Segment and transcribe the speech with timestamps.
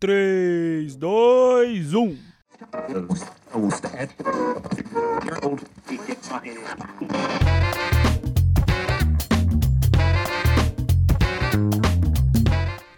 [0.00, 2.16] 3, 2, 1.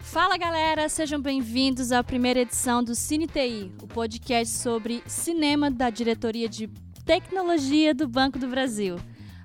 [0.01, 5.89] Fala galera, sejam bem-vindos à primeira edição do Cine TI, o podcast sobre cinema da
[5.89, 6.67] diretoria de
[7.03, 8.97] tecnologia do Banco do Brasil.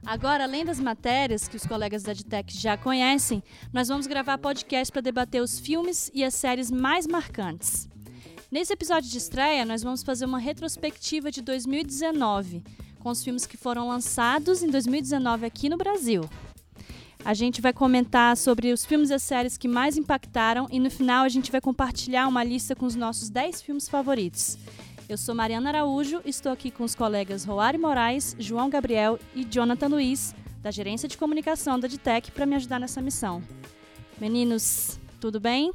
[0.06, 3.42] Agora, além das matérias que os colegas da Edtech já conhecem,
[3.72, 7.88] nós vamos gravar podcast para debater os filmes e as séries mais marcantes.
[8.48, 12.62] Nesse episódio de estreia, nós vamos fazer uma retrospectiva de 2019,
[13.00, 16.22] com os filmes que foram lançados em 2019 aqui no Brasil.
[17.24, 20.88] A gente vai comentar sobre os filmes e as séries que mais impactaram e no
[20.88, 24.56] final a gente vai compartilhar uma lista com os nossos 10 filmes favoritos.
[25.08, 29.86] Eu sou Mariana Araújo, estou aqui com os colegas Roari Moraes, João Gabriel e Jonathan
[29.88, 33.40] Luiz, da Gerência de Comunicação da Ditec, para me ajudar nessa missão.
[34.20, 35.72] Meninos, tudo bem?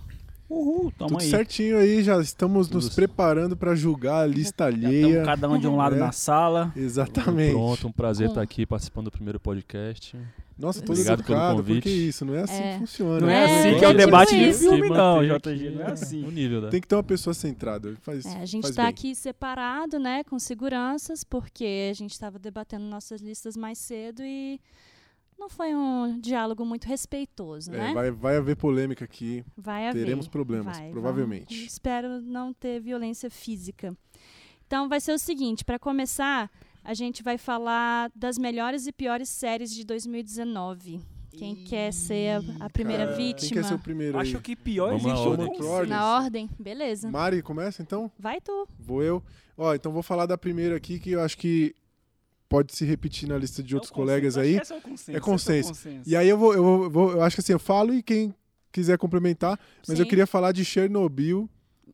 [0.49, 1.29] Uhul, tamo Tudo aí.
[1.29, 2.95] certinho aí, já estamos Tudo nos certo.
[2.95, 5.23] preparando para julgar a lista alheia.
[5.23, 5.99] cada um de um lado É.
[5.99, 6.73] na sala.
[6.75, 7.53] Exatamente.
[7.53, 10.17] Pronto, um prazer estar aqui participando do primeiro podcast.
[10.61, 11.75] Nossa, todo Obrigado pelo educado, convite.
[11.75, 12.73] porque isso, não é assim É.
[12.73, 13.19] que funciona.
[13.19, 14.59] Não é, É, assim que é o debate de isso.
[14.59, 15.69] filme, não, JG.
[15.71, 16.23] Não é assim.
[16.23, 16.69] O nível, né?
[16.69, 17.95] Tem que ter uma pessoa centrada.
[18.01, 22.85] Faz, É, a gente está aqui separado, né, com seguranças, porque a gente estava debatendo
[22.85, 24.59] nossas listas mais cedo e
[25.39, 27.93] não foi um diálogo muito respeitoso, É, né?
[27.93, 29.43] vai, vai haver polêmica aqui.
[29.57, 30.03] Vai haver.
[30.03, 31.55] teremos problemas, Vai, provavelmente.
[31.55, 33.97] vamos- espero não ter violência física.
[34.67, 36.49] Então vai ser o seguinte, para começar,
[36.83, 41.01] a gente vai falar das melhores e piores séries de 2019.
[41.31, 43.61] Quem quer ser a, a primeira Cara, Quem vítima?
[43.61, 44.27] quer ser o primeiro aí?
[44.27, 45.47] Acho que pior Vamos na existe ordem.
[45.47, 45.89] um Ordem.
[45.89, 46.49] Na ordem?
[46.59, 47.09] Beleza.
[47.09, 48.11] Mari, começa então?
[48.19, 48.67] Vai tu.
[48.77, 49.23] Vou eu.
[49.57, 51.73] Ó, então vou falar da primeira aqui, que eu acho que
[52.49, 54.55] pode se repetir na lista de outros colegas aí.
[54.57, 55.11] É consenso.
[55.11, 55.87] É consenso.
[56.05, 58.35] E aí eu vou, eu vou, eu acho que assim, eu falo e quem
[58.71, 60.09] quiser complementar, mas eu Sim.
[60.09, 61.49] queria falar de Chernobyl,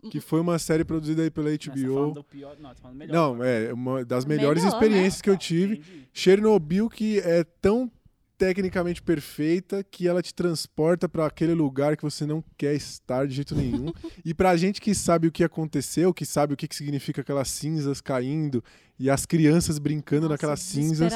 [0.09, 2.13] que foi uma série produzida aí pela HBO.
[2.13, 3.13] Do pior, não, falando melhor.
[3.13, 5.23] Não, é uma das melhores Melhor, experiências né?
[5.23, 5.73] que eu tive.
[5.75, 6.09] Entendi.
[6.13, 7.91] Chernobyl que é tão
[8.37, 13.33] tecnicamente perfeita que ela te transporta para aquele lugar que você não quer estar de
[13.33, 13.91] jeito nenhum.
[14.23, 17.49] e pra gente que sabe o que aconteceu, que sabe o que, que significa aquelas
[17.49, 18.63] cinzas caindo
[18.99, 21.11] e as crianças brincando Nossa, naquelas cinzas,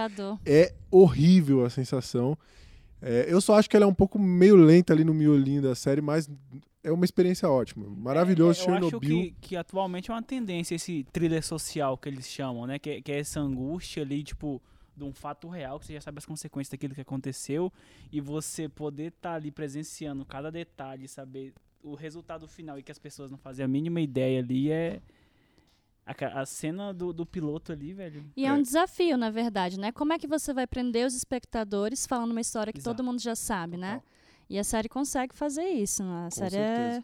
[0.46, 2.38] é horrível a sensação.
[3.02, 5.74] É, eu só acho que ela é um pouco meio lenta ali no miolinho da
[5.74, 6.30] série, mas
[6.84, 7.88] é uma experiência ótima.
[7.88, 9.10] Maravilhoso É, eu acho Chernobyl.
[9.10, 12.80] que, que atualmente é uma tendência esse thriller social que eles chamam, né?
[12.80, 14.62] Que, é- que é essa angústia ali, tipo,
[14.96, 17.72] de um fato real, que você já sabe as consequências daquilo que aconteceu,
[18.12, 21.54] e você poder estar ali presenciando cada detalhe, saber
[21.84, 25.02] o resultado final e que as pessoas não fazem a mínima ideia ali é.
[26.34, 28.26] A, cena do, do piloto ali, velho.
[28.36, 28.48] E é.
[28.50, 28.54] É.
[28.54, 29.92] um desafio, na verdade, né?
[29.92, 32.98] Como é que você vai prender os espectadores falando uma história que Exato.
[32.98, 34.02] todo mundo já sabe, né?
[34.52, 36.04] E a série consegue fazer isso.
[36.04, 36.22] Né?
[36.22, 36.98] A Com série certeza.
[37.00, 37.04] é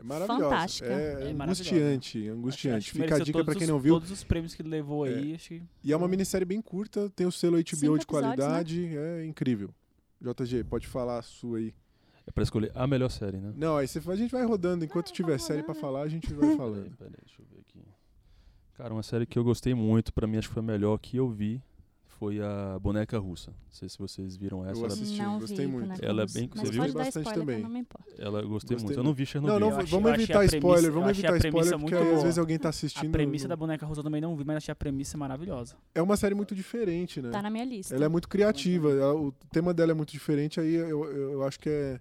[0.00, 0.42] É maravilhosa.
[0.44, 0.88] fantástica.
[0.88, 2.90] É, É angustiante, angustiante.
[2.90, 3.94] acho Fica a dica pra todos quem não viu.
[3.94, 5.62] Todos os prêmios que ele levou aí, acho que.
[5.84, 9.24] E é uma minissérie bem curta, tem o selo HBO Cinco de episódios, qualidade, é
[9.24, 9.70] incrível.
[10.20, 11.72] JG, pode falar a sua aí.
[12.26, 13.52] É pra escolher a melhor série, né?
[13.56, 15.80] Não, aí você, a gente vai rodando, enquanto tiver série pra rodando.
[15.80, 16.96] falar, a gente vai Peraí, falando.
[16.96, 17.80] peraí, deixa eu ver aqui.
[18.74, 21.16] Cara, uma série que eu gostei muito, pra mim acho que foi a melhor que
[21.16, 21.62] eu vi,
[22.18, 23.50] foi a Boneca Russa.
[23.50, 24.72] Não sei se vocês viram essa.
[24.80, 26.04] Eu Ela, assisti, não gostei vi, muito.
[26.04, 26.92] Ela é bem- Mas você viu?
[26.92, 27.56] Bastante spoiler também.
[27.58, 28.12] eu não me importa.
[28.18, 28.98] ela eu gostei, Gostei muito.
[28.98, 29.60] Eu não vi Chernobyl.
[29.60, 32.08] Não, não, achei- vamos evitar a spoiler, premissa- vamos a evitar spoiler, porque aí, às
[32.08, 32.22] boa.
[32.22, 33.12] vezes alguém tá A assistindo.
[33.12, 35.76] premissa da boneca russa eu também não vi, mas achei a premissa maravilhosa.
[35.94, 37.30] É uma série muito diferente, né?
[37.30, 37.94] Tá na minha lista.
[37.94, 41.42] Ela é muito criativa, ela- o tema dela é muito diferente, aí eu, eu, eu
[41.44, 42.00] acho que é.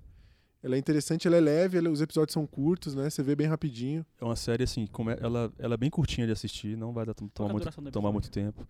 [0.64, 3.10] Ela é interessante, ela é leve, ela- os episódios são curtos, né?
[3.10, 4.04] Você vê bem rapidinho.
[4.20, 7.06] É uma série assim, como é- ela, ela é bem curtinha de assistir, não vai
[7.06, 8.68] dar, é tomar, a muito, tomar muito tempo.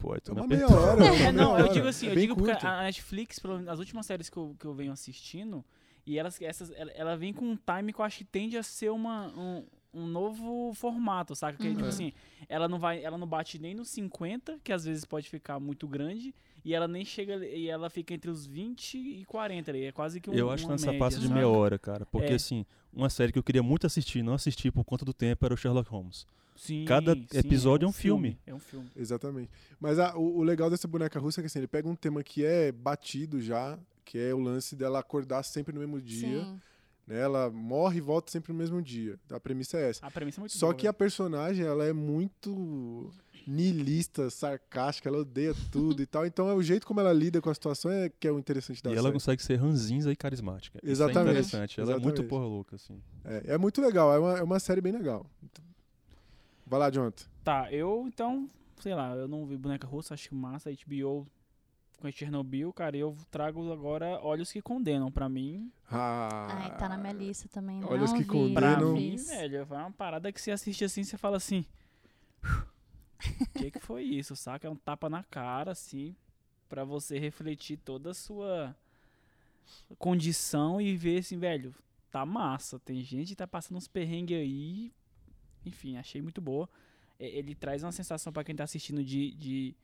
[0.00, 1.04] Pô, aí É me uma meia hora.
[1.06, 2.66] é uma É, meia não, eu digo assim, É eu digo porque curto.
[2.66, 3.38] a Netflix,
[3.68, 5.64] as últimas séries que eu, que eu venho assistindo,
[6.06, 8.62] e elas, essas, ela, ela vem com um time que eu acho que tende a
[8.62, 11.58] ser uma, um, um novo formato, saca?
[11.58, 11.74] Que, Uhum.
[11.74, 11.88] tipo É.
[11.88, 12.12] assim,
[12.48, 15.86] ela não vai, ela não bate nem nos 50, que às vezes pode ficar muito
[15.86, 16.34] grande,
[16.64, 20.20] e ela nem chega, e ela fica entre os 20 e 40 ali, é quase
[20.20, 21.34] que um Eu acho que nessa média, passa de saca?
[21.34, 22.06] meia hora, cara.
[22.06, 22.36] Porque É.
[22.36, 25.52] assim, uma série que eu queria muito assistir, não assisti por conta do tempo, era
[25.54, 26.26] o Sherlock Holmes.
[26.60, 28.38] Sim, Cada sim, episódio é um filme.
[28.46, 28.86] É um filme.
[28.94, 29.48] Exatamente.
[29.80, 32.22] Mas a- o, o legal dessa boneca russa é que assim, ele pega um tema
[32.22, 36.44] que é batido já, que é o lance dela acordar sempre no mesmo dia.
[36.44, 36.60] Sim.
[37.06, 37.18] Né?
[37.18, 39.18] Ela morre e volta sempre no mesmo dia.
[39.30, 40.04] A premissa é essa.
[40.04, 40.90] A premissa é muito Só boa, que velho.
[40.90, 43.10] a personagem, ela é muito
[43.46, 46.26] niilista, sarcástica, ela odeia tudo e tal.
[46.26, 48.82] Então é o jeito como ela lida com a situação é que é o interessante
[48.82, 50.78] da e ela consegue ser ranzinza e carismática.
[50.82, 51.80] Isso Exatamente, é interessante.
[51.80, 52.28] Ela é muito exatamente.
[52.28, 53.00] porra louca, assim.
[53.24, 55.24] É, é muito legal, é uma, é uma série bem legal.
[56.70, 57.24] Vai lá, Jonathan.
[57.42, 61.26] Tá, eu então, sei lá, eu não vi boneca russa, acho massa, HBO
[62.00, 65.10] com a Chernobyl, cara, eu trago agora Olhos que Condenam.
[65.10, 67.82] Pra mim, Ah, Ai, tá na minha lista também.
[67.84, 68.80] Olha não que vi, pra condenam.
[68.80, 71.66] não mim, velho, é uma parada que você assiste assim, você fala assim.
[72.44, 74.68] O que, que foi isso, saca?
[74.68, 76.14] É um tapa na cara, assim,
[76.68, 78.76] pra você refletir toda a sua
[79.98, 81.74] condição e ver assim, velho,
[82.12, 82.78] tá massa.
[82.78, 84.92] Tem gente que tá passando uns perrengues aí.
[85.64, 86.68] Enfim, achei muito boa.
[87.18, 89.74] É, Ele traz uma sensação pra quem tá assistindo de, de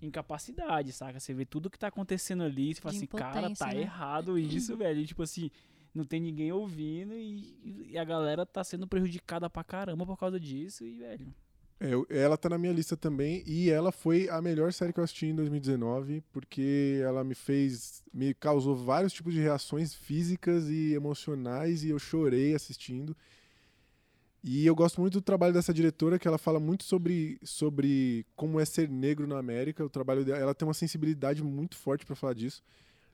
[0.00, 1.20] incapacidade, saca?
[1.20, 3.80] Você vê tudo que tá acontecendo ali, você fala De assim, cara, tá né?
[3.80, 5.00] errado isso, velho.
[5.00, 5.50] E, tipo assim,
[5.94, 10.38] não tem ninguém ouvindo e, e a galera tá sendo prejudicada pra caramba por causa
[10.38, 11.34] disso e, velho.
[11.80, 11.92] É,
[12.22, 15.26] ela tá na minha lista também e ela foi a melhor série que eu assisti
[15.26, 21.84] em 2019 porque ela me fez, me causou vários tipos de reações físicas e emocionais
[21.84, 23.16] e eu chorei assistindo.
[24.42, 28.60] E eu gosto muito do trabalho dessa diretora que ela fala muito sobre, sobre como
[28.60, 29.84] é ser negro na América.
[29.84, 32.62] O trabalho dela, ela tem uma sensibilidade muito forte para falar disso.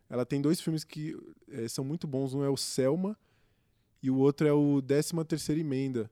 [0.08, 1.16] Ela tem dois filmes que
[1.50, 2.34] eh, são muito bons.
[2.34, 3.18] Um é o Selma
[4.02, 6.10] e o outro é o 13 Terceira Emenda,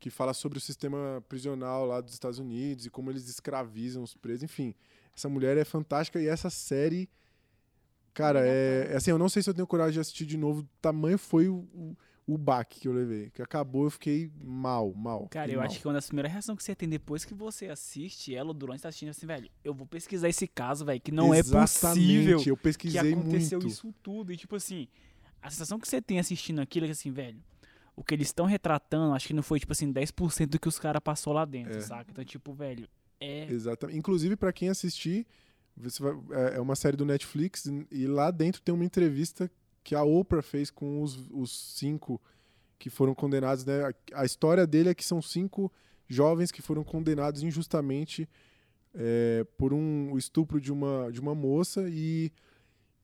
[0.00, 4.14] que fala sobre o sistema prisional lá dos Estados Unidos e como eles escravizam os
[4.14, 4.44] presos.
[4.44, 4.74] Enfim,
[5.14, 7.10] essa mulher é fantástica e essa série,
[8.14, 10.66] cara, é, é assim, eu não sei se eu tenho coragem de assistir de novo.
[10.80, 15.28] Tamanho foi o, o, o baque que eu levei, que acabou, eu fiquei mal, mal.
[15.28, 15.66] Cara, eu mal.
[15.66, 18.82] acho que uma das primeiras reações que você tem depois que você assiste ela, durante
[18.82, 22.48] tá assistindo assim, velho, eu vou pesquisar esse caso, velho, que não é possível Exatamente,
[22.48, 23.70] eu que pesquisei aconteceu muito.
[23.72, 24.32] isso tudo.
[24.32, 24.88] E tipo assim,
[25.40, 27.38] a sensação que você tem assistindo aquilo é que assim, velho,
[27.94, 30.78] o que eles estão retratando, acho que não foi tipo assim 10% do que os
[30.80, 31.80] caras passou lá dentro, É.
[31.80, 32.10] saca?
[32.10, 32.88] Então, tipo, velho,
[33.20, 33.96] é Exatamente.
[33.98, 35.24] Inclusive, pra quem assistir,
[35.76, 36.12] você vai-
[36.52, 39.48] é é uma série do Netflix e lá dentro tem uma entrevista
[39.86, 42.20] que a Oprah fez com os, os cinco
[42.76, 43.64] que foram condenados.
[43.64, 43.84] Né?
[43.84, 45.72] A, a história dele é que são cinco
[46.08, 48.28] jovens que foram condenados injustamente
[48.92, 52.32] é, por um o estupro de uma, de uma moça e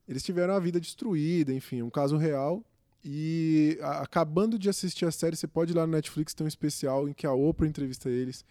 [0.08, 2.64] eles tiveram a vida destruída, enfim, um caso real.
[3.04, 6.48] E a- acabando de assistir a série, você pode ir lá no Netflix, tem um
[6.48, 8.44] especial em que a Oprah entrevista eles.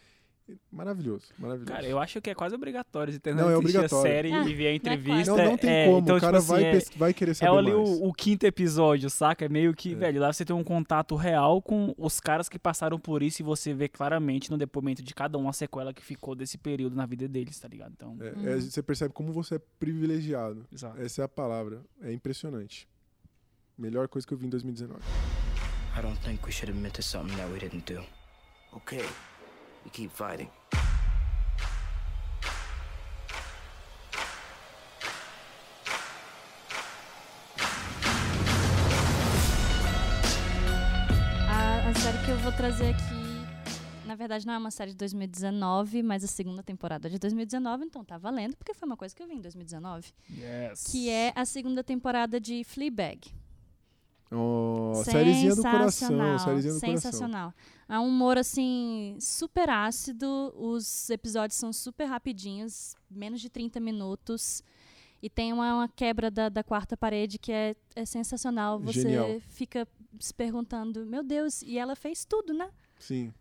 [0.71, 1.71] Maravilhoso, maravilhoso.
[1.71, 3.97] Cara, eu acho que é quase obrigatório você ter Não, é assistir obrigatório.
[4.11, 5.35] a série Ah, e ver a entrevista.
[5.35, 5.99] Não, não tem é, como.
[5.99, 7.89] Então, o cara tipo vai, assim, é- pes- vai querer É saber ali mais.
[7.89, 9.45] o, o quinto episódio, saca?
[9.45, 9.95] É meio que, É.
[9.95, 13.43] velho, lá você tem um contato real com os caras que passaram por isso e
[13.43, 17.05] você vê claramente no depoimento de cada um a sequela que ficou desse período na
[17.05, 17.91] vida deles, tá ligado?
[17.95, 20.65] Então, É, é, você percebe como você é privilegiado.
[20.73, 21.01] exato.
[21.01, 21.81] Essa é a palavra.
[22.01, 22.87] É impressionante.
[23.77, 24.99] Melhor coisa que eu vi em 2019.
[25.97, 28.01] I don't think we should admit to something that we didn't do.
[28.73, 29.03] Okay,
[29.83, 30.49] we keep fighting.
[41.49, 44.97] A, a série que eu vou trazer aqui, na verdade, não é uma série de
[44.97, 49.23] 2019, mas a segunda temporada de 2019, então tá valendo, porque foi uma coisa que
[49.23, 50.13] eu vi em 2019.
[50.29, 50.83] Yes.
[50.91, 53.31] Que é a segunda temporada de Fleabag.
[54.33, 55.89] Oh, sériezinha do coração.
[55.91, 57.01] Sensacional, Sériezinha do coração.
[57.01, 57.53] Sensacional.
[57.89, 60.53] É um humor, assim, super ácido.
[60.55, 64.63] Os episódios são super rapidinhos, menos de 30 minutos.
[65.21, 68.79] E tem uma, uma quebra da, da quarta parede que é, é sensacional.
[68.79, 69.39] Você Genial.
[69.49, 69.87] fica
[70.19, 72.69] se perguntando, meu Deus, e ela fez tudo, né?
[72.99, 73.33] Sim.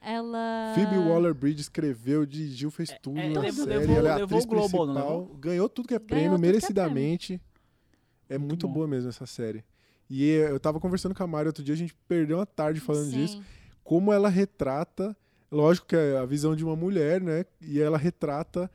[0.00, 0.72] Ela.
[0.76, 3.78] Phoebe Waller-Bridge escreveu, dirigiu, fez tudo é, na levou- série.
[3.80, 5.18] levou- ela é levou atriz o Globo, não principal.
[5.20, 5.36] levou?
[5.36, 7.40] Ganhou tudo que é Ganhou prêmio, que é merecidamente.
[8.28, 9.64] É Muito muito boa mesmo essa série.
[10.08, 13.10] E eu tava conversando com a Mari outro dia, a gente perdeu uma tarde falando
[13.10, 13.22] Sim.
[13.22, 13.42] disso.
[13.82, 15.16] Como ela retrata,
[15.50, 17.44] lógico que é a visão de uma mulher, né?
[17.60, 18.70] E ela retrata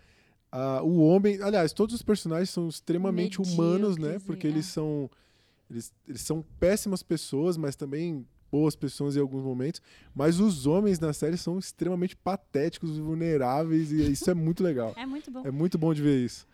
[0.51, 1.41] ah, o homem.
[1.41, 4.03] Aliás, todos os personagens são extremamente humanos, né?
[4.03, 4.49] Medíocres, Porque é.
[4.49, 5.09] eles são.
[5.69, 9.81] Eles, eles são péssimas pessoas, mas também boas pessoas em alguns momentos.
[10.13, 14.93] Mas os homens na série são extremamente patéticos, vulneráveis, e isso é muito legal.
[15.01, 15.41] É muito bom.
[15.45, 16.45] É muito bom de ver isso.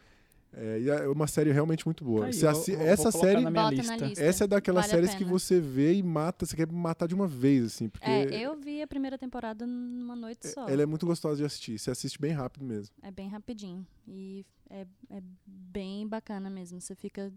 [0.53, 2.21] É, e é uma série realmente muito boa.
[2.21, 3.41] Tá aí, eu- assi- eu essa série.
[3.41, 3.97] na minha Bota lista.
[3.97, 4.23] na lista.
[4.23, 7.27] Essa é daquelas Vale séries que você vê e mata, você quer matar de uma
[7.27, 10.67] vez, assim, porque É, eu vi a primeira temporada numa noite só.
[10.67, 11.77] ela é muito gostosa de assistir.
[11.77, 12.95] Você assiste bem rápido mesmo.
[13.03, 13.85] É bem rapidinho.
[14.07, 16.79] E é, é bem bacana mesmo.
[16.81, 17.31] Você fica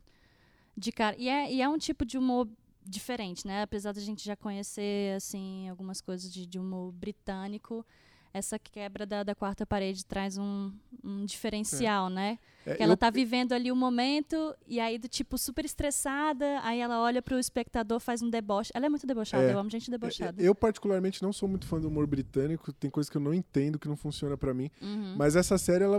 [0.77, 1.17] de cara.
[1.19, 2.49] E é, e é um tipo de humor
[2.83, 3.63] diferente, né?
[3.63, 7.85] Apesar da gente já conhecer, assim, algumas coisas de, de humor britânico,
[8.33, 10.73] essa quebra da, da quarta parede traz um,
[11.03, 12.39] um diferencial, né?
[12.65, 16.61] É, Que ela eu- tá vivendo ali o momento, e aí do tipo super estressada,
[16.63, 18.71] aí ela olha pro espectador, faz um deboche.
[18.75, 19.53] Ela é muito debochada, É.
[19.55, 20.41] eu amo gente debochada.
[20.43, 22.73] Eu, particularmente, não sou muito fã do humor britânico.
[22.73, 24.71] Tem coisas que eu não entendo, que não funciona pra mim.
[24.81, 25.15] Uhum.
[25.17, 25.99] Mas essa série, ela.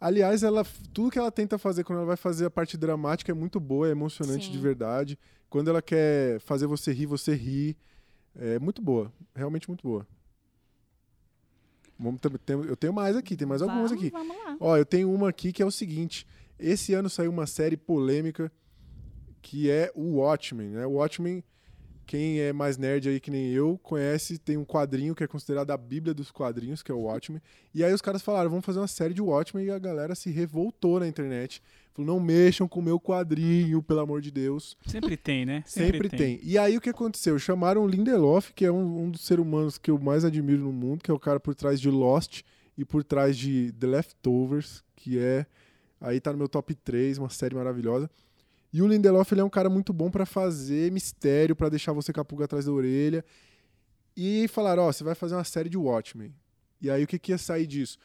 [0.00, 3.34] Aliás, ela, tudo que ela tenta fazer quando ela vai fazer a parte dramática é
[3.34, 4.52] muito boa, é emocionante Sim.
[4.52, 5.18] de verdade.
[5.50, 7.76] Quando ela quer fazer você rir, você ri.
[8.36, 9.12] É muito boa.
[9.34, 10.06] Realmente muito boa.
[11.98, 14.10] Vamos, tem- eu tenho mais aqui, tem mais algumas vamos, aqui.
[14.12, 14.56] Vamos lá.
[14.60, 16.26] Ó, eu tenho uma aqui que é o seguinte.
[16.58, 18.50] Esse ano saiu uma série polêmica
[19.42, 20.86] que é o Watchmen, né?
[20.86, 21.42] O Watchmen,
[22.08, 25.70] quem é mais nerd aí que nem eu, conhece, tem um quadrinho que é considerado
[25.72, 27.38] a bíblia dos quadrinhos, que é o Watchmen.
[27.74, 30.30] E aí os caras falaram, vamos fazer uma série de Watchmen e a galera se
[30.30, 31.62] revoltou na internet.
[31.92, 34.74] Falou, não mexam com o meu quadrinho, pelo amor de Deus.
[34.86, 35.62] Sempre tem, né?
[35.68, 36.40] Sempre, tem.
[36.42, 37.38] E aí o que aconteceu?
[37.38, 40.72] Chamaram o Lindelof, que é um, um dos seres humanos que eu mais admiro no
[40.72, 42.40] mundo, que é o cara por trás de Lost
[42.78, 45.44] e por trás de The Leftovers, que é
[46.00, 48.10] aí tá no meu top 3, uma série maravilhosa.
[48.72, 52.12] E o Lindelof ele é um cara muito bom pra fazer mistério, pra deixar você
[52.12, 53.24] com a pulga atrás da orelha.
[54.16, 56.34] E falaram, ó, você vai fazer uma série de Watchmen.
[56.80, 57.98] E aí o que, que ia sair disso?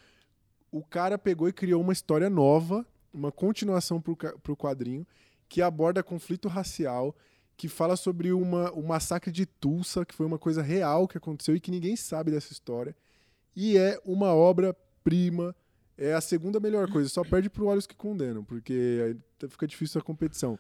[0.72, 5.06] O cara pegou e criou uma história nova, uma continuação ca- pro quadrinho,
[5.50, 7.16] que aborda conflito racial,
[7.58, 11.56] que fala sobre uma, o massacre de Tulsa, que foi uma coisa real que aconteceu
[11.56, 12.96] e que ninguém sabe dessa história.
[13.56, 15.56] E é uma obra-prima.
[15.96, 19.16] É a segunda melhor coisa, só perde pro Olhos que Condenam, porque
[19.50, 20.58] fica difícil a competição.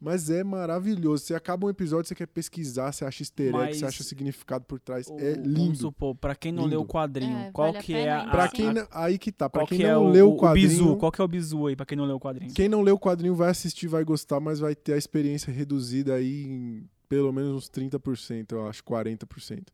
[0.00, 1.24] Mas é maravilhoso.
[1.24, 4.64] Você acaba um episódio, você quer pesquisar, você acha easter egg, Mas você acha significado
[4.64, 5.08] por trás.
[5.08, 5.76] O- é Vamos lindo.
[5.78, 6.76] supor, pra quem não Lindo.
[6.76, 9.50] leu o quadrinho, É, qual vale que é a, Pra quem a- aí que tá,
[9.50, 10.96] pra quem que é não o, leu o o quadrinho, bizu?
[10.98, 12.54] Qual que é o bizu aí, pra quem não leu o quadrinho?
[12.54, 16.14] quem não leu o quadrinho vai assistir, vai gostar, mas vai ter a experiência reduzida
[16.14, 19.72] aí em pelo menos uns 30%, eu acho, 40%.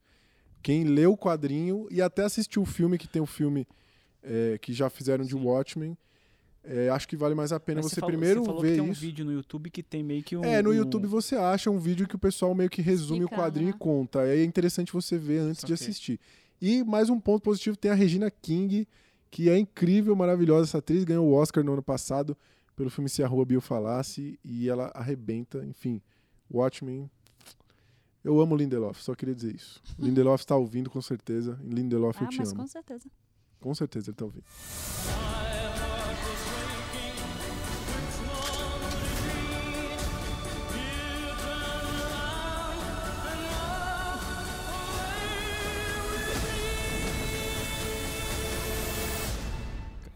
[0.62, 3.66] Quem leu o quadrinho e até assistiu o filme, que tem o filme
[4.22, 5.98] é, que já fizeram de Watchmen,
[6.64, 8.75] é, acho que vale mais a pena Mas você falou- primeiro você falou ver que
[8.80, 9.00] tem um isso.
[9.00, 10.44] vídeo no YouTube que tem meio que um...
[10.44, 13.25] É, no um- YouTube você acha um vídeo que o pessoal meio que resume o
[13.25, 13.75] Explicando, quadrinho né?
[13.76, 14.21] e conta.
[14.21, 16.18] Aí É interessante você ver antes de assistir.
[16.61, 18.88] E mais um ponto positivo, tem a Regina King,
[19.30, 20.68] que é incrível, maravilhosa.
[20.71, 22.37] Essa atriz ganhou o Oscar no ano passado
[22.76, 26.00] pelo filme Se a Rua Bill Falasse e ela arrebenta, enfim.
[26.50, 27.11] Watchmen.
[28.25, 29.83] Eu amo Lindelof, só queria dizer isso.
[29.99, 31.59] Lindelof está ouvindo com certeza.
[31.62, 32.61] Lindelof, Ah, eu te mas amo.
[32.62, 33.09] com certeza.
[33.61, 34.44] Com certeza ele tá ouvindo.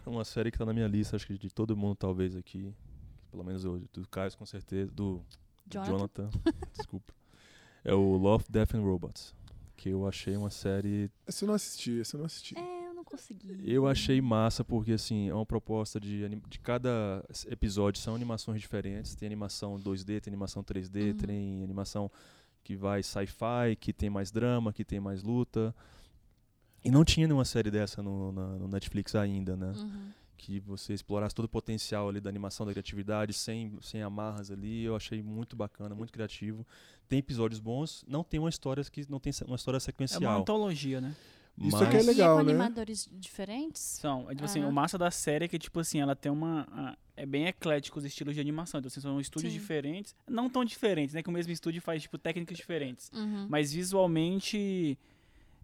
[0.09, 2.73] Uma série que tá na minha lista, acho que de todo mundo, talvez, aqui.
[3.31, 4.91] Pelo menos eu, do Caio, com certeza.
[4.91, 5.23] Do
[5.71, 6.31] Jonathan.
[6.31, 6.31] Jonathan,
[6.77, 7.13] desculpa.
[7.85, 9.35] É o Love, Death and Robots.
[9.77, 11.11] Que eu achei uma série.
[11.27, 12.59] Esse eu não assisti, esse eu não assisti.
[12.59, 13.63] É, eu não consegui.
[13.65, 16.25] Eu achei massa porque, assim, é uma proposta de.
[16.25, 19.15] anim- De cada episódio são animações diferentes.
[19.15, 21.17] Tem animação 2D, tem animação 3D, Uhum.
[21.17, 22.11] tem animação
[22.65, 25.73] que vai sci-fi, que tem mais drama, que tem mais luta.
[26.85, 29.73] E não tinha nenhuma série dessa no, na- no Netflix ainda, né?
[29.77, 30.11] Uhum.
[30.37, 34.85] que você explorasse todo o potencial ali da animação, da criatividade, sem, sem amarras ali.
[34.85, 36.65] Eu achei muito bacana, muito criativo.
[37.09, 40.41] Tem episódios bons, não tem uma história que não tem uma história É uma sequencial.
[40.41, 41.15] antologia, né?
[41.61, 42.51] Isso mas aqui é legal, com né?
[42.53, 43.83] animadores diferentes?
[43.83, 44.69] São, é, tipo assim, Aham.
[44.69, 46.69] o massa da série é que, tipo assim, ela tem uma.
[46.71, 48.79] a- é bem eclético os estilos de animação.
[48.79, 49.59] Então, assim, são estúdios Sim.
[49.59, 50.15] diferentes.
[50.29, 51.21] Não tão diferentes, né?
[51.25, 53.11] Que o mesmo estúdio faz, tipo, técnicas diferentes.
[53.13, 53.49] Uhum.
[53.51, 54.97] Mas visualmente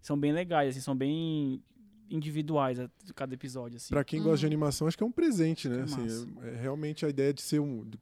[0.07, 1.63] são bem legais, assim, são bem
[2.11, 3.89] individuais a- cada episódio, assim.
[3.89, 4.49] Pra quem gosta de Uhum.
[4.53, 5.81] animação, acho que é um presente, né?
[5.81, 7.85] É Assim, é, é realmente a ideia de ser um.
[7.85, 7.99] de-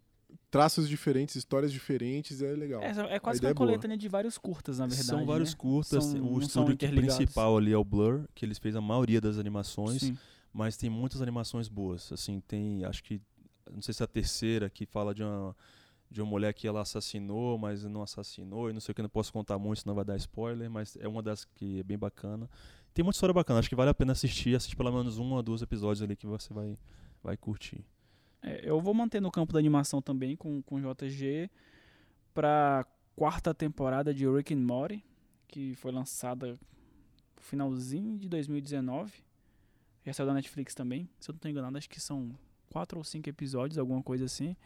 [0.51, 2.83] traços diferentes, histórias diferentes, é legal.
[2.83, 5.07] É, é quase que uma é coletânea de vários curtas, na verdade.
[5.07, 5.57] são vários né?
[5.59, 6.05] curtas.
[6.05, 10.03] São- o estúdio principal ali é o Blur, que eles fez a maioria das animações,
[10.03, 10.19] Sim.
[10.53, 12.13] mas tem muitas animações boas.
[12.13, 13.19] Assim, tem, acho que,
[13.71, 15.57] não sei se é a terceira que fala de uma
[16.13, 19.09] de uma mulher que ela assassinou, mas não assassinou, e não sei o que, não
[19.09, 22.49] posso contar muito, senão vai dar spoiler, mas é uma das que é bem bacana.
[22.93, 25.43] Tem muita história bacana, acho que vale a pena assistir, assistir pelo menos um ou
[25.43, 26.79] dois episódios ali que você vai,
[27.23, 27.85] vai curtir.
[28.43, 31.51] É, eu vou manter no campo da animação também com, com JG
[32.35, 32.85] pra
[33.17, 35.05] quarta temporada de Rick and Morty,
[35.49, 36.59] que foi lançada
[37.37, 39.25] no finalzinho de 2019.
[40.05, 41.09] Já saiu da Netflix também.
[41.21, 42.37] Se eu não tô enganado, acho que são
[42.71, 44.57] quatro ou cinco episódios, alguma coisa assim.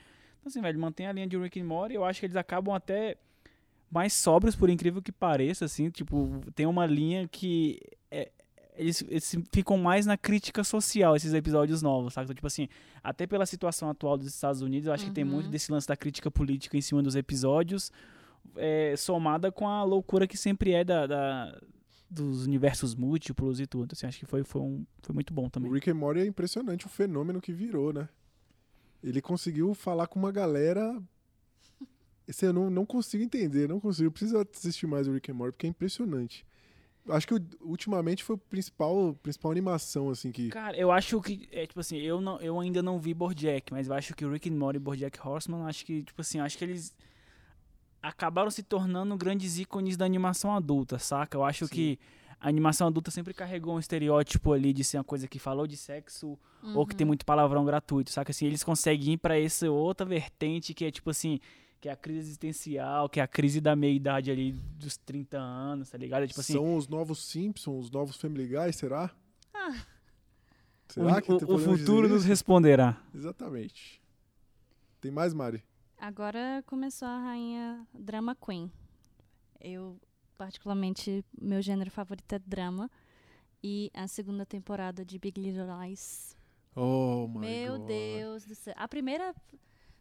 [0.41, 1.95] Então, assim, velho, mantém a linha de Rick and Morty.
[1.95, 3.17] Eu acho que eles acabam até
[3.91, 5.91] mais sóbrios, por incrível que pareça, assim.
[5.91, 7.81] Tipo, tem uma linha que...
[8.11, 8.31] é-
[8.79, 12.27] eles, eles ficam mais na crítica social, esses episódios novos, sabe?
[12.27, 12.69] Então, tipo assim,
[13.03, 15.31] até pela situação atual dos Estados Unidos, eu acho que tem Uhum.
[15.31, 17.91] muito desse lance da crítica política em cima dos episódios,
[18.55, 21.59] é, somada com a loucura que sempre é da, da-
[22.11, 23.93] dos universos múltiplos e tudo.
[23.95, 25.73] Assim, acho que foi, foi, um, foi muito bom O também.
[25.73, 28.07] Rick and Morty é impressionante o fenômeno que virou, né?
[29.09, 31.01] Ele conseguiu falar com uma galera.
[32.27, 34.09] Esse eu não, não consigo entender, não consigo.
[34.09, 36.45] Eu preciso assistir mais o Rick and Morty, porque é impressionante.
[37.09, 40.49] Acho que ultimamente foi o principal, principal animação, assim, que.
[40.49, 43.87] Cara, eu acho que, é, tipo assim, eu, não, eu ainda não vi Bojack, mas
[43.87, 46.59] eu acho que o Rick and Morty e Bojack Horseman, acho que, tipo assim, acho
[46.59, 46.93] que eles
[48.03, 51.37] acabaram se tornando grandes ícones da animação adulta, saca?
[51.37, 51.75] Eu acho Sim.
[51.75, 51.99] que
[52.41, 55.77] a animação adulta sempre carregou um estereótipo ali de ser uma coisa que falou de
[55.77, 56.39] sexo
[56.75, 57.09] ou que tem Uhum.
[57.09, 58.31] muito palavrão gratuito, saca?
[58.31, 61.39] Assim, eles conseguem ir pra essa outra vertente que é tipo assim,
[61.81, 65.91] que é a crise existencial, que é a crise da meia-idade ali dos 30 anos,
[65.91, 66.25] tá ligado?
[66.25, 69.11] É tipo assim, São os novos Simpsons, os novos Family Guy, será?
[69.55, 69.75] Ah.
[70.89, 72.97] Será o, que o- o futuro nos responderá.
[73.15, 74.01] Exatamente.
[75.01, 75.63] Tem mais, Mari?
[75.99, 78.71] Agora começou a rainha Drama Queen.
[79.61, 79.99] Eu,
[80.37, 82.91] particularmente, meu gênero favorito é drama.
[83.63, 86.37] E a segunda temporada de Big Little Lies.
[86.75, 87.87] Oh, my meu God.
[87.89, 88.75] Deus do céu.
[88.77, 89.35] A primeira.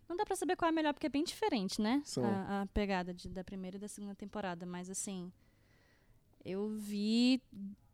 [0.08, 2.02] Não dá pra saber qual é a melhor, porque é bem diferente, né?
[2.06, 2.24] São.
[2.24, 4.66] A, a pegada de- da primeira e da segunda temporada.
[4.66, 5.32] Mas, assim.
[6.44, 7.42] Eu vi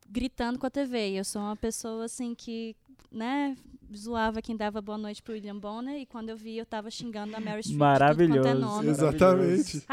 [0.09, 1.11] gritando com a TV.
[1.11, 2.75] Eu sou uma pessoa, assim, que.
[3.09, 3.57] Né?
[3.95, 5.99] Zoava quem dava boa noite pro William Bonner.
[5.99, 7.77] E quando eu vi, eu tava xingando a Mary Streep.
[7.77, 8.59] quanto é Maravilhoso.
[8.59, 8.89] nome.
[8.89, 9.83] Exatamente.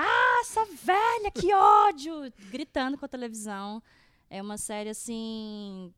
[0.40, 2.32] Essa velha, que ódio!
[2.50, 3.82] Gritando com a televisão.
[4.30, 5.92] É uma série, assim,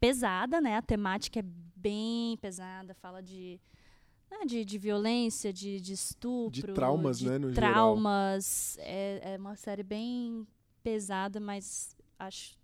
[0.00, 0.76] pesada, né?
[0.76, 1.44] A temática é
[1.76, 2.94] bem pesada.
[2.94, 3.60] Fala de,
[4.30, 6.50] né, de, de violência, de, de estupro.
[6.50, 7.72] De traumas, de né, no geral.
[7.72, 8.76] traumas.
[8.80, 10.46] É, é uma série bem
[10.82, 12.56] pesada, mas acho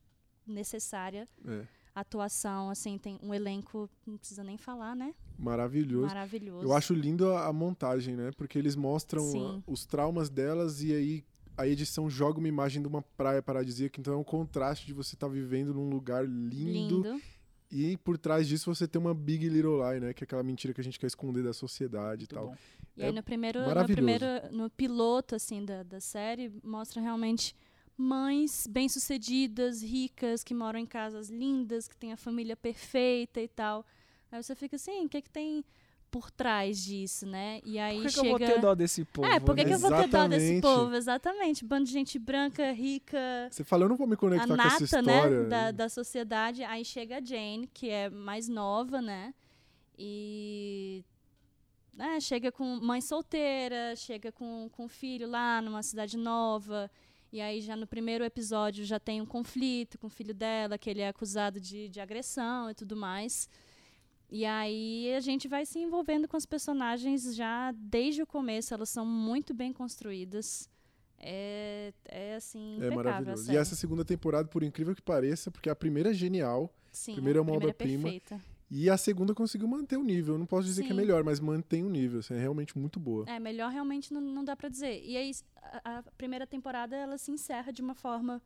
[0.46, 1.28] necessária.
[1.46, 1.64] É,
[1.94, 5.14] atuação, assim, tem um elenco, não precisa nem falar, né?
[5.38, 6.06] maravilhoso.
[6.06, 6.64] Maravilhoso.
[6.66, 8.30] Eu acho lindo a, a montagem, né?
[8.36, 11.24] Porque eles mostram a- os traumas delas e aí
[11.56, 14.00] a edição joga uma imagem de uma praia paradisíaca.
[14.00, 17.20] Então é um contraste de você estar vivendo num lugar lindo, lindo.
[17.70, 20.12] e por trás disso você tem uma Big Little Lie, né?
[20.14, 22.46] Que é aquela mentira que a gente quer esconder da sociedade e Muito tal.
[22.48, 22.56] bom.
[22.96, 27.56] E aí É no primeiro, no primeiro, no piloto assim da, da série mostra realmente
[27.96, 33.84] mães bem-sucedidas, ricas, que moram em casas lindas, que têm a família perfeita e tal.
[34.30, 35.64] Aí você fica assim, o que que tem
[36.10, 37.60] por trás disso, né?
[37.64, 39.28] E aí Por que, que chega eu vou ter dó desse povo?
[39.28, 39.68] É, por que, né?
[39.68, 40.94] que eu vou ter dó desse povo?
[40.94, 41.64] Exatamente.
[41.64, 44.84] Bando de gente branca, rica, Você fala, eu não vou me conectar com essa nata,
[44.84, 45.42] história.
[45.42, 46.62] né, da, da sociedade.
[46.62, 49.34] Aí chega a Jane, que é mais nova, né,
[49.98, 51.04] e
[51.92, 56.90] né, chega com mãe solteira, chega com, com filho lá numa cidade nova,
[57.34, 60.88] e aí já no primeiro episódio já tem um conflito com o filho dela, que
[60.88, 63.48] ele é acusado de, de agressão e tudo mais.
[64.30, 68.88] E aí a gente vai se envolvendo com as personagens já desde o começo, elas
[68.88, 70.70] são muito bem construídas.
[71.18, 73.50] É, é assim, É maravilhoso.
[73.50, 77.38] E essa segunda temporada, por incrível que pareça, porque a primeira é genial Sim, primeira
[77.38, 78.02] é a uma primeira obra-prima.
[78.04, 78.40] perfeita.
[78.76, 80.36] E a segunda conseguiu manter o nível.
[80.36, 80.96] Não posso dizer que é Sim.
[80.96, 82.18] melhor, mas mantém o nível.
[82.18, 83.24] assim, é realmente muito boa.
[83.28, 85.00] É, melhor realmente não, não dá pra dizer.
[85.04, 85.30] E aí,
[85.84, 88.42] a, a primeira temporada, ela se encerra de uma forma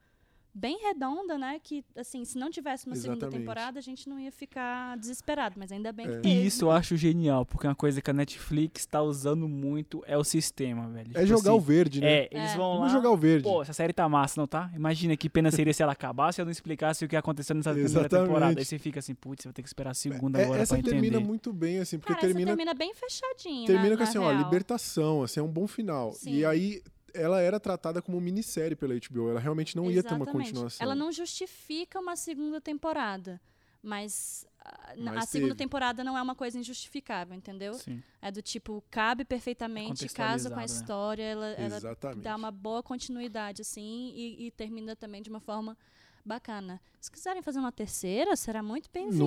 [0.59, 1.61] bem redonda, né?
[1.63, 3.41] Que, assim, se não tivesse uma segunda Exatamente.
[3.41, 5.55] temporada, a gente não ia ficar desesperado.
[5.59, 6.11] Mas ainda bem É.
[6.11, 6.29] que teve.
[6.35, 10.17] E isso eu acho genial, porque uma coisa que a Netflix tá usando muito é
[10.19, 11.11] o sistema, velho.
[11.15, 12.13] É Tipo jogar assim, o verde, né?
[12.13, 12.57] É, eles É.
[12.57, 12.77] vão lá.
[12.79, 13.45] Vamos jogar o verde.
[13.45, 14.71] Pô, essa série tá massa, não tá?
[14.75, 17.73] Imagina que pena seria se ela acabasse e eu não explicasse o que aconteceu nessa
[17.73, 18.59] primeira temporada.
[18.61, 20.81] Aí você fica assim, putz, vou ter que esperar a segunda É, agora essa pra
[20.81, 21.01] entender.
[21.01, 23.67] termina muito bem, assim, porque Cara, termina, termina bem fechadinha.
[23.67, 24.43] termina na, com assim, ó, real.
[24.43, 26.13] libertação, assim, é um bom final.
[26.13, 26.33] Sim.
[26.33, 26.83] E aí
[27.21, 30.49] ela era tratada como minissérie pela HBO, ela realmente não ia ter uma Exatamente.
[30.51, 30.85] continuação.
[30.85, 33.41] Ela não justifica uma segunda temporada.
[33.83, 37.75] Mas a, na- Mas a segunda temporada não é uma coisa injustificável, entendeu?
[37.75, 38.03] Sim.
[38.21, 40.65] É do tipo, cabe perfeitamente, casa com a né?
[40.65, 42.21] história, ela, ela Exatamente.
[42.23, 45.77] dá uma boa continuidade, assim, e, e termina também de uma forma
[46.25, 46.81] bacana.
[47.01, 49.25] Se quiserem fazer uma terceira, será muito bem-vinda.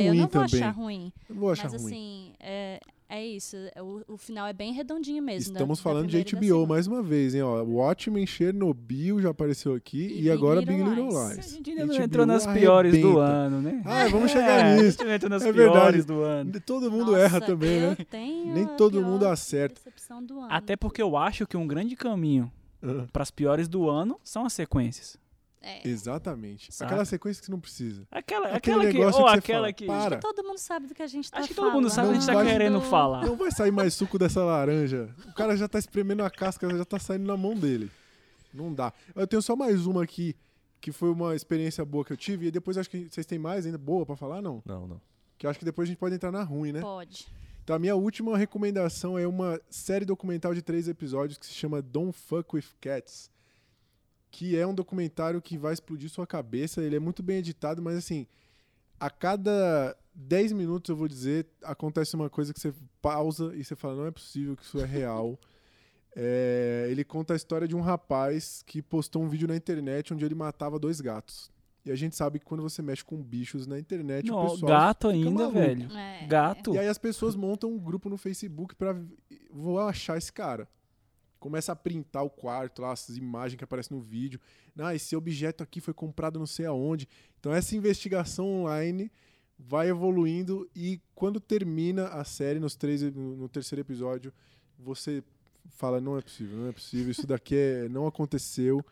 [0.00, 0.44] Eu não vou também.
[0.62, 1.12] achar ruim.
[1.28, 1.92] Eu não vou achar Mas ruim.
[1.92, 3.56] assim, é, é isso.
[3.74, 5.52] é, O, o final é bem redondinho mesmo.
[5.52, 6.66] da- Estamos da falando de da HBO segunda.
[6.66, 7.42] mais uma vez, hein?
[7.42, 11.36] Ó, Watchmen, Chernobyl já apareceu aqui e, E Big agora Little Big Little Lies.
[11.36, 11.46] Lies.
[11.46, 13.82] A gente ainda não HBO entrou nas piores do ano, né?
[13.84, 15.02] Ah, vamos chegar É, nisso.
[15.02, 16.02] A gente entrou nas É piores verdade.
[16.02, 16.60] do ano.
[16.60, 17.96] Todo mundo Nossa, erra também, eu né?
[18.10, 19.74] tenho Nem a todo pior mundo acerta.
[19.76, 20.48] decepção do ano.
[20.50, 22.50] Até porque eu acho que um grande caminho
[22.82, 25.16] Ah, pras piores do ano são as sequências.
[25.60, 25.86] É.
[25.86, 26.72] Exatamente.
[26.72, 26.86] Saca?
[26.92, 28.06] Aquela sequência que você não precisa.
[28.10, 29.86] Aquela, Aquele aquela que, negócio ou que você aquela fala, que.
[29.86, 29.98] para.
[29.98, 32.08] Acho que todo mundo sabe do que a gente tá Acho que todo mundo sabe
[32.08, 33.26] o que a gente tá querendo falar.
[33.26, 35.14] Não vai sair mais suco dessa laranja.
[35.26, 37.90] O cara já tá espremendo a casca, já tá saindo na mão dele.
[38.52, 38.92] Não dá.
[39.14, 40.34] Eu tenho só mais uma aqui,
[40.80, 42.46] que foi uma experiência boa que eu tive.
[42.46, 44.62] E depois acho que vocês têm mais ainda boa pra falar, não?
[44.64, 45.00] Não, não.
[45.36, 46.80] Que eu acho que depois a gente pode entrar na ruim, né?
[46.80, 47.26] Pode.
[47.62, 51.82] Então a minha última recomendação é uma série documental de três episódios que se chama
[51.82, 53.30] Don't Fuck With Cats.
[54.30, 56.82] Que é um documentário que vai explodir sua cabeça.
[56.82, 58.26] Ele é muito bem editado, mas assim,
[59.00, 63.74] a cada 10 minutos, eu vou dizer, acontece uma coisa que você pausa e você
[63.76, 65.38] fala, não é possível que isso é real.
[66.20, 70.24] É, ele conta a história de um rapaz que postou um vídeo na internet onde
[70.24, 71.48] ele matava dois gatos.
[71.84, 74.68] E a gente sabe que quando você mexe com bichos na internet, o Não, pessoal
[74.68, 75.52] gato ainda, maluco.
[75.52, 75.96] velho.
[75.96, 76.26] É.
[76.26, 76.74] Gato.
[76.74, 78.96] E aí as pessoas montam um grupo no Facebook pra
[79.50, 80.66] vou achar esse cara.
[81.38, 84.40] Começa a printar o quarto, lá, as imagens que aparecem no vídeo.
[84.78, 87.08] Ah, esse objeto aqui foi comprado não sei aonde.
[87.38, 89.10] Então essa investigação online
[89.58, 94.32] vai evoluindo e quando termina a série, nos três, no, terceiro episódio,
[94.78, 95.22] você
[95.70, 98.84] fala, não é possível, não é possível, isso daqui é, não aconteceu.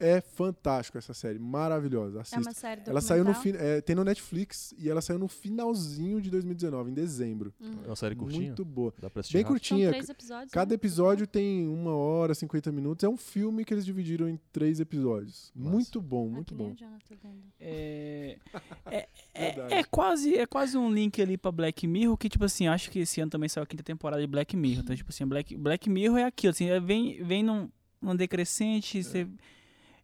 [0.00, 2.18] É fantástico essa série, maravilhosa.
[2.18, 2.40] É Assista.
[2.40, 3.52] uma série ela saiu no fin...
[3.54, 7.52] é, tem no Netflix e ela saiu no finalzinho de 2019, em dezembro.
[7.60, 7.80] Hum.
[7.84, 8.46] É uma série curtinha.
[8.46, 8.94] Muito boa.
[8.98, 9.62] Dá pra assistir Bem rápido.
[9.62, 9.90] São curtinha.
[9.90, 10.52] três episódios.
[10.52, 10.74] Cada né?
[10.74, 13.04] episódio tem uma hora, 50 minutos.
[13.04, 15.52] É um filme que eles dividiram em três episódios.
[15.54, 15.70] Massa.
[15.70, 16.74] Muito bom, muito bom.
[16.74, 17.42] vendo.
[17.60, 18.38] É,
[18.86, 22.66] é, é, é quase, é quase um link ali pra Black Mirror, que, tipo assim,
[22.68, 24.82] acho que esse ano também saiu a quinta temporada de Black Mirror.
[24.82, 27.68] Então, tipo assim, Black, Black Mirror é aquilo, assim, é- vem, vem num,
[28.00, 29.02] num decrescente.
[29.02, 29.28] Você,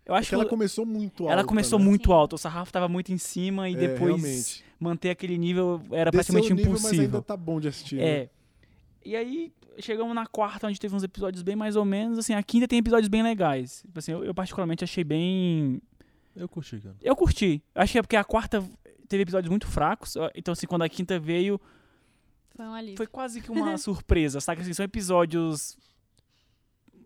[0.07, 1.33] eu É acho que ela começou muito alta.
[1.33, 1.85] ela começou né?
[1.85, 2.13] muito Sim.
[2.13, 4.65] alto, o sarrafo tava muito em cima e É, depois realmente.
[4.81, 7.05] manter aquele nível era Desceu praticamente nível, Mas impossível.
[7.05, 7.97] ainda tá bom de assistir.
[7.97, 8.05] né?
[8.09, 8.31] É.
[9.05, 12.19] E aí, chegamos na quarta, onde teve uns episódios bem mais ou menos.
[12.19, 13.83] Assim, a quinta tem episódios bem legais.
[13.83, 15.81] Tipo assim, eu, eu particularmente achei bem.
[16.35, 16.97] Eu curti, cara.
[17.01, 17.63] Eu curti.
[17.75, 18.65] Acho que é porque a quarta
[19.09, 20.15] teve episódios muito fracos.
[20.35, 21.61] Então, assim, quando a quinta veio,
[22.57, 22.97] Foi um alívio.
[22.97, 24.61] foi quase que uma surpresa, saca?
[24.61, 25.79] Assim, são episódios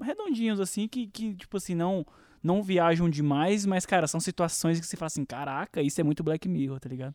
[0.00, 2.06] redondinhos, assim, que, que tipo assim, não,
[2.42, 6.22] não viajam demais, mas, cara, são situações que você fala assim, caraca, isso é muito
[6.22, 7.14] Black Mirror, tá ligado?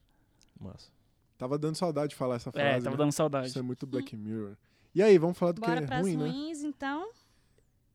[0.60, 0.90] Massa.
[1.38, 2.68] Tava dando saudade de falar essa frase.
[2.68, 3.04] é, tava né?
[3.04, 3.48] dando saudade.
[3.48, 4.56] Isso é muito Black Mirror.
[4.94, 6.30] E aí, vamos falar do Bora que é pras ruim, né?
[6.30, 7.10] ruins, então.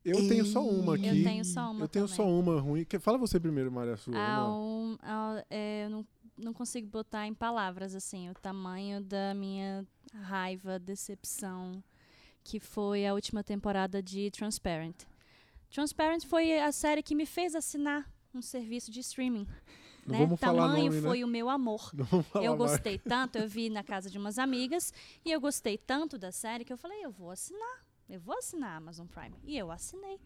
[0.03, 1.07] Eu tenho só uma aqui.
[1.07, 2.15] Eu tenho só uma Eu tenho também.
[2.17, 2.83] só uma ruim.
[2.85, 4.15] Que- Fala você primeiro, Maria Sua.
[4.17, 9.33] Ah, um- ah, é, eu não, não consigo botar em palavras assim o tamanho da
[9.35, 9.85] minha
[10.23, 11.83] raiva, decepção,
[12.43, 15.03] que foi a última temporada de Transparent.
[15.71, 19.47] Transparent foi a série que me fez assinar um serviço de streaming.
[20.05, 20.37] Não né?
[20.37, 21.07] Tamanho nome, né?
[21.07, 21.91] foi o meu amor.
[22.41, 22.71] Eu mais.
[22.71, 24.91] gostei tanto, eu vi na casa de umas amigas
[25.23, 28.71] e eu gostei tanto da série que eu falei, eu vou assinar, eu vou assinar
[28.71, 29.35] a Amazon Prime.
[29.43, 30.19] E eu assinei.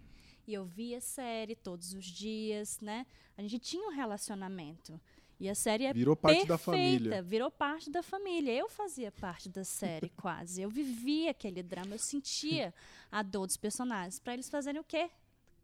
[0.47, 3.05] E eu vi a série todos os dias, né?
[3.37, 4.99] A gente tinha um relacionamento.
[5.39, 7.21] E a série é Virou parte perfeita, da família.
[7.21, 8.53] virou parte da família.
[8.53, 10.61] Eu fazia parte da série quase.
[10.61, 12.73] Eu vivia aquele drama, eu sentia
[13.11, 14.19] a dor dos personagens.
[14.19, 15.09] Pra eles fazerem o quê?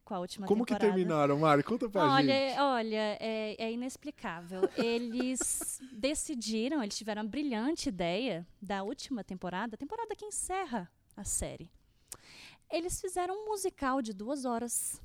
[0.04, 0.96] Com a última Como que temporada.
[0.98, 1.64] terminaram, Mari?
[1.64, 2.60] Conta pra Olha, gente.
[2.60, 4.62] olha, é, é inexplicável.
[4.76, 11.24] Eles decidiram, eles tiveram a brilhante ideia da última temporada, a temporada que encerra a
[11.24, 11.70] série.
[12.70, 15.00] Eles fizeram um musical de duas horas.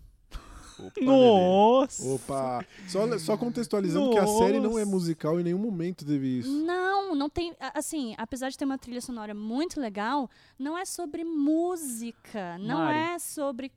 [0.79, 2.07] Opa, Nossa!
[2.07, 2.67] Opa!
[2.87, 4.91] Só, só contextualizando que a série não é Nossa.
[4.91, 6.51] musical, em nenhum momento teve isso.
[6.65, 7.55] Não, não tem.
[7.75, 10.29] Assim, apesar de ter uma trilha sonora muito legal,
[10.59, 12.59] não é sobre música.
[12.59, 12.99] Não Mari.
[12.99, 13.73] é sobre.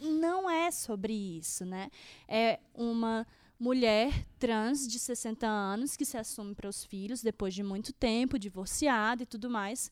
[0.00, 1.90] Não é sobre isso, né?
[2.28, 3.26] É uma
[3.58, 8.38] mulher trans de 60 anos que se assume para os filhos depois de muito tempo,
[8.38, 9.90] divorciada e tudo mais.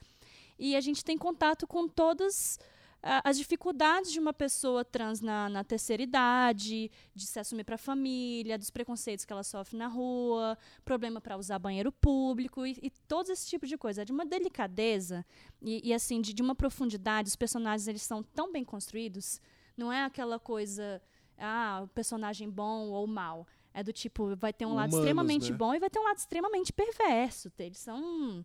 [0.58, 2.58] E a gente tem contato com todas
[3.02, 7.78] as dificuldades de uma pessoa trans na, na terceira idade, de se assumir para a
[7.78, 12.90] família, dos preconceitos que ela sofre na rua, problema para usar banheiro público e, e
[13.06, 14.02] todo esse tipo de coisa.
[14.02, 15.24] É de uma delicadeza
[15.62, 17.28] e, e, assim, de, de uma profundidade.
[17.28, 19.40] Os personagens eles são tão bem construídos.
[19.76, 21.00] Não é aquela coisa,
[21.38, 23.46] ah, o personagem bom ou mal.
[23.72, 25.56] É do tipo, vai ter um lado Humanos, extremamente né?
[25.56, 27.52] bom e vai ter um lado extremamente perverso.
[27.58, 28.44] Eles são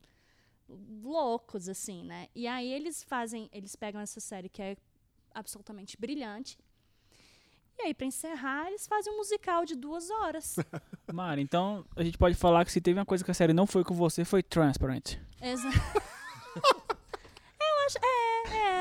[0.67, 2.27] loucos, assim, né?
[2.35, 4.75] E aí eles fazem, eles pegam essa série que é
[5.33, 6.57] absolutamente brilhante.
[7.77, 10.55] E aí, pra encerrar, eles fazem um musical de duas horas.
[11.11, 13.65] Mari, então a gente pode falar que se teve uma coisa que a série não
[13.65, 15.17] foi com você, foi Transparent.
[15.41, 15.67] Exa
[17.59, 17.97] Eu acho.
[17.97, 18.22] É,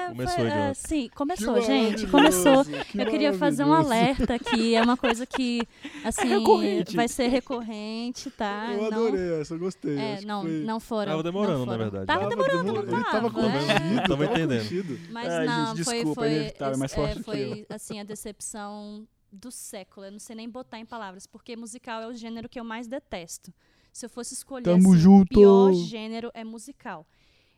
[0.02, 0.08] é.
[0.08, 2.06] Começou, foi, é, sim, Que começou, gente.
[2.06, 2.64] maravilhoso, Começou.
[2.84, 4.74] que Eu queria fazer um alerta aqui.
[4.74, 5.62] É uma coisa que,
[6.04, 6.94] assim, recorrente.
[6.96, 8.68] vai ser recorrente, tá?
[8.72, 9.98] Eu não, adorei essa, eu gostei.
[9.98, 11.12] É, que não, foi- não foram.
[11.12, 11.84] Tava demorando, não na foram.
[11.90, 12.06] verdade.
[12.06, 13.78] Tava Tava demorando, demorando, não Ele tava tava, é.
[13.78, 15.00] contido, Tava entendendo.
[15.10, 18.04] Mas Ai, não, gente, foi, desculpa, foi, é mais é, forte que foi assim, a
[18.04, 20.06] decepção do século.
[20.06, 22.86] Eu não sei nem botar em palavras, porque musical é o gênero que eu mais
[22.86, 23.52] detesto.
[23.92, 25.24] Se eu fosse escolher Tamo assim, junto!
[25.32, 27.06] o pior gênero é musical.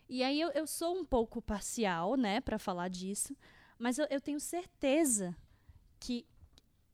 [0.09, 3.35] E aí eu, eu sou um pouco parcial, né, pra falar disso,
[3.79, 5.37] mas eu, eu tenho certeza
[5.99, 6.27] que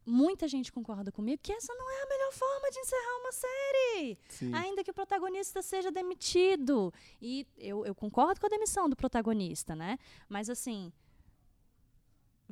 [0.07, 4.19] muita gente concorda comigo que essa não é a melhor forma de encerrar uma série
[4.29, 4.55] Sim.
[4.55, 6.93] ainda que o protagonista seja demitido.
[7.21, 9.99] E eu, eu concordo com a demissão do protagonista, né?
[10.29, 10.93] Mas assim.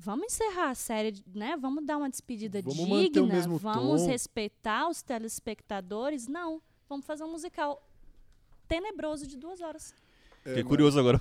[0.00, 1.56] Vamos encerrar a série, né?
[1.56, 3.40] Vamos dar uma despedida Vamos digna.
[3.58, 4.06] vamos tom.
[4.06, 6.28] respeitar os telespectadores.
[6.28, 6.62] Não.
[6.88, 7.84] Vamos fazer um musical
[8.68, 9.92] tenebroso de duas horas.
[10.48, 11.20] É, Fiquei mas curioso agora.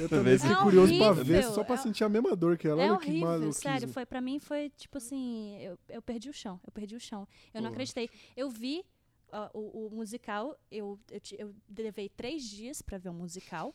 [0.00, 2.34] Eu também fiquei se- curioso É pra ver, horrível, só pra é- sentir a mesma
[2.34, 2.82] dor que ela.
[2.82, 3.88] é Olha que horrível, sério.
[3.88, 6.60] Foi, pra mim foi tipo assim, eu, eu perdi o chão.
[6.66, 7.26] Eu perdi o chão.
[7.54, 8.08] Eu não acreditei.
[8.36, 8.84] Eu vi
[9.30, 13.74] ó, o, o musical, eu, eu, eu levei três dias pra ver o musical.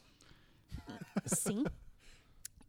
[1.26, 1.63] Sim.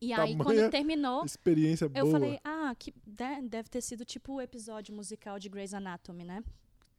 [0.00, 2.11] E aí, Tamanha quando terminou, Experiência eu boa.
[2.11, 6.42] falei, ah, que de- deve ter sido tipo o episódio musical de Grey's Anatomy, né?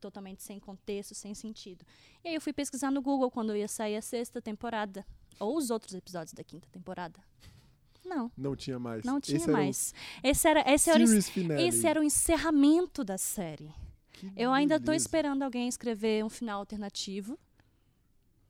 [0.05, 1.83] Totalmente sem contexto, sem sentido.
[2.23, 5.03] E aí eu fui pesquisar no Google quando ia sair a sexta temporada.
[5.39, 7.19] Ou os outros episódios da quinta temporada.
[8.05, 9.03] Não, Não tinha mais.
[9.03, 9.93] não tinha Esse era mais.
[10.23, 13.73] Esse era, esse, era, o- esse era o encerramento da série.
[14.13, 15.05] Que Eu ainda tô beleza.
[15.07, 17.35] esperando alguém escrever um final alternativo.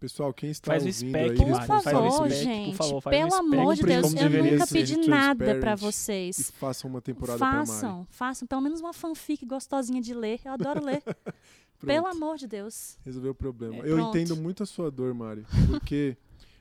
[0.05, 2.29] Pessoal, quem está Faz o ouvindo spec, aí, Por Mário, faz o favor, spec, por
[2.29, 2.77] gente.
[2.77, 6.51] favor, faz pelo amor de Deus, eu nunca pedi nada e vocês.
[6.59, 7.39] façam uma temporada.
[7.39, 8.47] Façam, façam.
[8.47, 10.39] Pelo menos uma fanfic gostosinha de ler.
[10.45, 11.01] Eu adoro ler.
[11.83, 12.97] Pelo amor de Deus.
[13.03, 13.77] Resolveu o problema.
[13.77, 14.15] É, eu pronto.
[14.17, 15.43] entendo muito a sua dor, Mari.
[15.67, 16.15] Porque,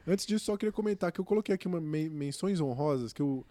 [0.07, 3.45] antes disso, só queria comentar que eu coloquei aqui uma men- menções honrosas que eu,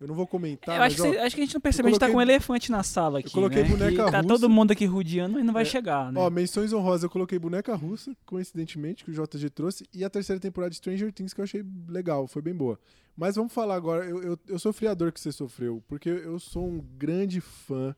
[0.00, 1.60] eu não vou comentar, eu acho Tá, mas, que, ó, acho que a gente não
[1.60, 3.30] percebeu, a gente tá coloquei- com um elefante na sala aqui.
[3.30, 3.68] coloquei né?
[3.68, 4.28] boneca tá russa.
[4.28, 6.20] todo mundo aqui rodeando, mas não vai É, chegar, né?
[6.20, 10.38] Ó, menções honrosas, eu coloquei Boneca Russa, coincidentemente, que o JG trouxe, e a terceira
[10.40, 12.78] temporada de Stranger Things, que eu achei legal, foi bem boa.
[13.16, 16.38] Mas vamos falar agora, eu, eu, eu sofri a dor que você sofreu, porque eu
[16.38, 17.96] sou um grande fã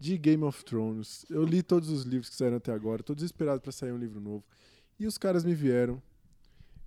[0.00, 1.24] de Game of Thrones.
[1.30, 4.20] Eu li todos os livros que saíram até agora, tô desesperado pra sair um livro
[4.20, 4.44] novo.
[4.98, 6.02] E os caras me vieram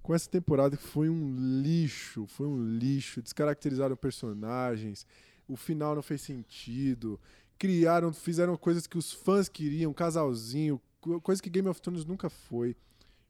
[0.08, 5.06] com essa temporada que foi um lixo, foi um lixo, descaracterizaram personagens,
[5.46, 7.20] o final não fez sentido,
[7.60, 12.30] criaram, fizeram coisas que os fãs queriam, casalzinho, co- coisa que Game of Thrones nunca
[12.30, 12.74] foi.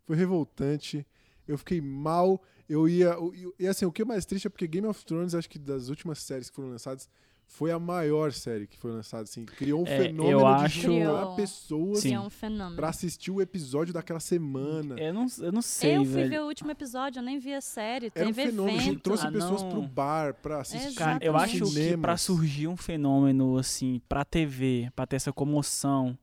[0.05, 1.03] Foi revoltante.
[1.47, 2.43] Eu fiquei mal.
[2.69, 3.19] Eu ia.
[3.19, 5.49] o- E, e, assim, o que é mais triste é porque Game of Thrones, acho
[5.49, 7.09] que das últimas séries que foram lançadas,
[7.49, 9.23] foi a maior série que foi lançada.
[9.23, 10.89] Assim, criou um É, fenômeno eu de acho- juntar
[11.21, 11.35] Criou.
[11.35, 12.75] pessoas é um fenômeno.
[12.75, 14.95] pra assistir o episódio daquela semana.
[14.99, 16.29] Eu não, eu não sei, eu fui velho.
[16.29, 18.11] ver o último episódio, eu nem vi a série.
[18.13, 18.77] Era um fenômeno.
[18.77, 18.99] evento.
[18.99, 19.69] Trouxe Ah, pessoas não.
[19.71, 20.93] pro bar pra assistir.
[20.95, 21.73] Cara, eu acho Exatamente.
[21.91, 22.21] que pra cinemas.
[22.21, 26.17] surgir um fenômeno assim, pra TV, pra ter essa comoção,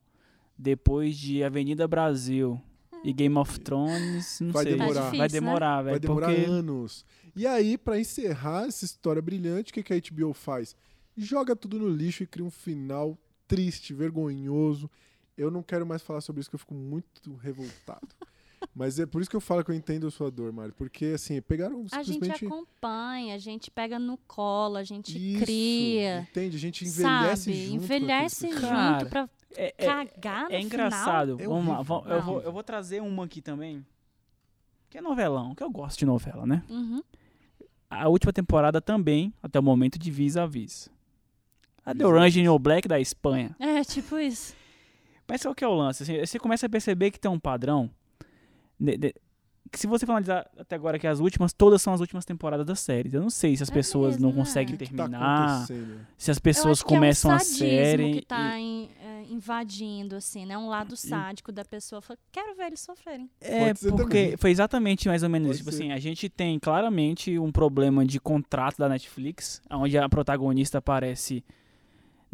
[0.58, 2.60] depois de Avenida Brasil
[3.02, 4.72] e Game of Thrones, não Vai sei.
[4.76, 4.94] demorar.
[4.94, 5.28] Tá vai difícil, né?
[5.46, 5.90] demorar, velho.
[5.92, 7.04] Vai demorar porque anos.
[7.34, 10.76] E aí, pra encerrar essa história brilhante, o que, que a HBO faz?
[11.16, 14.90] Joga tudo no lixo e cria um final triste, vergonhoso.
[15.36, 18.08] Eu não quero mais falar sobre isso, que eu fico muito revoltado.
[18.74, 20.72] Mas é por isso que eu falo que eu entendo a sua dor, Mari.
[20.72, 22.46] Porque, assim, pegaram A gente simplesmente...
[22.46, 26.20] acompanha, a gente pega no colo, a gente Isso, cria.
[26.30, 26.56] entende?
[26.56, 27.66] A gente envelhece Sabe?
[27.66, 31.36] junto Envelhece junto Cara, pra é, é- cagar no é engraçado.
[31.40, 33.84] É Vamos lá, vamos- é eu, vou, eu vou trazer uma aqui também.
[34.88, 36.62] Que é novelão, que eu gosto de novela, né?
[36.66, 36.80] final.
[36.82, 37.02] Uhum.
[37.90, 40.88] A última temporada também, até o momento, de Vis a Vis.
[41.86, 43.54] A The Orange and the Black da Espanha.
[43.60, 44.54] É, tipo isso.
[45.28, 46.02] Mas qual que é o lance?
[46.02, 47.90] Assim, você começa a perceber que tem um padrão.
[48.78, 49.14] de- de-
[49.70, 52.66] que se você for analisar até agora que as últimas, todas são as últimas temporadas
[52.66, 53.08] da série.
[53.12, 54.44] Eu não sei se as É pessoas não mesmo, né?
[54.44, 56.06] conseguem tá terminar, acontecendo?
[56.18, 58.12] se as Eu pessoas acho que começam é um a série.
[58.12, 60.56] que e- tá em- é, invadindo, assim, né?
[60.58, 62.00] Um lado sádico da pessoa.
[62.02, 63.28] Fala, Quero ver eles sofrerem.
[63.40, 64.36] É, porque também.
[64.36, 65.64] foi exatamente mais ou menos Pode isso.
[65.64, 65.82] Tipo ser.
[65.84, 71.42] assim, a gente tem claramente um problema de contrato da Netflix, onde a protagonista aparece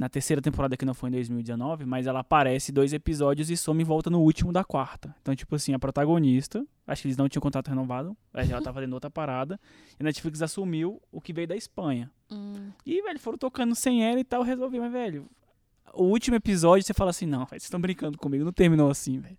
[0.00, 3.82] na terceira temporada, que não foi em 2019, mas ela aparece dois episódios e some
[3.82, 5.14] e volta no último da quarta.
[5.20, 8.94] Então, tipo assim, a protagonista, acho que eles não tinham contrato renovado, ela tá fazendo
[8.94, 9.60] outra parada,
[9.98, 12.10] e a Netflix assumiu o que veio da Espanha.
[12.32, 15.28] Hum, E, velho, foram tocando sem ela e tal, resolvi, mas, velho,
[15.92, 19.18] o último episódio você fala assim, não, velho, vocês estão brincando comigo, não terminou assim,
[19.20, 19.36] velho.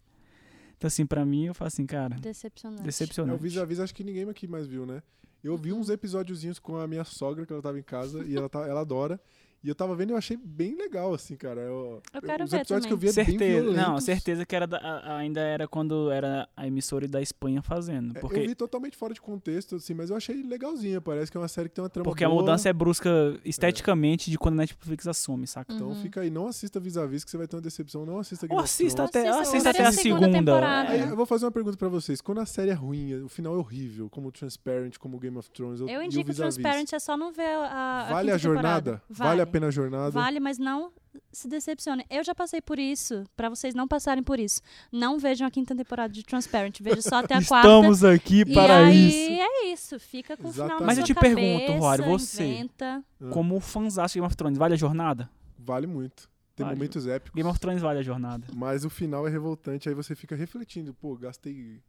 [0.77, 2.81] Então, assim, pra mim, eu falo assim, cara, decepcionante.
[2.81, 3.41] É, o decepcionante.
[3.41, 5.01] Vis a Vis acho que ninguém aqui mais viu, né?
[5.43, 5.79] Eu vi Uhum.
[5.79, 8.81] uns episódiozinhos com a minha sogra, que ela tava em casa, e ela, tá, ela
[8.81, 9.19] adora.
[9.63, 11.61] E eu tava vendo e eu achei bem legal, assim, cara.
[11.61, 13.75] Eu, Eu quero os ver episódios que eu vi é certeza, bem violentos.
[13.87, 18.17] não, certeza que era da- a- ainda era quando era a emissora da Espanha fazendo,
[18.17, 20.99] É, porque Eu vi totalmente fora de contexto, assim, mas eu achei legalzinha.
[20.99, 22.41] Parece que é uma série que tem uma trama porque a boa.
[22.41, 23.09] mudança é brusca
[23.45, 25.73] esteticamente de quando a Netflix assume, saca?
[25.73, 25.95] Então Uhum.
[26.01, 28.05] fica aí, não assista Vis-a-Vis que você vai ter uma decepção.
[28.05, 29.09] Não assista Game Ou of assista Thrones.
[29.09, 30.37] até, Assista, assista eu até a a segunda segunda.
[30.39, 30.89] temporada.
[30.91, 31.03] Aí, é.
[31.11, 32.19] eu vou fazer uma pergunta pra vocês.
[32.19, 35.79] Quando a série é ruim, o final é horrível, como Transparent, como Game of Thrones,
[35.81, 38.07] Eu e o indico Vis-a-Vis, Transparent, é só não ver a.
[38.07, 38.81] a Vale a jornada?
[38.81, 39.03] temporada.
[39.09, 39.41] Vale.
[39.41, 40.11] a pena a jornada?
[40.11, 40.91] Vale, mas não
[41.31, 42.05] se decepcione.
[42.09, 44.61] Eu já passei por isso, pra vocês não passarem por isso.
[44.91, 47.67] Não vejam a quinta temporada de Transparent, veja só até a quarta.
[47.67, 49.41] Estamos aqui e para aí isso.
[49.41, 50.79] é isso, fica com o final Exatamente.
[50.81, 53.03] na Mas eu te pergunto, cabeça, Rory, você- inventa.
[53.21, 55.29] Ah, Como fãzaço de Game of Thrones, vale a jornada?
[55.59, 56.29] Vale muito.
[56.55, 56.75] Tem Vale.
[56.77, 57.35] momentos épicos.
[57.35, 58.45] Game of Thrones vale a jornada.
[58.53, 61.81] Mas o final é revoltante, aí você fica refletindo, pô, gastei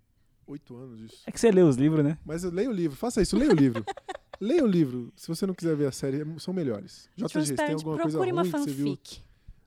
[0.53, 1.23] oito anos disso.
[1.27, 2.19] É que você lê os livros, né?
[2.25, 3.85] Mas eu leio o livro, faça isso, leia o livro.
[4.41, 5.13] leia o livro.
[5.17, 7.09] Se você não quiser ver a série, são melhores.
[7.17, 8.87] JG, você tem alguma coisa procure ruim uma que você viu?
[8.89, 9.21] fanfic.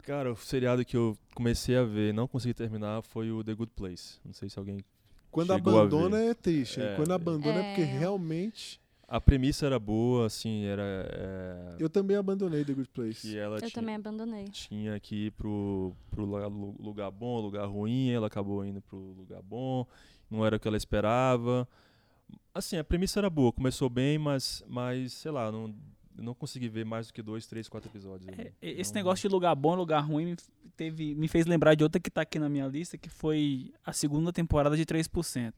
[0.03, 3.53] Cara, o seriado que eu comecei a ver e não consegui terminar foi o The
[3.55, 4.19] Good Place.
[4.23, 4.77] Não sei se alguém.
[5.31, 6.29] Quando abandona ver.
[6.29, 6.79] é triste.
[6.79, 6.95] É.
[6.95, 7.97] Quando abandona é, porque É.
[7.99, 8.79] realmente.
[9.07, 10.81] A premissa era boa, assim, era.
[11.11, 13.35] é, Eu também abandonei The Good Place.
[13.35, 14.45] Eu tinha, também abandonei.
[14.45, 18.97] tinha que ir pro, pro lugar, lu- lugar bom, lugar ruim, ela acabou indo pro
[18.97, 19.85] lugar bom,
[20.29, 21.67] não era o que ela esperava.
[22.53, 25.73] Assim, a premissa era boa, começou bem, mas, mas sei lá, não,
[26.17, 28.27] eu não consegui ver mais do que dois, três, quatro episódios.
[28.37, 30.35] É, Eu esse não- negócio de lugar bom, lugar ruim, me,
[30.77, 33.91] teve, me fez lembrar de outra que tá aqui na minha lista, que foi a
[33.91, 35.53] segunda temporada de 3%.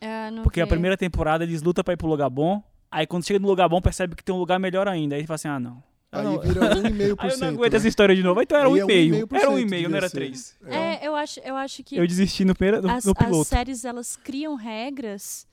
[0.00, 0.70] É, não Porque a vi.
[0.70, 3.80] primeira temporada eles lutam pra ir pro lugar bom, aí quando chega no lugar bom
[3.80, 5.16] percebe que tem um lugar melhor ainda.
[5.16, 5.82] Aí fala assim, ah não.
[6.12, 7.16] Eu Aí não- vira 1,5%.
[7.18, 7.76] Aí eu não aguento né?
[7.78, 8.40] essa história de novo.
[8.40, 9.36] Então era Aí é 1,5.
[9.36, 10.10] Era 1,5% 1,5, não era devia ser.
[10.10, 10.56] 3.
[10.66, 13.44] É, eu acho, eu acho que Eu desisti no, primeiro, no, as, no as piloto.
[13.48, 15.46] séries elas criam regras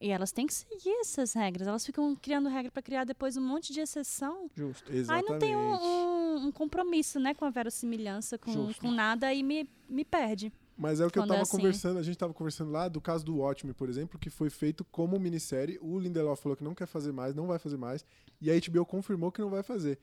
[0.00, 1.66] e elas têm que seguir essas regras.
[1.66, 4.48] Elas ficam criando regra pra criar depois um monte de exceção.
[4.54, 4.90] Justo.
[4.92, 5.30] Aí Exatamente.
[5.30, 8.80] não tem um, um- um compromisso, né, com a verossimilhança, com, Justo.
[8.82, 10.52] com nada e me, me perde.
[10.76, 11.56] Mas é o que eu Quando é tava assim.
[11.56, 14.84] conversando, a gente tava conversando lá do caso do Watchmen, por exemplo, que foi feito
[14.84, 15.78] como minissérie.
[15.80, 18.04] O Lindelof falou que não quer fazer mais, não vai fazer mais.
[18.40, 19.98] E a HBO confirmou que não vai fazer.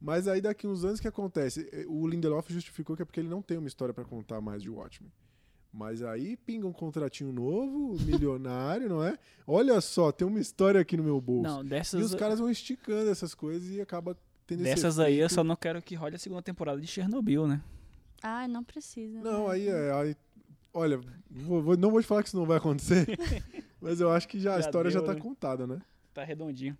[0.00, 1.68] Mas aí daqui uns anos o que acontece?
[1.88, 4.70] O Lindelof justificou que é porque ele não tem uma história pra contar mais de
[4.70, 5.10] Watchmen.
[5.72, 9.18] Mas aí pinga um contratinho novo, milionário, não é?
[9.46, 11.50] Olha só, tem uma história aqui no meu bolso.
[11.50, 15.18] Não, e dessas, os caras vão esticando essas coisas e acaba tendo esse dessas aí
[15.18, 17.62] eu só não quero que role a segunda temporada de Chernobyl, né?
[18.22, 19.20] Ai, não precisa.
[19.20, 19.54] Não, né?
[19.54, 19.92] aí é.
[19.92, 20.16] Aí,
[20.72, 23.06] olha, vou- vou- não vou te falar que isso não vai acontecer,
[23.80, 25.20] mas eu acho que já, a Já história já deu, tá né?
[25.20, 25.80] contada, né?
[26.14, 26.76] Tá redondinho.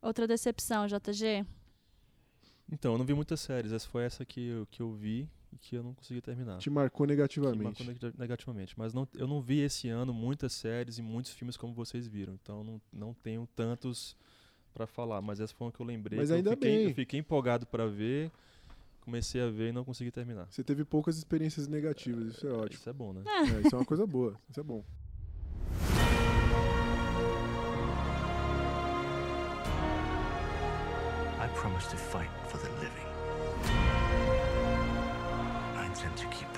[0.00, 1.46] Outra decepção, JG.
[2.70, 3.70] Então, eu não vi muitas séries.
[3.72, 6.58] Essa foi essa que eu, que eu vi e que eu não consegui terminar.
[6.58, 7.62] Te marcou Que negativamente.
[7.84, 8.74] marcou neg- negativamente.
[8.78, 12.32] Mas não, eu não vi esse ano muitas séries e muitos filmes como vocês viram.
[12.42, 14.16] Então não, não tenho tantos
[14.72, 15.20] pra falar.
[15.20, 16.18] Mas essa foi uma que eu lembrei.
[16.18, 16.88] Mas ainda eu fiquei, bem.
[16.88, 18.32] Eu fiquei empolgado pra ver.
[19.02, 20.46] Comecei a ver e não consegui terminar.
[20.50, 22.74] Você teve poucas experiências negativas, isso é É, ótimo.
[22.80, 23.22] Isso é bom, né?
[23.26, 24.84] É, isso é uma coisa boa, isso é bom.
[31.38, 33.08] I promise to fight for the living.
[35.76, 36.51] I intend to keep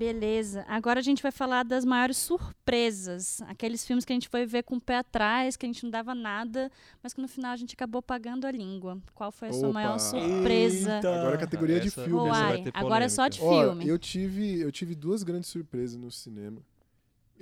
[0.00, 0.64] Beleza.
[0.66, 3.42] Agora a gente vai falar das maiores surpresas.
[3.42, 5.90] Aqueles filmes que a gente foi ver com o pé atrás, que a gente não
[5.90, 6.70] dava nada,
[7.02, 8.98] mas que no final a gente acabou pagando a língua.
[9.14, 9.74] Qual foi a sua Opa.
[9.74, 10.96] maior surpresa?
[10.96, 11.14] Eita.
[11.20, 12.28] Agora a categoria de Essa- filme.
[12.30, 12.44] essa né?
[12.46, 13.66] vai Uai, ter agora é só de polêmica.
[13.66, 13.88] Ó, filme.
[13.88, 16.62] eu tive, eu tive duas grandes surpresas no cinema.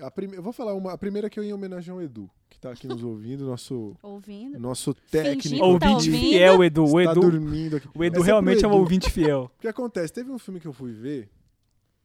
[0.01, 0.35] A prime...
[0.37, 0.93] Eu vou falar uma.
[0.93, 3.97] A primeira que eu ia em homenagem ao Edu, que tá aqui nos ouvindo, nosso,
[4.03, 4.59] Ouvindo?
[4.59, 5.59] nosso técnico.
[5.59, 6.19] tá Ouvinte ouvindo?
[6.19, 6.85] fiel, Edu.
[6.85, 7.89] O está Edu, dormindo aqui.
[7.95, 8.81] o Edu Essa é realmente é um Edu.
[8.81, 9.49] ouvinte fiel.
[9.59, 10.13] O que acontece?
[10.13, 11.29] Teve um filme que eu fui ver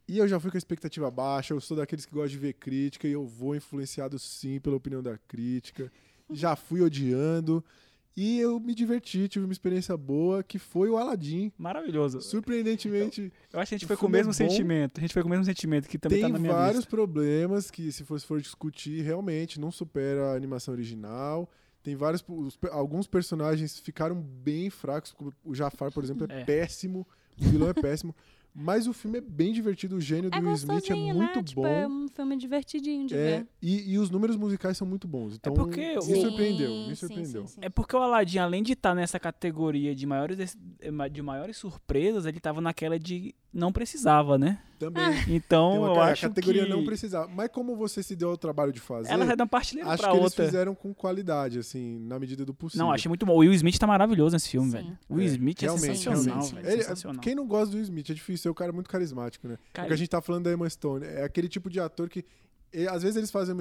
[0.07, 1.53] e eu já fui com a expectativa baixa.
[1.53, 5.01] Eu sou daqueles que gostam de ver crítica e eu vou influenciado sim pela opinião
[5.01, 5.91] da crítica.
[6.31, 7.63] Já fui odiando
[8.15, 11.51] e eu me diverti, tive uma experiência boa que foi o Aladdin.
[11.57, 12.21] Maravilhoso.
[12.21, 14.33] Surpreendentemente, Eu acho que a gente foi com o é mesmo bom.
[14.33, 14.97] sentimento.
[14.99, 16.89] A gente foi com o mesmo sentimento que também tem tá na minha vários lista.
[16.89, 21.49] problemas que, se for, se for discutir, realmente não supera a animação original.
[21.83, 22.23] Tem vários.
[22.27, 25.13] os alguns personagens ficaram bem fracos.
[25.43, 26.45] O Jafar, por exemplo, é, É.
[26.45, 27.05] péssimo.
[27.37, 28.15] O vilão é péssimo.
[28.55, 29.95] Mas o filme é bem divertido.
[29.95, 31.43] O gênio do É Will Smith é gostosinho, muito né?
[31.43, 31.67] Tipo, bom.
[31.67, 33.47] é um filme divertidinho de É, ver.
[33.61, 35.35] e, e os números musicais são muito bons.
[35.35, 36.69] Então, porque me o- surpreendeu.
[36.69, 37.47] Sim, Me sim, surpreendeu.
[37.47, 37.59] sim, sim.
[37.63, 40.55] É porque o Aladdin, além de estar nessa categoria de maiores,
[41.11, 44.59] de maiores surpresas, ele tava naquela de não precisava, né?
[44.91, 45.23] Também.
[45.35, 47.27] Então, Tem uma eu ca- acho categoria que não precisava.
[47.27, 50.03] Mas como você se deu ao trabalho de fazer, ela vai dar uma partilha acho
[50.03, 50.45] que eles outra.
[50.45, 52.85] fizeram com qualidade, assim, na medida do possível.
[52.85, 53.33] Não, achei muito bom.
[53.33, 54.77] O Will Smith tá maravilhoso nesse filme, Sim.
[54.77, 54.97] velho.
[55.09, 56.55] O Will É, Smith é realmente, sensacional, realmente.
[56.55, 56.67] velho.
[56.67, 57.21] Ele- sensacional.
[57.21, 59.57] quem não gosta do Will Smith é difícil, é um cara muito carismático, né?
[59.73, 62.09] Cara, o que a gente tá falando da Emma Stone é aquele tipo de ator
[62.09, 62.25] que
[62.89, 63.55] às vezes eles fazem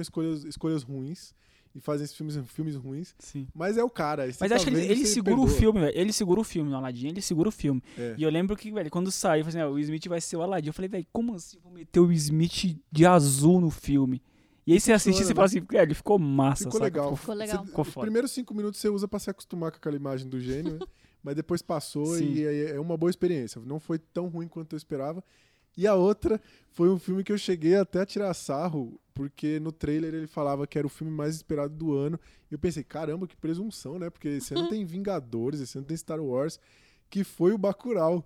[0.47, 1.33] escolhas ruins
[1.75, 3.47] e fazem esses filmes, filmes ruins, Sim.
[3.53, 4.25] mas é o cara.
[4.27, 5.97] Mas tá acho que ele, ele segura o filme, velho.
[5.97, 7.81] Ele segura o filme no Aladdin, ele segura o filme.
[7.97, 8.15] É.
[8.17, 10.37] E eu lembro que, velho, quando saiu, eu falei assim, ah, o Smith vai ser
[10.37, 10.67] o Aladdin.
[10.67, 14.21] Eu falei, velho, como assim vou meter o Smith de azul no filme?
[14.65, 16.83] E aí você assiste e você fala assim, velho, ele ficou massa, Ficou saca?
[16.85, 17.15] legal.
[17.15, 17.57] Ficou legal.
[17.63, 20.39] Você- Ficou os primeiros cinco minutos você usa pra se acostumar com aquela imagem do
[20.39, 20.79] gênio, né?
[21.23, 22.33] mas depois passou Sim.
[22.33, 23.59] e é é uma boa experiência.
[23.65, 25.23] Não foi tão ruim quanto eu esperava.
[25.75, 29.71] E a outra foi um filme que eu cheguei até a tirar sarro, porque no
[29.71, 32.19] trailer ele falava que era o filme mais esperado do ano.
[32.49, 34.09] E eu pensei, caramba, que presunção, né?
[34.09, 36.59] Porque esse ano tem Vingadores, esse ano tem Star Wars,
[37.09, 38.23] que foi o Bacurau.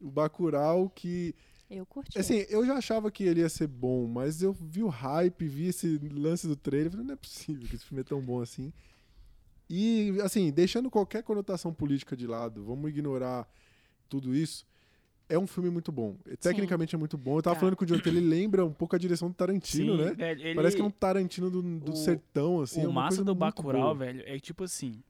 [0.00, 1.34] O Bacurau que
[1.70, 2.18] Eu curti.
[2.18, 5.68] Assim, eu já achava que ele ia ser bom, mas eu vi o hype, vi
[5.68, 8.72] esse lance do trailer, falei, não é possível que esse filme é tão bom assim.
[9.68, 13.48] E, assim, deixando qualquer conotação política de lado, vamos ignorar
[14.08, 14.66] tudo isso.
[15.30, 16.16] É um filme muito bom.
[16.40, 17.38] Tecnicamente é muito bom.
[17.38, 17.60] Eu tava Cara.
[17.60, 20.12] falando com o Jonathan, ele lembra um pouco a direção do Tarantino, Sim, né?
[20.12, 22.82] velho, ele- Parece que é um Tarantino do, do o- sertão, assim.
[22.82, 23.94] é o uma massa do Bacurau, boa.
[23.94, 25.00] velho, é tipo assim,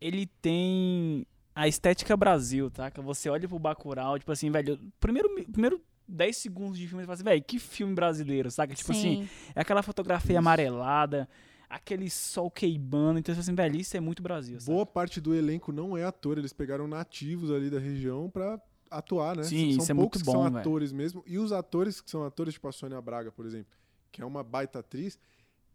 [0.00, 2.90] ele tem a estética Brasil, tá?
[2.90, 7.06] Que você olha pro Bacurau, tipo assim, velho, primeiro, primeiro 10 segundos de filme, você
[7.06, 8.74] fala assim, velho, que filme brasileiro, saca?
[8.74, 9.28] Tipo assim, Sim.
[9.54, 11.28] é aquela fotografia amarelada,
[11.68, 13.18] aquele sol queimando.
[13.18, 14.60] Então, assim, velho, isso é muito Brasil.
[14.60, 14.72] sabe?
[14.72, 18.60] Boa parte do elenco não é ator, eles pegaram nativos ali da região pra
[18.90, 19.42] atuar, né?
[19.44, 20.58] Sim, são isso é poucos muito que são bom, velho.
[20.58, 21.22] atores mesmo.
[21.26, 23.76] E os atores que são atores, tipo a Sônia Braga, por exemplo,
[24.12, 25.18] que é uma baita atriz,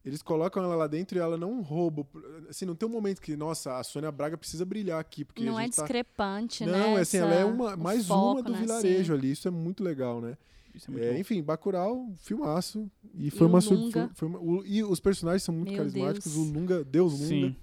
[0.03, 2.05] eles colocam ela lá dentro e ela não rouba.
[2.49, 5.57] Assim, não tem um momento que, nossa, a Sônia Braga precisa brilhar aqui, porque não
[5.57, 5.81] a é tá...
[5.83, 6.71] discrepante, né?
[6.71, 9.19] Não, é assim, ela é uma, mais foco, uma do né, vilarejo assim.
[9.21, 9.31] ali.
[9.31, 10.37] Isso é muito legal, né?
[10.73, 12.89] Isso é muito É, enfim, Bacurau, filmaço.
[13.13, 14.07] E foi o uma sur- Lunga.
[14.07, 16.33] foi- foi uma- o- E os personagens são muito Meu carismáticos.
[16.33, 16.47] Deus.
[16.47, 17.25] O Lunga, Deus Lunga.
[17.27, 17.55] Sim.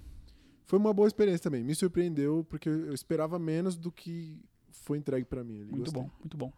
[0.65, 1.63] Foi uma boa experiência também.
[1.63, 4.39] Me surpreendeu, porque eu esperava menos do que
[4.89, 5.57] foi entregue pra mim.
[5.61, 5.65] ali.
[5.71, 6.01] Muito Gostei.
[6.01, 6.51] bom, muito bom.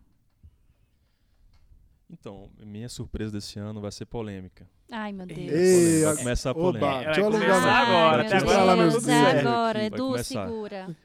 [2.10, 4.70] Então, minha surpresa desse ano vai ser polêmica.
[4.90, 5.40] Ai, meu Deus.
[5.40, 7.06] Ei, vai a- começar a Oba, polêmica.
[7.06, 8.76] deixa eu agora, Ai, até meu agora.
[8.90, 9.84] Deus, agora.
[9.86, 10.96] Edu, segura.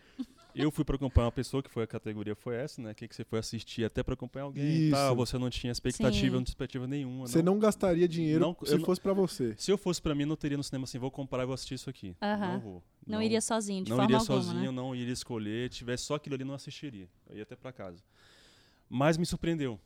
[0.55, 2.95] Eu fui pra acompanhar uma pessoa que foi a categoria foi essa, né?
[2.95, 4.93] Que, que você foi assistir até pra acompanhar alguém e Isso.
[4.97, 5.15] tal.
[5.17, 6.31] Você não tinha expectativa, Sim.
[6.31, 7.27] não tinha expectativa nenhuma.
[7.27, 9.55] Você não gastaria dinheiro Não, se não- fosse pra você.
[9.59, 11.75] Se eu fosse pra mim, não teria no cinema assim, vou comprar e vou assistir
[11.75, 12.17] isso aqui.
[12.23, 12.53] Aham.
[12.55, 12.83] Não vou.
[13.07, 14.67] Não, iria sozinho, de não forma iria alguma, sozinho, né?
[14.69, 15.69] eu não iria escolher.
[15.71, 17.09] Tivesse só aquilo ali, não assistiria.
[17.31, 18.03] Eu ia até pra casa.
[18.89, 19.79] Mas me surpreendeu.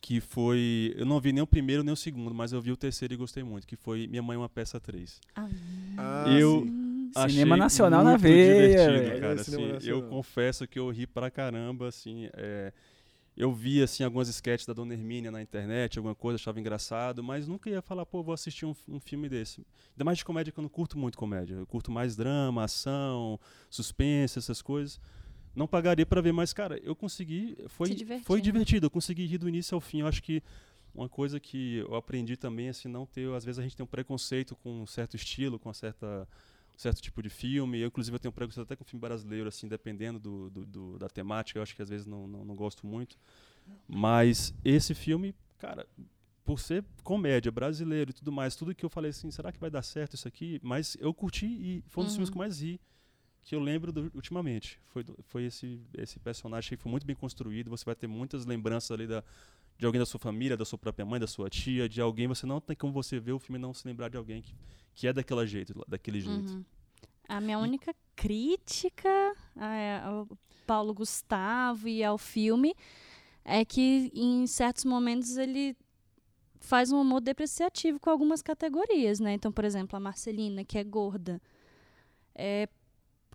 [0.00, 0.92] Que foi.
[0.96, 3.16] Eu não vi nem o primeiro nem o segundo, mas eu vi o terceiro e
[3.16, 3.66] gostei muito.
[3.66, 5.20] Que foi Minha Mãe é uma Peça 3.
[5.34, 5.48] Ah,
[5.96, 7.10] Ah, Eu- sim.
[7.14, 9.32] Achei Cinema nacional na veia, divertido, cara.
[9.36, 12.28] É, assim, eu confesso que eu ri pra caramba, assim.
[12.34, 12.72] é,
[13.36, 17.46] eu vi, assim, algumas sketches da Dona Hermínia na internet, alguma coisa, achava engraçado, mas
[17.46, 19.66] nunca ia falar, pô, vou assistir um, um filme desse.
[19.92, 21.54] Ainda mais de comédia, que eu não curto muito comédia.
[21.54, 24.98] Eu curto mais drama, ação, suspense, essas coisas.
[25.54, 27.56] Não pagaria pra ver, mas, cara, eu consegui.
[27.68, 30.00] Foi, foi divertido, eu consegui rir do início ao fim.
[30.00, 30.42] Eu acho que
[30.94, 33.30] uma coisa que eu aprendi também, assim, não ter.
[33.34, 36.26] Às vezes a gente tem um preconceito com um certo estilo, com uma certa
[36.76, 37.78] certo tipo de filme.
[37.80, 40.98] Eu, inclusive, eu tenho um preconceito até com filme brasileiro, assim, dependendo do, do- do-
[40.98, 41.58] da temática.
[41.58, 43.16] Eu acho que às vezes não, não, não gosto muito.
[43.88, 45.86] Mas esse filme, cara,
[46.44, 49.70] por ser comédia, brasileiro e tudo mais, tudo que eu falei assim, será que vai
[49.70, 50.60] dar certo isso aqui?
[50.62, 52.32] Mas eu curti e foi um dos filmes Uhum.
[52.32, 52.80] que eu mais ri
[53.44, 54.80] que eu lembro do- ultimamente.
[54.86, 57.70] Foi, foi esse, esse personagem que foi muito bem construído.
[57.70, 59.22] Você vai ter muitas lembranças ali da,
[59.78, 62.26] de alguém da sua família, da sua própria mãe, da sua tia, de alguém.
[62.26, 64.54] Você não tem como você ver o filme e não se lembrar de alguém que,
[64.94, 66.52] que é daquela jeito, daquele jeito.
[66.52, 66.64] Uhum.
[67.28, 69.08] A minha única crítica
[69.56, 70.28] a- ao
[70.66, 72.74] Paulo Gustavo e ao filme
[73.44, 75.76] é que em certos momentos ele
[76.60, 79.34] faz um humor depreciativo com algumas categorias, né?
[79.34, 81.40] Então, por exemplo, a Marcelina, que é gorda.
[82.34, 82.68] É,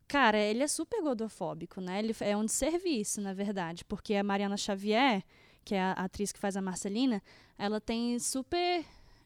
[0.07, 1.99] cara, ele é super gordofóbico, né?
[1.99, 5.23] Ele é um desserviço, na verdade, porque a Mariana Xavier,
[5.63, 7.21] que é a atriz que faz a Marcelina,
[7.57, 8.83] ela tem super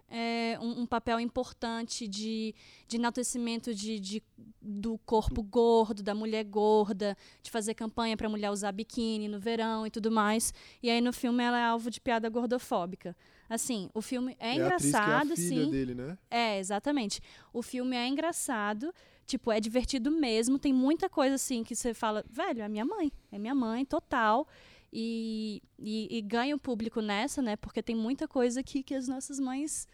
[0.09, 2.53] é, um, um papel importante de,
[2.87, 4.23] de enaltecimento de, de-
[4.61, 9.39] do corpo gordo, da mulher gorda, de fazer campanha para a mulher usar biquíni no
[9.39, 10.53] verão e tudo mais.
[10.83, 13.15] E aí no filme ela é alvo de piada gordofóbica.
[13.49, 15.71] Assim, o filme é, É a atriz que é a engraçado, filha sim.
[15.71, 16.17] dele, né?
[16.29, 17.21] É, exatamente.
[17.53, 18.91] O filme é engraçado,
[19.25, 20.57] tipo, é divertido mesmo.
[20.57, 24.47] Tem muita coisa assim que você fala, velho, é minha mãe, é minha mãe, total.
[24.91, 27.55] E, e, e ganha o público nessa, né?
[27.55, 29.87] Porque tem muita coisa aqui que as nossas mães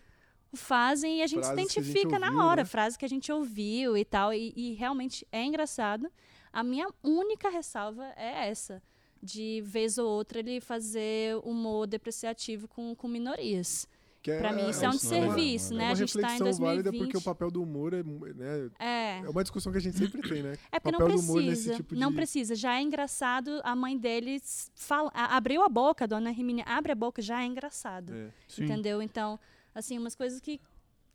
[0.54, 2.66] fazem e a gente se Frases que a gente identifica na ouviu, hora, né?
[2.66, 4.34] frase que a gente ouviu e tal.
[4.34, 6.12] E, e realmente é engraçado.
[6.52, 8.82] A minha única ressalva é essa.
[9.24, 13.88] De vez ou outra ele fazer humor depreciativo com, com minorias.
[14.22, 15.84] Que Pra mim isso é um não é legal, desserviço, não é né?
[15.84, 17.00] É A uma gente tá em reflexão válida 2020.
[17.12, 19.18] porque o papel do humor é, né, É.
[19.26, 20.54] é uma discussão que a gente sempre tem, né?
[20.72, 21.72] É porque não papel do humor precisa.
[21.72, 22.54] nesse tipo Não de- precisa.
[22.56, 26.92] Já é engraçado a mãe deles fala, a- abriu a boca, a dona Hermínia abre
[26.92, 28.14] a boca, já é engraçado.
[28.14, 28.30] É.
[28.62, 29.02] Entendeu?
[29.02, 29.40] Então,
[29.74, 30.62] assim, umas coisas que,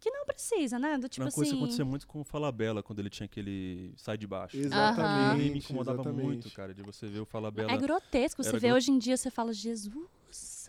[0.00, 0.98] que não precisa, né?
[0.98, 1.62] Do tipo uma coisa que assim.
[1.64, 4.57] acontecia muito com o Falabella, quando ele tinha aquele sai de baixo.
[4.57, 5.40] Exatamente.
[5.42, 6.24] Ele me incomodava exatamente.
[6.26, 7.70] muito, cara, de você ver o Falabella.
[7.70, 8.42] É grotesco.
[8.42, 9.94] Você Era vê gro- hoje em dia, você fala, Jesus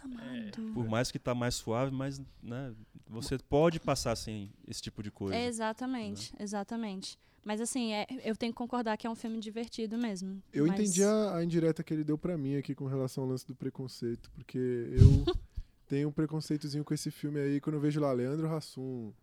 [0.06, 0.74] amado.
[0.74, 2.74] Por mais que tá mais suave, mas né,
[3.08, 5.36] você pode passar sem esse tipo de coisa.
[5.38, 7.18] Exatamente, exatamente.
[7.44, 10.42] Mas assim, é- eu tenho que concordar que é um filme divertido mesmo.
[10.52, 13.30] Eu Mas- entendi a, a indireta que ele deu pra mim aqui com relação ao
[13.30, 14.98] lance do preconceito, porque eu
[15.88, 19.14] tenho um preconceitozinho com esse filme aí quando eu vejo lá Leandro Hassum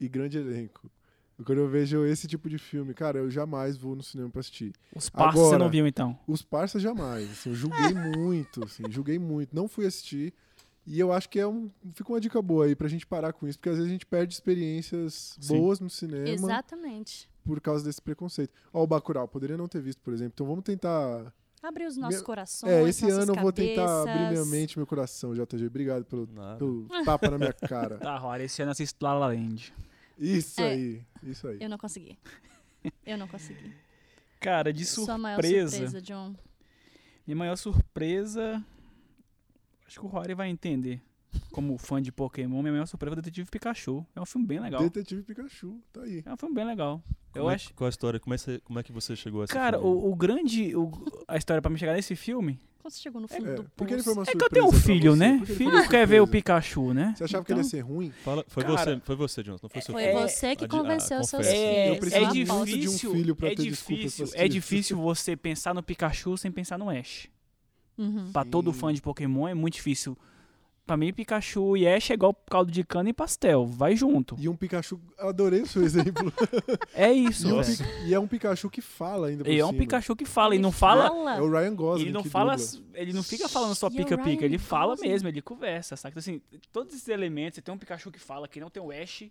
[0.00, 0.90] e grande elenco.
[1.44, 4.72] Quando eu vejo esse tipo de filme, cara, eu jamais vou no cinema pra assistir.
[4.94, 6.16] Os passos você não viu, então.
[6.28, 7.80] Os parças jamais, assim, eu julguei
[8.16, 10.32] muito, assim, julguei muito, não fui assistir.
[10.86, 13.48] E eu acho que é um, fica uma dica boa aí pra gente parar com
[13.48, 15.56] isso, porque às vezes a gente perde experiências Sim.
[15.58, 17.28] boas no cinema Exatamente.
[17.42, 18.52] por causa desse preconceito.
[18.72, 20.32] Ó, o Bacurau, poderia não ter visto, por exemplo.
[20.34, 21.32] Então vamos tentar
[21.62, 22.70] Abrir os nossos Meu- corações.
[22.70, 25.66] É, esse ano eu vou tentar abrir minha mente, meu coração, JG.
[25.66, 26.28] Obrigado pelo,
[26.58, 27.96] pelo tapa na minha cara.
[28.04, 29.72] Tá, Rory, esse ano assisto La La Land.
[30.18, 30.70] Isso É.
[30.72, 31.58] aí, isso aí.
[31.60, 32.18] Eu não consegui.
[33.04, 33.72] Eu não consegui.
[34.40, 36.34] Cara, de Sua maior surpresa, surpresa, John.
[37.26, 38.62] minha maior surpresa,
[39.86, 41.00] acho que o Rory vai entender.
[41.50, 44.06] como fã de Pokémon, minha maior surpresa é o Detetive Pikachu.
[44.14, 44.80] É um filme bem legal.
[44.82, 46.22] Detetive Pikachu, tá aí.
[46.24, 47.02] É um filme bem legal.
[47.34, 47.74] Eu Como é, acho.
[47.74, 48.20] Qual a história?
[48.20, 50.76] Como é, que você- como é que você chegou a essa Cara, o, o grande.
[50.76, 50.92] o-
[51.26, 53.86] a história pra me chegar nesse filme Como você chegou no fundo É, do foi
[53.88, 54.30] poço?
[54.30, 55.18] é que eu tenho um filho, você?
[55.18, 55.42] né?
[55.46, 56.26] Foi Filho quer ver o?
[56.26, 57.14] Pikachu, né?
[57.16, 58.12] Você achava que ele ia Então, ser ruim?
[58.22, 60.18] Fala, foi Cara, você, foi você, Johnson, não foi seu Foi filho.
[60.20, 61.56] você que ah, convenceu seus confere.
[61.56, 64.98] É, Eu preciso é muito de um difícil, filho pra é ter difícil, é difícil
[64.98, 67.26] você pensar no Pikachu sem pensar no Ash.
[67.96, 68.30] Uhum.
[68.30, 70.14] Pra todo fã de Pokémon é muito difícil.
[70.86, 73.64] Pra mim, Pikachu e Ash é igual caldo de cana e pastel.
[73.66, 74.36] Vai junto.
[74.38, 75.00] E um Pikachu.
[75.18, 76.30] eu Adorei o seu exemplo.
[76.94, 77.78] É isso, e, um velho.
[77.78, 79.44] Pi- e é um Pikachu que fala ainda.
[79.44, 79.72] Por E é um.
[79.72, 81.06] Pikachu que fala, e Ele não fala.
[81.36, 82.04] É o Ryan Gosling.
[82.04, 82.80] Ele não que fala, dubla.
[82.94, 85.08] ele não fica falando só é pica-pica, ele fala Gosling.
[85.08, 86.10] mesmo, ele conversa, saca?
[86.10, 88.90] Então, assim, todos esses elementos, você tem um Pikachu que fala, que não tem o
[88.92, 89.24] Ash,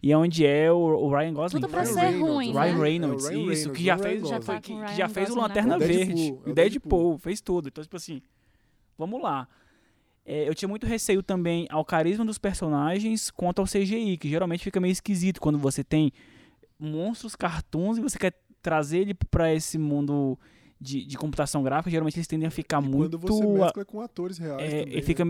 [0.00, 1.60] e é onde é o, o Ryan Gosling.
[1.60, 2.60] Tudo pra ser ruim, né?
[2.62, 4.28] Ryan É o Reynolds, Ryan isso, Reynolds, que já fez.
[4.28, 5.76] Já tá que, já fez o na Lanterna.
[5.78, 7.18] Verde, é o o Deadpool, Deadpool.
[7.18, 7.68] fez tudo.
[7.68, 8.22] Então, tipo assim,
[8.96, 9.48] vamos lá.
[10.24, 14.64] É, eu tinha muito receio também ao carisma dos personagens quanto ao CGI, que geralmente
[14.64, 16.12] fica meio esquisito quando você tem
[16.78, 20.38] monstros cartoons e você quer trazer ele pra esse mundo
[20.80, 24.00] de, de computação gráfica, geralmente eles tendem a ficar E muito quando você mescla com
[24.00, 24.98] atores reais é, também.
[24.98, 25.24] e fica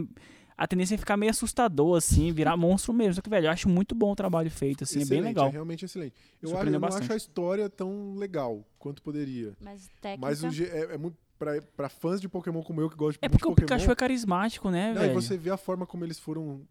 [0.56, 3.14] a tendência é ficar meio assustador assim, virar monstro mesmo.
[3.14, 5.48] Só que velho, eu acho muito bom o trabalho feito assim, é bem Excelente, legal.
[5.48, 6.14] É realmente excelente.
[6.40, 7.02] Eu, acho, eu não bastante.
[7.04, 9.52] acho a história tão legal quanto poderia.
[9.60, 10.46] Mas técnica.
[10.46, 11.16] Mas é, é muito.
[11.38, 13.66] Pra, pra fãs de Pokémon como eu, que gostam É muito porque de o Pokémon.
[13.78, 15.20] Pikachu é carismático, né, Não, e velho?
[15.20, 16.66] você vê a forma como eles foram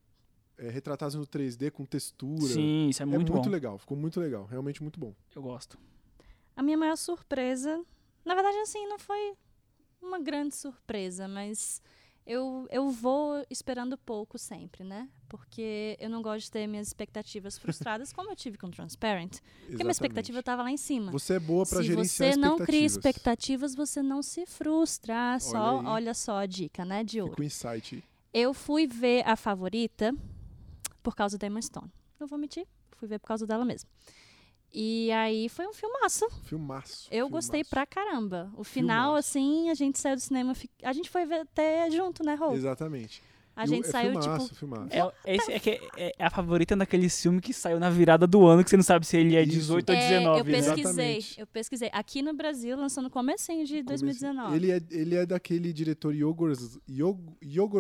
[0.58, 2.42] é, retratados no 3D, com textura.
[2.54, 3.52] Sim, isso é é muito, muito bom.
[3.52, 5.14] legal, ficou muito legal, realmente muito bom.
[5.36, 5.78] Eu gosto.
[6.56, 7.84] A minha maior surpresa,
[8.24, 9.34] na verdade, assim, não foi
[10.02, 11.82] uma grande surpresa, mas
[12.26, 15.10] eu, eu vou esperando pouco sempre, né?
[15.28, 19.32] Porque eu não gosto de ter minhas expectativas frustradas, como eu tive com Transparent.
[19.32, 19.92] Porque minha Exatamente.
[19.92, 21.12] expectativa estava lá em cima.
[21.12, 22.92] Você é boa se gerenciar você não cria expectativas.
[22.92, 25.38] expectativas, você não se frustra.
[25.40, 25.86] Só, aí.
[25.86, 27.44] olha só a dica, né, de ouro.
[27.44, 28.04] Insight.
[28.34, 30.16] Eu fui ver a favorita
[31.02, 31.92] por causa da Emma Stone.
[32.20, 33.90] Não vou mentir, fui ver por causa dela mesmo.
[34.74, 36.28] E aí foi um filmaço.
[36.46, 37.08] Filmaço.
[37.12, 37.70] Eu gostei filmaço.
[37.70, 38.52] pra caramba.
[38.58, 39.30] O final, Filmaço.
[39.30, 40.54] assim, a gente saiu do cinema.
[40.82, 42.54] A gente foi ver até junto, né, Rô?
[42.54, 43.22] Exatamente.
[43.56, 44.56] A o- gente é saiu, filmaço, tipo.
[44.56, 44.90] filmaço.
[45.26, 48.46] É, esse é, que é, é a favorita daquele filme que saiu na virada do
[48.46, 49.52] ano, que você não sabe se ele é Isso.
[49.52, 50.40] 18 ou É, 19.
[50.40, 50.52] eu né?
[50.52, 51.40] pesquisei, Exatamente.
[51.40, 51.90] eu pesquisei.
[51.94, 54.56] Aqui no Brasil, lançou no comecinho de 2019.
[54.56, 56.80] Ele é, ele é daquele diretor Yorgos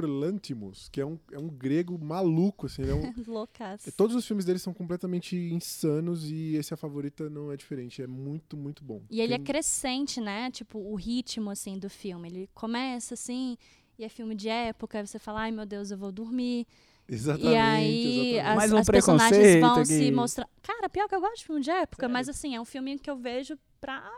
[0.04, 2.84] Lanthimos, que é um, é um grego maluco, assim.
[2.84, 3.84] Ele é um, Loucas.
[3.98, 8.02] todos os filmes dele são completamente insanos e esse A Favorita não é diferente.
[8.02, 9.02] É muito, muito bom.
[9.10, 10.52] E ele é crescente, né?
[10.52, 12.28] Tipo, o ritmo, assim, do filme.
[12.30, 13.58] Ele começa, assim,
[13.98, 16.66] e é filme de época, você fala, ai meu Deus, eu vou dormir.
[17.08, 18.40] Exatamente, e aí exatamente.
[18.40, 20.12] as, Mais um as personagens preconceito vão se aqui.
[20.12, 20.50] mostrar.
[20.62, 23.10] Cara, pior que eu gosto de filme de época, mas assim, é um filme que
[23.10, 24.10] eu vejo pra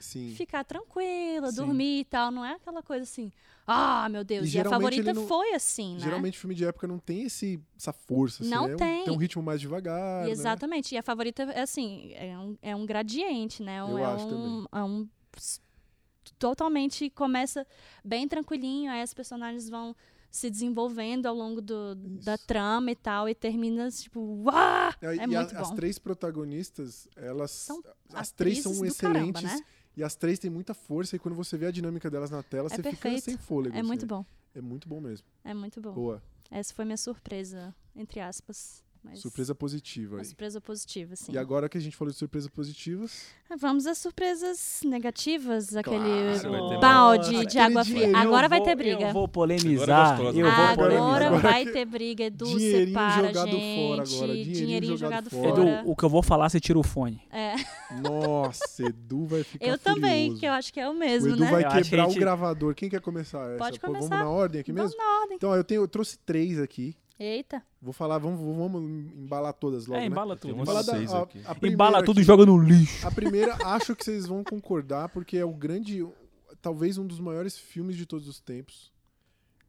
[0.00, 0.34] Sim.
[0.36, 1.56] ficar tranquila, Sim.
[1.56, 2.30] dormir e tal.
[2.32, 3.30] Não é aquela coisa assim,
[3.64, 4.42] ah, meu Deus.
[4.44, 6.00] E E, a geralmente favorita não- foi assim, né?
[6.00, 8.42] Geralmente filme de época não tem esse, essa força.
[8.42, 8.72] Assim, Não né?
[8.72, 9.04] É um- tem.
[9.04, 10.24] tem um ritmo mais devagar.
[10.24, 10.30] né?
[10.30, 10.94] Exatamente.
[10.96, 13.78] E a favorita é assim, é um, é um gradiente, né?
[13.80, 15.08] Eu é acho um, é um
[16.34, 17.66] totalmente começa
[18.04, 19.94] bem tranquilinho, aí as personagens vão
[20.30, 24.92] se desenvolvendo ao longo do, da trama e tal, e termina tipo, uau!
[25.00, 25.74] É, É e a- muito as bom.
[25.76, 27.50] três protagonistas, elas.
[27.50, 29.42] São as três são do caramba, excelentes.
[29.42, 29.60] né?
[29.96, 31.16] E as três têm muita força.
[31.16, 33.24] E quando você vê a dinâmica delas na tela, você fica perfeito.
[33.24, 33.74] sem fôlego.
[33.74, 33.86] É assim.
[33.88, 34.24] muito bom.
[34.54, 35.26] É muito bom mesmo.
[35.42, 35.92] É muito bom.
[35.92, 36.22] Boa.
[36.50, 38.84] Essa foi minha surpresa, entre aspas.
[39.08, 40.26] Mas Surpresa positiva Uma aí.
[40.26, 41.32] surpresa positiva, sim.
[41.32, 43.26] E agora que a gente falou de surpresas positivas,
[43.58, 45.96] Vamos às surpresas negativas, aquele
[46.40, 48.06] Claro, vai ter balde de água Aquele fria.
[48.08, 49.06] dinheirinho, Agora vai ter briga.
[49.08, 50.14] Eu vou polemizar.
[50.14, 51.14] Agora é eu vou Agora polemizar.
[51.26, 53.76] Agora vai ter briga, Edu, dinheirinho separa, jogado gente.
[53.88, 55.48] fora agora, dinheirinho jogado fora.
[55.80, 57.22] Edu, o que eu vou falar, você tira o fone.
[57.30, 57.54] É,
[58.02, 61.40] nossa, Edu vai ficar eu também, que eu acho que é o O mesmo, Edu
[61.44, 61.50] né?
[61.50, 62.74] vai Eu quebrar a o gente- gravador.
[62.74, 63.58] Quem quer começar essa?
[63.58, 64.24] Pode Pô, Vamos começar.
[64.24, 65.04] na ordem aqui Vamos mesmo?
[65.04, 65.36] na ordem.
[65.36, 66.96] Então, eu, tenho, eu trouxe três aqui.
[67.18, 67.62] Eita.
[67.80, 68.82] Vou falar, vamos, vamos
[69.16, 70.06] embalar todas logo, é, né?
[70.06, 70.60] embala Tem tudo.
[70.62, 71.38] embala da- seis a- aqui.
[71.46, 73.06] a primeira Embala tudo e aqui- joga no lixo.
[73.06, 76.06] A primeira, acho que vocês vão concordar, porque é o grande,
[76.60, 78.92] talvez um dos maiores filmes de todos os tempos.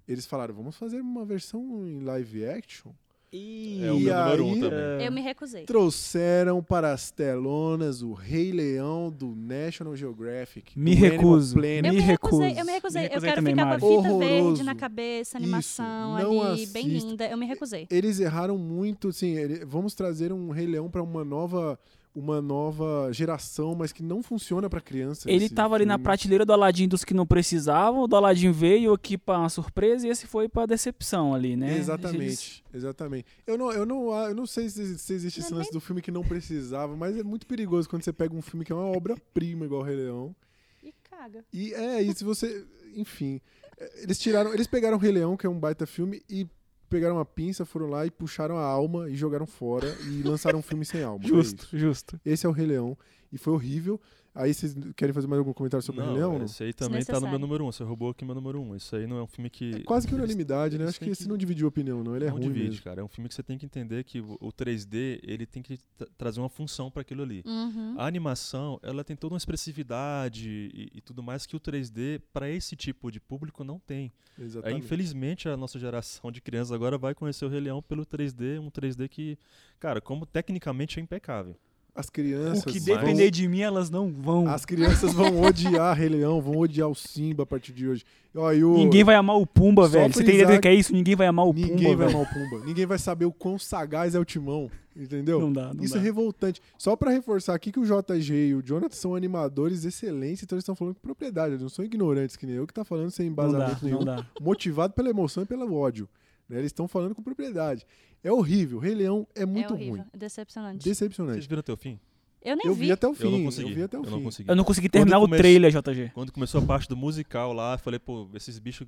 [0.08, 2.91] Eles falaram, vamos fazer uma versão em live action?
[3.30, 5.05] É o E meu número um aí- também.
[5.05, 5.63] Eu me recusei.
[5.65, 10.80] Trouxeram para as telonas o Rei Leão do National Geographic.
[10.80, 11.57] Me recuso.
[11.57, 12.59] Eu me, Me recusei, recuso.
[12.61, 13.01] eu me recusei.
[13.01, 13.97] Me eu recusei quero também, ficar com a Mari.
[14.03, 14.63] fita verde Horroroso.
[14.63, 17.28] na cabeça, Isso, animação não ali, bem linda.
[17.28, 17.86] Eu me recusei.
[17.91, 21.78] Eles erraram muito, assim, ele- vamos trazer um Rei Leão para uma nova
[22.20, 25.30] uma nova geração, mas que não funciona para criança.
[25.30, 26.03] Ele tava ali na filme.
[26.03, 30.07] prateleira do Aladdin dos que não precisavam, o do Aladdin veio aqui pra uma surpresa
[30.07, 31.68] e esse foi pra decepção ali, né?
[31.68, 33.26] Eles- Exatamente, exatamente.
[33.45, 36.01] Eu não, eu não, eu não sei se, se existe esse Não, lance do filme
[36.01, 38.86] que não precisava, mas é muito perigoso quando você pega um filme que é uma
[38.97, 40.36] obra-prima igual o Rei Leão.
[40.84, 41.45] E caga.
[41.53, 42.65] E é, e se você.
[42.95, 43.39] Enfim.
[43.80, 44.53] é, Eles tiraram.
[44.53, 46.47] Eles pegaram o Rei Leão, que é um baita filme, e
[46.90, 50.62] pegaram uma pinça, foram lá e puxaram a alma e jogaram fora e lançaram um
[50.62, 51.24] filme sem alma.
[51.24, 51.78] É Justo, isso.
[51.78, 52.20] justo.
[52.26, 52.98] Esse é o Rei Leão
[53.32, 54.00] e foi horrível.
[54.40, 56.32] Aí vocês querem fazer mais algum comentário sobre o Rei Leão?
[56.34, 56.46] não, não?
[56.46, 57.72] esse aí também tá no meu número um.
[57.72, 58.76] Você roubou aqui meu número um.
[58.76, 59.76] Isso aí não é um filme que.
[59.76, 60.84] É quase que eles- unanimidade, né?
[60.84, 62.16] eles Acho que esse não dividiu opinião, não.
[62.16, 62.84] Ele é não ruim divide, mesmo.
[62.84, 63.02] cara.
[63.02, 65.78] É um filme que você tem que entender que o o 3D ele tem que
[65.98, 67.42] tra- trazer uma função para aquilo ali.
[67.46, 67.96] Uhum.
[67.98, 72.50] A animação, ela tem toda uma expressividade e, e tudo mais que o 3D para
[72.50, 74.12] esse tipo de público não tem.
[74.40, 74.86] É, Exatamente.
[74.86, 78.70] infelizmente a nossa geração de crianças agora vai conhecer o Rei Leão pelo 3D, um
[78.70, 79.38] 3D que,
[79.80, 81.56] cara, como tecnicamente é impecável.
[81.98, 82.64] As crianças.
[82.64, 84.48] O que vão- depender de mim, elas não vão.
[84.48, 88.04] As crianças vão odiar Rei Leão, vão odiar o Simba a partir de hoje.
[88.36, 90.14] Ó, e o- Ninguém vai amar o Pumba, Só velho.
[90.14, 90.93] Você tem ideia do que é isso?
[90.93, 92.20] Ninguém vai amar o Ninguém Pumba, vai velho.
[92.20, 92.66] amar o Pumba.
[92.66, 94.70] Ninguém vai saber o quão sagaz é o Timão.
[94.95, 95.39] Entendeu?
[95.39, 96.00] Não dá, não Isso dá.
[96.00, 96.62] é revoltante.
[96.78, 100.64] Só pra reforçar aqui que o JG e o Jonathan são animadores excelentes, então eles
[100.64, 101.52] estão falando com propriedade.
[101.54, 103.98] Eles não são ignorantes, que nem eu que tá falando sem Não dá, embasamento nenhum.
[104.00, 104.26] não dá.
[104.41, 106.08] Motivado pela emoção e pelo ódio.
[106.50, 106.58] Né?
[106.60, 107.86] Eles estão falando com propriedade.
[108.24, 108.80] É horrível.
[108.80, 110.06] Rei Leão é muito é horrível, ruim.
[110.14, 110.84] é decepcionante.
[110.84, 111.48] Vocês Decepcionante.
[111.48, 112.00] viram até o fim?
[112.41, 112.86] Eu nem Eu vi.
[112.86, 113.32] vi até o Eu fim.
[113.32, 113.70] não consegui.
[113.70, 114.24] Eu vi até o eu não fim.
[114.24, 114.50] consegui.
[114.50, 116.12] Eu não consegui terminar o comece- trailer, JG.
[116.14, 118.88] Quando começou a parte do musical lá, eu falei, pô, esses bichos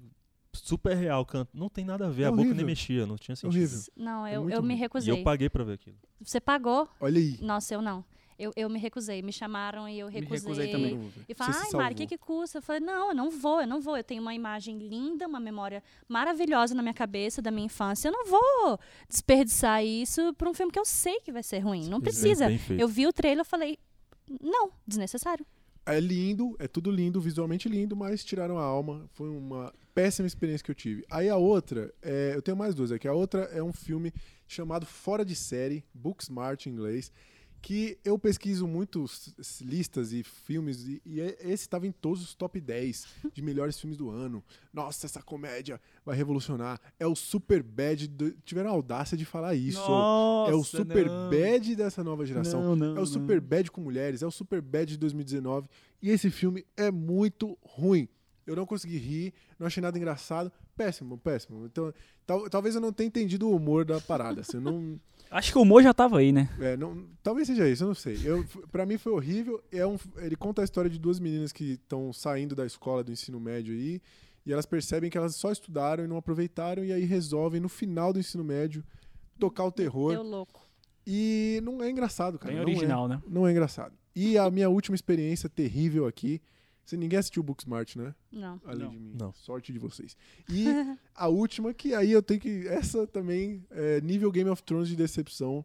[0.54, 1.60] super real cantam.
[1.60, 2.66] Não tem nada a ver, É a boca nem horrível.
[2.66, 3.58] mexia, não tinha sentido.
[3.58, 3.80] Horrível.
[3.96, 4.76] Não, É eu, muito eu me ruim.
[4.76, 5.14] E recusei.
[5.14, 5.96] eu paguei pra ver aquilo.
[6.22, 6.88] Você pagou?
[7.00, 7.38] Olha aí.
[7.42, 8.04] Nossa, eu não.
[8.40, 9.22] Eu, eu me recusei.
[9.22, 10.40] Me chamaram e eu Me recusei.
[10.40, 11.12] recusei também.
[11.28, 12.60] E falaram, ai, Mari, o que, que custa?
[12.60, 13.98] Eu falei, não, eu não vou, eu não vou.
[13.98, 18.08] Eu tenho uma imagem linda, uma memória maravilhosa na minha cabeça da minha infância.
[18.08, 18.80] Eu não vou
[19.10, 21.90] desperdiçar isso pra um filme que eu sei que vai ser ruim.
[21.90, 22.48] Não é, precisa.
[22.70, 23.78] Eu vi o trailer e falei,
[24.42, 25.46] não, desnecessário.
[25.86, 29.10] É lindo, é tudo lindo, visualmente lindo, mas tiraram a alma.
[29.14, 31.04] Foi uma péssima experiência que eu tive.
[31.10, 33.08] Aí a outra, é, eu tenho mais duas aqui.
[33.08, 34.14] A outra é um filme
[34.48, 37.12] chamado Fora de Série, Booksmart em inglês,
[37.62, 41.92] que eu pesquiso muito s- s- listas e filmes, e, e é- esse estava em
[41.92, 44.44] todos os top 10 de melhores filmes do ano.
[44.74, 46.80] Nossa, essa comédia vai revolucionar.
[47.00, 48.08] É o super bad.
[48.08, 49.80] do- tiveram a audácia de falar isso.
[49.80, 51.30] Nossa, é o super não.
[51.30, 52.62] bad dessa nova geração.
[52.64, 55.68] Não, não, É o Super Bad com mulheres, é o Super Bad de 2019.
[56.02, 58.08] E esse filme é muito ruim.
[58.48, 60.52] Eu não consegui rir, não achei nada engraçado.
[60.76, 61.66] Péssimo, péssimo.
[61.66, 61.94] Então,
[62.26, 64.42] tal- talvez eu não tenha entendido o humor da parada.
[64.42, 65.00] assim, eu não,
[65.32, 66.50] Acho que o humor já tava aí, né?
[66.60, 68.20] é, não- talvez seja isso, eu não sei.
[68.24, 69.62] Eu, pra mim foi horrível.
[69.72, 73.12] É um, ele conta a história de duas meninas que estão saindo da escola do
[73.12, 74.02] ensino médio aí.
[74.46, 76.84] E elas percebem que elas só estudaram e não aproveitaram.
[76.84, 78.84] E aí resolvem, no final do ensino médio,
[79.38, 80.14] tocar o terror.
[80.14, 80.68] Deu louco.
[81.06, 82.54] E não é engraçado, cara.
[82.54, 82.72] Bem não é.
[82.72, 83.22] original, né?
[83.28, 83.94] Não é engraçado.
[84.16, 86.42] E a minha última experiência terrível aqui.
[86.90, 88.16] Se ninguém assistiu Booksmart, né?
[88.32, 88.60] Não.
[88.66, 88.90] Além Não.
[88.90, 89.16] de mim.
[89.16, 89.32] Não.
[89.32, 90.18] Sorte de vocês.
[90.50, 90.66] E
[91.14, 92.68] a última, que aí eu tenho que.
[92.68, 95.64] Essa também é nível Game of Thrones de decepção.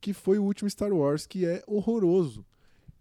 [0.00, 2.44] Que foi o último Star Wars, que é horroroso.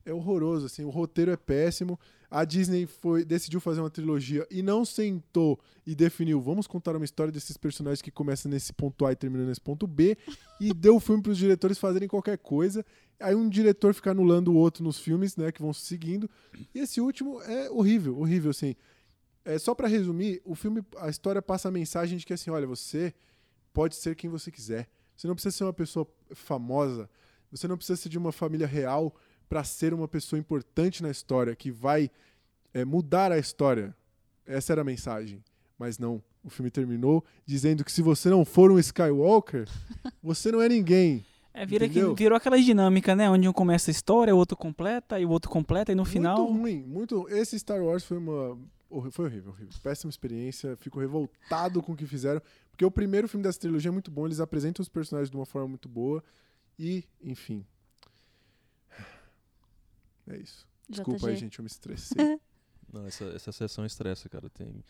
[0.06, 0.84] É horroroso, assim.
[0.84, 2.00] O roteiro é péssimo.
[2.30, 7.06] A Disney foi, decidiu fazer uma trilogia e não sentou e definiu: vamos contar uma
[7.06, 10.18] história desses personagens que começa nesse ponto A e termina nesse ponto B.
[10.60, 12.86] E deu o filme para os diretores fazerem qualquer coisa.
[13.20, 16.30] Aí um diretor fica anulando o outro nos filmes, né, que vão se seguindo.
[16.74, 18.76] E esse último é horrível, horrível, assim.
[19.46, 22.66] É, só pra resumir, o filme, a história passa a mensagem de que assim, olha,
[22.66, 23.14] você
[23.72, 24.90] pode ser quem você quiser.
[25.16, 27.10] Você não precisa ser uma pessoa famosa.
[27.52, 29.16] Você não precisa ser de uma família real
[29.48, 32.10] pra ser uma pessoa importante na história que vai
[32.74, 33.96] é, mudar a história.
[34.46, 35.44] Essa era a mensagem.
[35.78, 36.22] Mas não.
[36.44, 39.68] O filme terminou dizendo que se você não for um Skywalker,
[40.22, 41.26] você não é ninguém.
[41.54, 43.30] É, vira que, virou aquela dinâmica, né?
[43.30, 46.38] Onde um começa a história, o outro completa, e o outro completa, e no final.
[46.38, 47.30] Muito ruim, muito.
[47.30, 48.58] Esse Star Wars foi uma.
[49.12, 49.74] Foi horrível, horrível.
[49.82, 50.76] Péssima experiência.
[50.78, 52.42] Fico revoltado com o que fizeram.
[52.70, 54.26] Porque o primeiro filme dessa trilogia é muito bom.
[54.26, 56.24] Eles apresentam os personagens de uma forma muito boa.
[56.78, 57.66] E, enfim.
[60.28, 60.68] É isso.
[60.90, 61.40] Desculpa aí, JG.
[61.40, 61.60] gente.
[61.60, 62.18] Eu me estressei.
[62.94, 64.50] Não, essa, essa sessão estressa, cara.
[64.50, 64.84] Tem...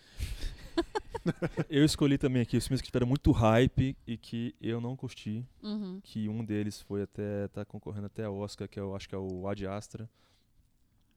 [1.69, 5.43] eu escolhi também aqui os filmes que tiveram muito hype e que eu não curti.
[5.63, 5.99] Uhum.
[6.03, 7.47] Que um deles foi até.
[7.47, 10.07] tá concorrendo até a Oscar, que eu acho que é o Ad Astra.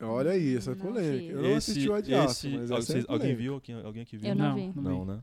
[0.00, 1.32] Olha aí, essa é Não polêmica.
[1.32, 3.54] Eu não assisti o Ad Astra, esse, mas essa é vocês- alguém viu?
[3.54, 4.30] Alguém, alguém aqui viu?
[4.30, 4.80] Eu não, Não, vi.
[4.80, 4.82] não.
[4.82, 5.20] Não, né?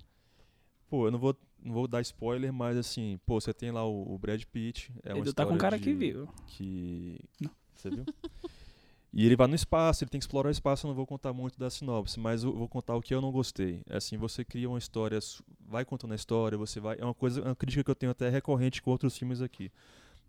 [0.89, 4.14] Pô, eu não vou, não vou dar spoiler, mas assim, pô, você tem lá o,
[4.14, 4.91] o Brad Pitt.
[5.02, 6.28] É uma Edu tá com um cara história que de- viu.
[6.46, 7.20] Que.
[7.41, 7.50] Não.
[7.76, 8.06] Você viu?
[9.16, 10.86] E ele vai no espaço, ele tem que explorar o espaço.
[10.86, 13.32] Eu não vou contar muito da sinopse, mas eu vou contar o que eu não
[13.32, 13.82] gostei.
[13.89, 15.18] É assim, você cria uma história,
[15.66, 16.97] vai contando a história, você vai.
[16.99, 19.72] É uma coisa, é uma crítica que eu tenho até recorrente com outros filmes aqui.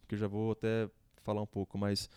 [0.06, 0.88] Que eu já vou até
[1.24, 2.08] falar um pouco, mas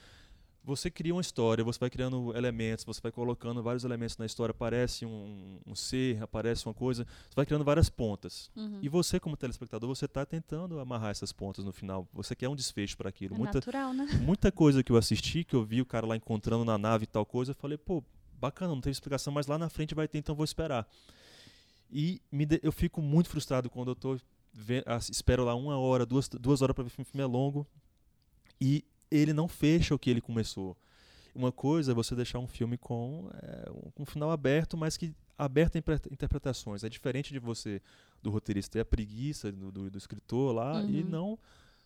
[0.70, 4.52] você cria uma história, você vai criando elementos, você vai colocando vários elementos na história,
[4.52, 8.50] aparece um, um ser, aparece uma coisa, você vai criando várias pontas.
[8.56, 8.80] Uhum.
[8.82, 12.08] E você, como telespectador, você está tentando amarrar essas pontas no final.
[12.14, 13.36] Você quer um desfecho para aquilo.
[13.36, 14.06] É Muita, natural, né?
[14.24, 17.08] muita coisa que eu assisti, que eu vi o cara lá encontrando na nave e
[17.08, 18.04] tal coisa, eu falei, pô,
[18.40, 20.88] bacana, não teve explicação, mas lá na frente vai ter, então vou esperar.
[21.92, 24.18] E de- eu fico muito frustrado quando eu tô
[24.54, 27.26] vê- as- espero lá uma hora, duas, duas horas pra ver filme, o filme é
[27.28, 27.68] longo.
[28.62, 30.78] E ele não fecha o que ele começou.
[31.34, 35.14] Uma coisa é você deixar um filme com é, um, um final aberto, mas que
[35.38, 35.80] aberto a
[36.12, 36.84] interpretações.
[36.84, 37.82] É diferente de você,
[38.22, 41.10] do roteirista, ter a preguiça do, do, do escritor lá e Uhum.
[41.10, 41.40] não.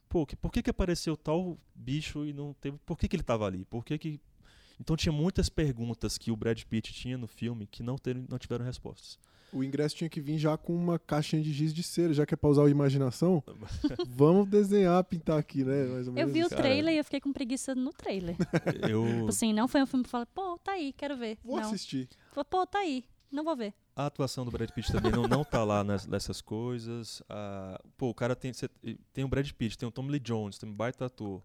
[0.09, 2.77] Pô, que, por que, que apareceu tal bicho e não teve.
[2.85, 3.65] Por que, que ele tava ali?
[3.65, 4.19] Por que, que.
[4.79, 8.37] Então tinha muitas perguntas que o Brad Pitt tinha no filme que não, ter, não
[8.37, 9.19] tiveram respostas.
[9.53, 12.33] O ingresso tinha que vir já com uma caixinha de giz de cera, já que
[12.33, 13.43] é pra usar a imaginação.
[14.07, 15.85] Vamos desenhar, pintar aqui, né?
[15.85, 16.49] Mais ou Eu menos vi o isso.
[16.49, 16.61] cara.
[16.63, 18.35] trailer e eu fiquei com preguiça no trailer.
[18.89, 21.37] Eu, Tipo assim, não foi um filme que fala, pô, tá aí, quero ver.
[21.43, 21.67] Vou não.
[21.67, 22.09] assistir.
[22.31, 23.73] Falei, Pô, tá aí, não vou ver.
[23.95, 27.21] A atuação do Brad Pitt também não, não tá lá nas- nessas coisas.
[27.29, 28.69] Ah, pô, o cara tem, cê-
[29.13, 31.43] tem o Brad Pitt, tem o Tom Lee Jones, tem um baita ator.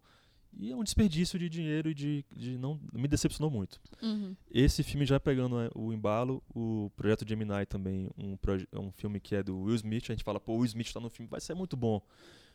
[0.57, 3.79] E é um desperdício de dinheiro e de, de não me decepcionou muito.
[4.01, 4.35] Uhum.
[4.51, 9.19] Esse filme já pegando né, o embalo, o Projeto Gemini também, um, proje- um filme
[9.19, 11.29] que é do Will Smith, a gente fala, pô, o Will Smith tá no filme,
[11.29, 12.01] vai ser muito bom.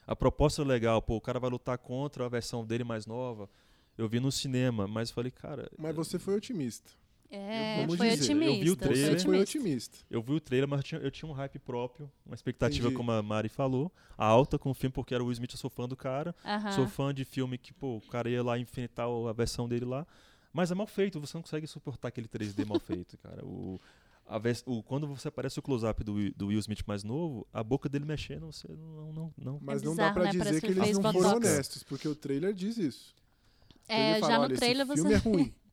[0.07, 3.49] A proposta é legal, pô, o cara vai lutar contra a versão dele mais nova.
[3.97, 6.91] Eu vi no cinema, mas falei, cara, Mas você foi otimista.
[7.31, 8.65] É, Vamos foi dizer, eu otimista.
[8.65, 9.19] vi o trailer.
[9.19, 9.59] Você foi otimista.
[9.59, 9.99] otimista.
[10.11, 12.97] Eu vi o trailer, mas eu tinha, eu tinha um hype próprio, uma expectativa, Entendi.
[12.97, 15.69] como a Mari falou, alta com o filme, porque era o Will Smith, eu sou
[15.71, 16.35] fã do cara.
[16.45, 16.71] Aham.
[16.73, 19.85] Sou fã de filme que, pô, o cara ia lá infinitar o- a versão dele
[19.85, 20.07] lá.
[20.53, 23.45] Mas é mal feito, você não consegue suportar aquele 3D mal feito, cara.
[23.45, 23.81] O,
[24.25, 27.45] a vers- o- quando você aparece o close-up do, Will- do Will Smith mais novo,
[27.53, 29.13] a boca dele mexendo, você não.
[29.13, 29.59] não, não.
[29.61, 30.31] Mas É não bizarro, dá pra né?
[30.31, 33.13] dizer Parece que que ele eles não foram honestos, porque o trailer diz isso.
[33.89, 35.03] O É, trailer fala, já no "Olha, trailer esse você.
[35.03, 35.55] filme é ruim.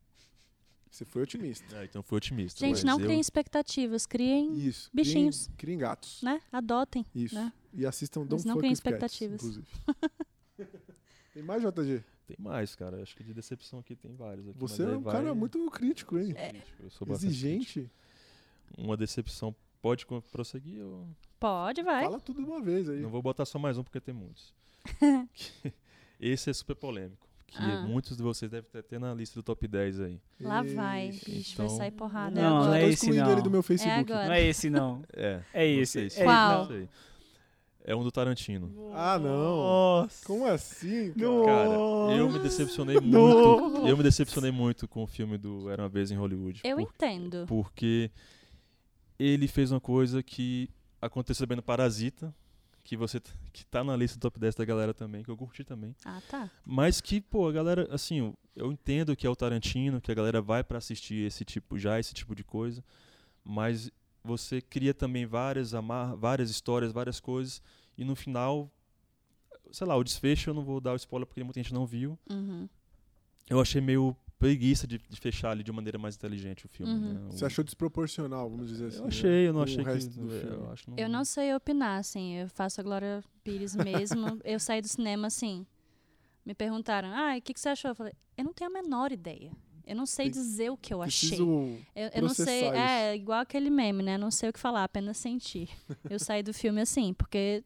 [0.91, 1.65] Você foi otimista.
[1.79, 2.59] Ah, então foi otimista.
[2.59, 4.89] Gente, não eu- criem expectativas, criem, Isso.
[4.93, 5.45] Bichinhos.
[5.47, 6.21] Criem, criem gatos.
[6.21, 6.41] né?
[6.51, 7.05] Adotem.
[7.15, 7.33] Isso.
[7.33, 7.51] né?
[7.73, 9.35] E assistam Mas Don't não criem Cats, expectativas.
[9.41, 9.67] inclusive.
[11.33, 12.03] Tem mais, JG?
[12.27, 13.01] Tem mais, cara.
[13.01, 14.47] Acho que de decepção aqui tem vários.
[14.49, 16.33] Aqui, Você mas é um vai- cara muito crítico, hein?
[16.33, 17.73] crítico, eu sou bastante Exigente.
[17.73, 17.95] crítico.
[18.77, 20.77] Uma decepção pode prosseguir?
[20.77, 21.07] Eu
[21.39, 22.03] Pode, vai.
[22.03, 22.99] Fala tudo de uma vez aí.
[22.99, 24.53] não vou botar só mais um porque tem muitos.
[26.19, 27.27] Esse é super polêmico.
[27.51, 27.81] Que Ah.
[27.85, 30.21] muitos de vocês devem ter, na lista do top 10 aí.
[30.39, 31.09] Lá vai.
[31.09, 31.31] Ixi.
[31.39, 32.31] Ixi, vai Então- sair porrada.
[32.39, 32.77] Não, é não agora.
[32.77, 33.31] é Tô esse excluindo não.
[33.33, 34.11] ele do meu Facebook.
[34.11, 34.25] agora.
[34.27, 35.03] Não é esse, não.
[35.13, 35.41] É.
[35.53, 36.09] É não esse.
[36.09, 36.59] sei É, Qual?
[36.59, 36.89] não sei.
[37.83, 38.91] É um do Tarantino.
[38.93, 39.27] Ah, não.
[39.57, 40.25] Nossa.
[40.25, 41.25] Como assim, cara?
[41.27, 41.45] Não.
[41.45, 43.17] Cara, eu me decepcionei muito.
[43.17, 43.87] Nossa.
[43.87, 46.61] Eu me decepcionei muito com o filme do Era uma vez em Hollywood.
[46.63, 47.45] Eu por- entendo.
[47.47, 48.11] porque
[49.19, 50.69] ele fez uma coisa que
[51.01, 52.33] aconteceu bem no Parasita,
[52.83, 53.21] que você
[53.53, 55.95] que tá na lista do top 10 da galera também, que eu curti também.
[56.05, 56.49] Ah, tá.
[56.65, 60.15] Mas que, pô, a galera, assim, eu, eu entendo que é o Tarantino, que a
[60.15, 62.83] galera vai pra assistir esse tipo, já esse tipo de coisa,
[63.43, 63.91] mas
[64.23, 67.61] você cria também várias amar, várias histórias, várias coisas,
[67.97, 68.71] e no final,
[69.71, 72.17] sei lá, o desfecho eu não vou dar o spoiler porque muita gente não viu.
[72.29, 72.67] Uhum.
[73.49, 76.91] Eu achei meio preguiça de, de fechar ali de maneira mais inteligente o filme.
[76.91, 77.13] Uhum.
[77.13, 77.19] né?
[77.29, 78.97] O- Você achou desproporcional, vamos dizer assim.
[78.97, 79.07] Eu né?
[79.09, 79.91] achei, eu não achei o que.
[79.91, 80.55] resto do é, filme.
[80.55, 82.37] eu, acho que Eu não sei opinar, assim.
[82.37, 84.25] Eu faço a Glória Pires mesmo.
[84.43, 85.65] eu saí do cinema, assim.
[86.43, 87.91] Me perguntaram, ah, o que, que você achou?
[87.91, 89.51] Eu falei, eu não tenho a menor ideia.
[89.85, 91.37] Eu não sei Tem- dizer o que eu achei.
[91.39, 94.17] Eu, eu não sei, processar é igual aquele meme, né?
[94.17, 95.69] Não sei o que falar, apenas sentir.
[96.09, 97.63] Eu saí do filme assim, porque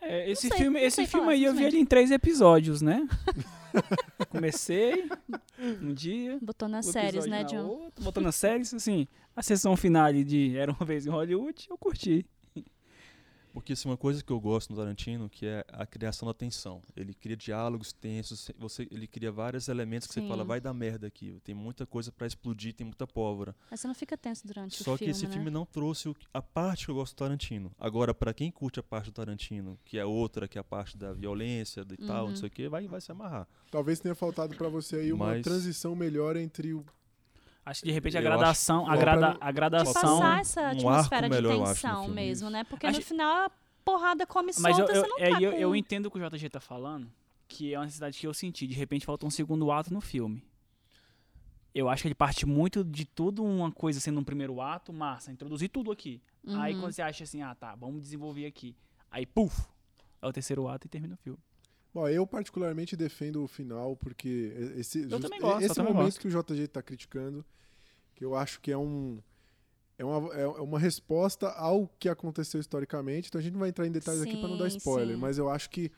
[0.00, 3.06] É, esse sei, filme, esse filme falar, aí eu vi ele em três episódios, né?
[4.30, 5.08] Comecei
[5.58, 6.38] um dia.
[6.40, 7.66] botou nas séries, né, na John?
[7.66, 9.06] outra, Botando nas séries, assim.
[9.36, 12.24] A sessão finale de Era uma vez em Hollywood, eu curti.
[13.52, 16.82] Porque assim, uma coisa que eu gosto no Tarantino, que é a criação da tensão.
[16.96, 20.22] Ele cria diálogos tensos, você, ele cria vários elementos que Sim.
[20.22, 23.54] você fala, vai dar merda aqui, tem muita coisa pra explodir, tem muita pólvora.
[23.70, 25.32] Mas você não fica tenso durante Só o que filme, esse né?
[25.32, 27.72] filme não trouxe o que- a parte que eu gosto do Tarantino.
[27.78, 30.96] Agora, pra quem curte a parte do Tarantino, que é outra, que é a parte
[30.96, 32.30] da violência e tal, Uhum.
[32.30, 33.48] não sei o que, vai, vai se amarrar.
[33.70, 36.84] Talvez tenha faltado pra você aí uma Mas- transição melhor entre o.
[37.68, 39.92] Acho que de repente a Eu gradação, a, grada, Pra- a De gradação.
[40.20, 42.64] passar essa um atmosfera de acho, tensão mesmo, né?
[42.64, 43.50] Porque Acho- no final a
[43.84, 45.58] porrada come Mas eu, solta, eu, você não é, tá eu, com...
[45.58, 47.10] eu entendo o que o JG tá falando,
[47.46, 48.66] que é uma necessidade que eu senti.
[48.66, 50.42] De repente falta um segundo ato no filme.
[51.74, 55.30] Eu acho que ele parte muito de tudo uma coisa sendo um primeiro ato, massa,
[55.30, 56.20] introduzir tudo aqui.
[56.46, 56.80] Aí Uhum.
[56.80, 58.74] quando você acha assim, ah tá, vamos desenvolver aqui.
[59.10, 59.66] Aí, puf,
[60.20, 61.38] é o terceiro ato e termina o filme.
[61.94, 66.20] Bom, eu particularmente defendo o final, porque esse, Eu just- também gosto, esse momento gosto.
[66.20, 67.44] que o JG tá criticando,
[68.14, 69.20] que eu acho que é um.
[70.00, 73.28] É uma, é uma resposta ao que aconteceu historicamente.
[73.28, 75.20] Então a gente não vai entrar em detalhes aqui para não dar Sim, spoiler, sim.
[75.20, 75.90] mas eu acho que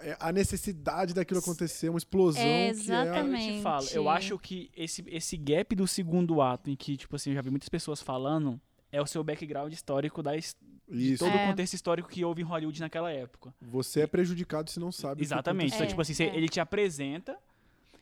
[0.00, 3.56] é a necessidade daquilo acontecer, uma explosão É, que é exatamente.
[3.56, 7.30] Eu falo, eu acho que esse, esse gap do segundo ato, em que, tipo assim,
[7.30, 8.60] eu já vi muitas pessoas falando,
[8.90, 10.32] é o seu background histórico da,
[10.90, 11.24] isso.
[11.24, 11.44] todo É.
[11.44, 13.54] o contexto histórico que houve em Hollywood naquela época.
[13.60, 15.14] Você é prejudicado se não sabe.
[15.14, 15.74] o que Exatamente.
[15.74, 16.36] Então, É, tipo assim, é.
[16.36, 17.36] ele te apresenta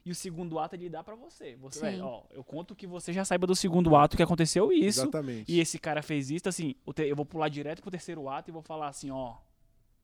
[0.05, 1.57] E o segundo ato ele dá pra você.
[1.57, 5.01] Você, velho, ó, eu conto que você já saiba do segundo ato que aconteceu isso.
[5.01, 5.53] Exatamente.
[5.53, 8.63] E esse cara fez isso, assim, eu vou pular direto pro terceiro ato e vou
[8.63, 9.35] falar assim, ó.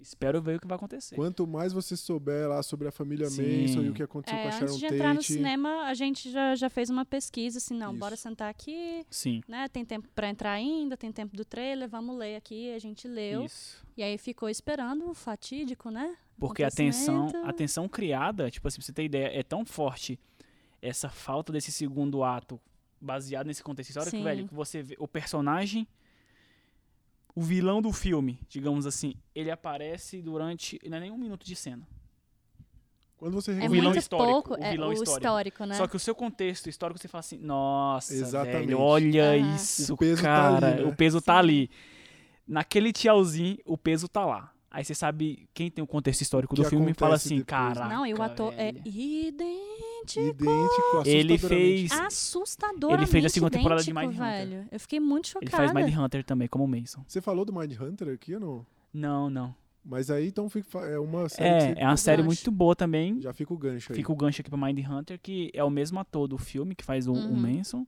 [0.03, 1.15] Espero ver o que vai acontecer.
[1.15, 3.63] Quanto mais você souber lá sobre a família Sim.
[3.63, 4.95] Manson e o que aconteceu É, com a Sharon antes de Tate.
[4.97, 8.01] entrar no cinema, a gente já, já fez uma pesquisa, assim, não, Isso.
[8.01, 9.41] bora sentar aqui, Sim.
[9.47, 9.69] né?
[9.69, 12.73] Tem tempo pra entrar ainda, tem tempo do trailer, vamos ler aqui.
[12.75, 13.45] A gente leu.
[13.45, 13.87] Isso.
[13.97, 16.17] E aí ficou esperando o fatídico, né?
[16.39, 20.19] Porque a tensão, a tensão criada, tipo assim, pra você ter ideia, é tão forte
[20.81, 22.61] essa falta desse segundo ato
[23.01, 24.25] baseado nesse contexto histórico, Sim.
[24.25, 25.87] velho, que você vê o personagem,
[27.35, 30.79] o vilão do filme, digamos assim, ele aparece durante.
[30.89, 31.87] Não é nem um minuto de cena.
[33.17, 35.21] Quando você É O vilão muito histórico, pouco, o é vilão o histórico.
[35.27, 35.75] histórico, né?
[35.77, 38.67] Só que o seu contexto histórico, você fala assim, nossa, Exatamente.
[38.67, 39.55] velho, olha Aham.
[39.55, 40.89] isso, O peso tá cara, ali, né?
[40.89, 41.71] o peso tá ali.
[42.47, 44.53] Naquele tchauzinho, o peso tá lá.
[44.75, 47.61] Aí você sabe, quem tem o contexto histórico que do filme fala acontece assim, depois,
[47.69, 47.75] né?
[47.75, 47.89] cara.
[47.95, 48.83] Não, e o ator é velho.
[48.87, 50.21] idêntico.
[50.21, 51.93] Idêntico, Ele fez.
[51.93, 54.19] Assustadoramente Ele fez a segunda temporada de Mindhunter.
[54.19, 54.67] velho.
[54.71, 55.57] Eu fiquei muito Ele chocada.
[55.69, 57.05] faz Mind Hunter também, como o Mason.
[57.07, 58.67] Você falou do Mind Hunter aqui ou não?
[58.93, 59.55] Não, não.
[59.85, 62.27] Mas aí então fica, é uma série que É, é uma série gancho.
[62.29, 63.21] muito boa também.
[63.21, 63.97] já fica o gancho aí.
[63.97, 66.85] Fica o gancho aqui pra Mind Hunter, que é o mesmo ator do filme que
[66.85, 67.37] faz o, o Uhum.
[67.37, 67.87] Manson.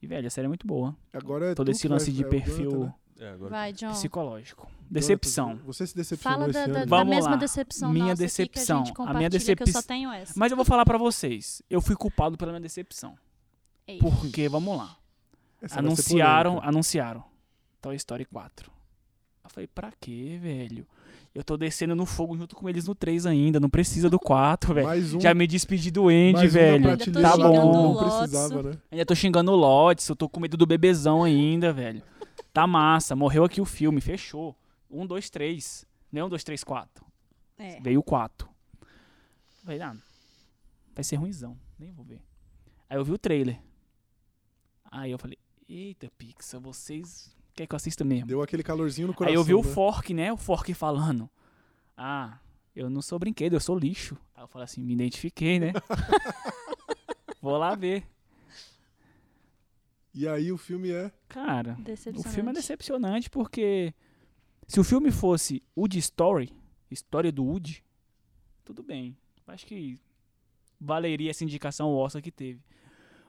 [0.00, 0.96] E, velho, a série é muito boa.
[1.12, 2.94] Agora é Todo esse que vai- lance de é o perfil né?
[3.22, 3.90] É, agora Vai, John.
[3.90, 4.68] psicológico.
[4.90, 5.60] Decepção.
[5.64, 6.86] Você se decepcionou Fala esse da, da, ano?
[6.90, 7.36] da Vamos mesma lá.
[7.36, 8.82] decepção Minha nossa decepção.
[8.82, 10.32] que a gente A minha que eu só tenho essa.
[10.36, 11.62] Mas eu vou falar pra vocês.
[11.70, 13.16] Eu fui culpado pela minha decepção.
[13.86, 13.98] Ei.
[13.98, 14.96] Porque, vamos lá.
[15.60, 17.22] Essa anunciaram, anunciaram.
[17.80, 18.70] Toy Story 4.
[19.44, 20.84] Eu falei, pra quê, velho?
[21.34, 23.60] Eu tô descendo no fogo junto com eles no 3 ainda.
[23.60, 24.86] Não precisa do 4, velho.
[24.86, 26.96] Mais um, Já me despedi do Andy, velho.
[27.22, 27.72] Tá bom.
[27.72, 28.18] Não Lotus.
[28.18, 28.72] precisava, né?
[28.90, 32.02] Ainda tô xingando o Lotes, eu tô com medo do bebezão ainda, velho.
[32.52, 34.56] Tá massa, morreu aqui o filme, fechou.
[34.90, 35.86] Um, dois, três.
[36.10, 37.06] Não é um, dois, três, quatro.
[37.56, 37.80] É.
[37.80, 38.48] Veio o quatro.
[39.64, 39.96] Falei, ah,
[40.94, 42.20] vai ser ruimzão, nem vou ver.
[42.90, 43.58] Aí eu vi o trailer.
[44.90, 45.38] Aí eu falei,
[45.68, 48.26] eita, Pixar, vocês querem que eu assista mesmo?
[48.26, 49.32] Deu aquele calorzinho no coração.
[49.32, 49.72] Aí eu vi o né?
[49.72, 50.32] Fork, né?
[50.32, 51.30] O Fork falando.
[51.96, 52.38] Ah,
[52.74, 54.18] eu não sou brinquedo, eu sou lixo.
[54.34, 55.72] Aí eu falei assim, me identifiquei, né?
[57.40, 58.06] Vou lá ver.
[60.14, 61.10] E aí o filme é.
[61.28, 61.76] Cara,
[62.14, 63.94] o filme é decepcionante porque
[64.68, 66.52] se o filme fosse Woody Story,
[66.90, 67.82] história do Woody,
[68.64, 69.16] tudo bem.
[69.46, 69.98] Acho que
[70.80, 72.60] valeria essa indicação Oscar que teve.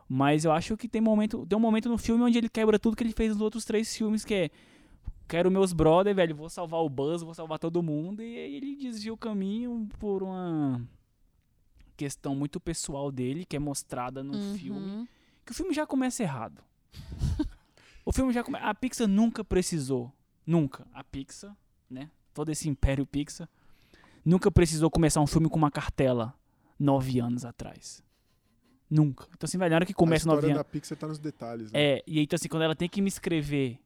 [0.10, 2.96] Mas eu acho que tem momento, tem um momento no filme onde ele quebra tudo
[2.96, 4.50] que ele fez nos outros três filmes, que é
[5.28, 8.76] quero meus brother, velho, vou salvar o Buzz, vou salvar todo mundo e aí ele
[8.76, 10.86] desvia o caminho por uma
[11.96, 14.58] questão muito pessoal dele, que é mostrada no Uhum.
[14.58, 15.10] filme
[15.46, 16.64] que o filme já começa errado.
[18.06, 18.66] O filme já começa.
[18.66, 20.12] A Pixar nunca precisou,
[20.46, 20.86] nunca.
[20.94, 21.56] A Pixar,
[21.90, 22.10] né?
[22.34, 23.48] Todo esse império Pixar,
[24.26, 26.34] nunca precisou começar um filme com uma cartela
[26.80, 28.04] nove anos atrás.
[28.90, 29.26] Nunca.
[29.34, 30.66] Então, assim, velho, na hora que começa a nove história anos.
[30.66, 31.72] da Pixar tá nos detalhes.
[31.72, 31.80] Né?
[31.82, 33.80] É, e aí, então, assim, quando ela tem que me escrever,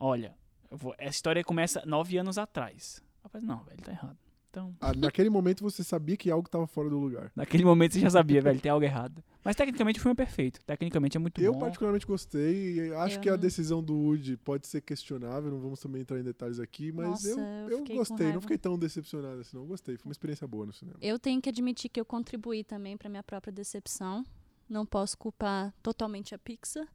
[0.00, 0.34] olha,
[0.70, 3.02] vou- essa história começa nove anos atrás.
[3.30, 4.16] Falei, não, velho, tá errado.
[4.56, 7.30] Então, Ah, naquele momento você sabia que algo tava fora do lugar.
[7.36, 9.22] naquele momento você já sabia, velho, tem algo errado.
[9.44, 10.64] Mas tecnicamente o filme é perfeito.
[10.64, 11.58] Tecnicamente é muito Eu bom.
[11.58, 12.88] particularmente gostei.
[12.88, 15.50] e Acho Eu que a decisão do Woody pode ser questionável.
[15.50, 18.32] Não vamos também entrar em detalhes aqui, mas Nossa, eu, eu eu gostei.
[18.32, 19.66] Não fiquei tão decepcionado assim, não.
[19.66, 19.96] Gostei.
[19.98, 20.96] Foi uma experiência boa no cinema.
[21.02, 24.24] Eu tenho que admitir que eu contribuí também para minha própria decepção.
[24.68, 26.88] Não posso culpar totalmente a Pixar,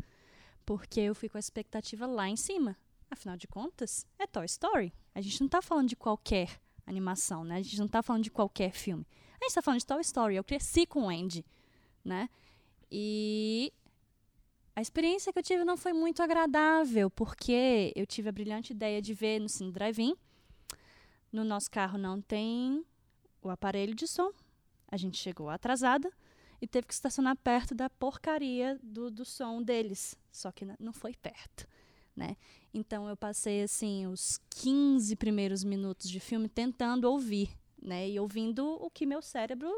[0.66, 2.76] porque eu fui com a expectativa lá em cima.
[3.10, 4.92] Afinal de contas, é Toy Story.
[5.14, 7.58] A gente não tá falando de qualquer animação, né?
[7.58, 9.06] A gente não tá falando de qualquer filme.
[9.40, 10.36] A gente tá falando de Toy Story.
[10.36, 11.46] Eu cresci com o Andy,
[12.04, 12.30] né?
[12.92, 13.72] E
[14.76, 19.02] a experiência que eu tive não foi muito agradável, porque eu tive a brilhante ideia
[19.02, 20.16] de ver no Cine Drive-In.
[21.32, 22.86] No nosso carro não tem
[23.42, 24.32] o aparelho de som.
[24.88, 26.12] A gente chegou atrasada
[26.62, 30.18] e teve que estacionar perto da porcaria do, do som deles.
[30.32, 31.68] Só que não foi perto,
[32.22, 32.36] né?
[32.74, 37.50] Então eu passei assim os 15 primeiros minutos de filme tentando ouvir,
[37.82, 38.08] né?
[38.10, 39.70] E ouvindo o que meu cérebro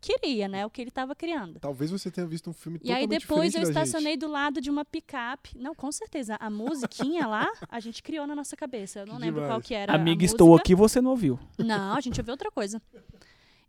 [0.00, 0.64] queria, né?
[0.64, 1.60] O que ele estava criando.
[1.60, 4.20] Talvez você tenha visto um filme E aí totalmente depois eu diferente da estacionei gente.
[4.20, 5.58] do lado de uma picape.
[5.58, 6.36] Não, com certeza.
[6.40, 9.00] A musiquinha lá, a gente criou na nossa cabeça.
[9.00, 9.66] Eu não Que lembro qual demais.
[9.66, 10.34] que era a Amiga, música.
[10.34, 11.38] estou aqui, você não ouviu.
[11.58, 12.80] Não, a gente ouviu outra coisa.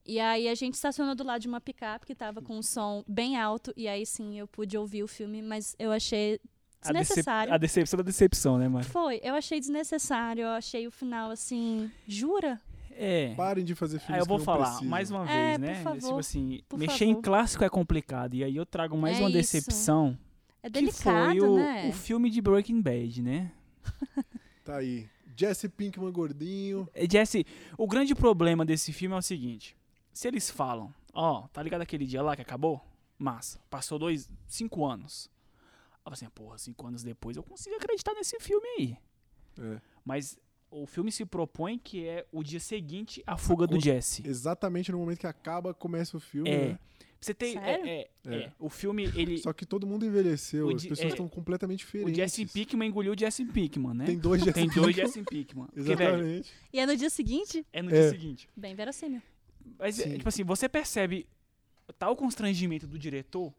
[0.05, 3.03] E aí a gente estacionou do lado de uma picape que tava com um som
[3.07, 3.73] bem alto.
[3.75, 6.39] E aí sim eu pude ouvir o filme, mas eu achei
[6.84, 7.53] A, decep- desnecessário.
[7.53, 8.86] a decepção da decepção, né, Mari?
[8.88, 10.43] Foi, eu achei desnecessário.
[10.43, 11.91] Eu achei o final assim.
[12.07, 12.59] Jura?
[12.93, 13.34] É.
[13.36, 15.84] Parem de fazer filmes Aí eu vou falar mais uma É, vez, por né?
[15.84, 17.23] favor, tipo assim, por mexer em favor.
[17.23, 18.34] clássico é complicado.
[18.36, 19.38] E aí eu trago mais É uma isso.
[19.38, 20.17] decepção.
[20.63, 21.89] É que foi delicado, o, né?
[21.89, 23.51] o filme de Breaking Bad, né?
[24.63, 25.07] Tá aí.
[25.36, 26.88] Jesse Pinkman gordinho.
[26.93, 27.45] É, Jesse,
[27.77, 29.75] o grande problema desse filme é o seguinte:
[30.13, 32.79] se eles falam, ó, tá ligado aquele dia lá que acabou?
[33.17, 33.59] Massa.
[33.69, 35.30] Passou dois, cinco anos.
[36.06, 38.97] Eu assim, porra, cinco anos depois eu consigo acreditar nesse filme aí.
[39.60, 39.82] É.
[40.04, 40.38] Mas
[40.70, 44.26] o filme se propõe que é o dia seguinte à fuga do Jesse.
[44.26, 46.68] Exatamente no momento que acaba, começa o filme, É.
[46.70, 46.80] né?
[47.20, 47.54] Você tem.
[47.54, 47.86] Sério?
[47.86, 48.36] É, é, É.
[48.45, 48.54] é.
[48.58, 49.38] O filme, ele.
[49.38, 52.16] Só que todo mundo envelheceu, O as pessoas é, estão completamente O diferentes.
[52.16, 54.06] Jesse Pinkman engoliu o Jesse Pinkman, né?
[54.06, 54.95] Tem dois Jesse Tem dois.
[54.95, 55.68] Jesse Pinkman.
[55.72, 56.52] Porque, velho, Exatamente.
[56.74, 57.64] E é no dia seguinte?
[57.72, 57.93] é no É.
[57.93, 58.49] dia seguinte.
[58.58, 59.22] Bem verossímil.
[59.78, 60.18] Mas, é, Sim.
[60.18, 61.28] tipo assim, você percebe
[61.99, 63.54] tal constrangimento do diretor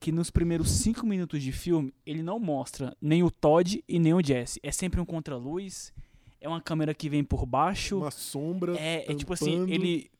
[0.00, 4.14] que nos primeiros cinco minutos de filme ele não mostra nem o Todd e nem
[4.14, 4.60] o Jesse.
[4.62, 5.92] É sempre um contraluz,
[6.40, 7.98] é uma câmera que vem por baixo.
[7.98, 8.76] Uma sombra.
[8.78, 10.10] É, é tipo assim, ele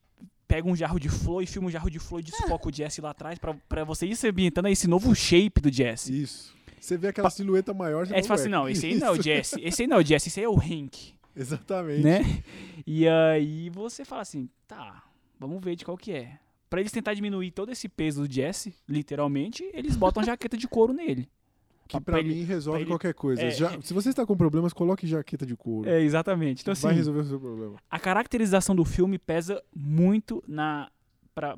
[0.46, 3.00] pega um jarro de flor e filma um jarro de flor e desfoca o Jesse
[3.00, 6.22] lá atrás pra, pra você ir se ambientando a esse novo shape do Jesse.
[6.22, 6.56] Isso.
[6.80, 9.08] Você vê aquela silhueta maior, você É, você fala assim, "Ué, não, esse aí não
[9.08, 11.14] é o isso?" Jesse, esse aí não é o Jesse, esse aí é o Hank,
[11.36, 12.02] Exatamente.
[12.02, 12.42] né?
[12.86, 15.02] E aí você fala assim, tá,
[15.38, 16.38] vamos ver de qual que é.
[16.70, 20.92] Pra eles tentar diminuir todo esse peso do Jesse, literalmente, eles botam jaqueta de couro
[20.92, 21.28] nele.
[21.88, 23.42] Que pra pra ele- mim resolve pra ele- qualquer coisa.
[23.42, 23.80] é, Já- é.
[23.80, 25.88] Se você está com problemas, coloque jaqueta de couro.
[25.88, 26.60] É, exatamente.
[26.60, 27.76] Então, vai assim, resolver o seu problema.
[27.90, 30.90] a caracterização do filme pesa muito na
[31.34, 31.56] para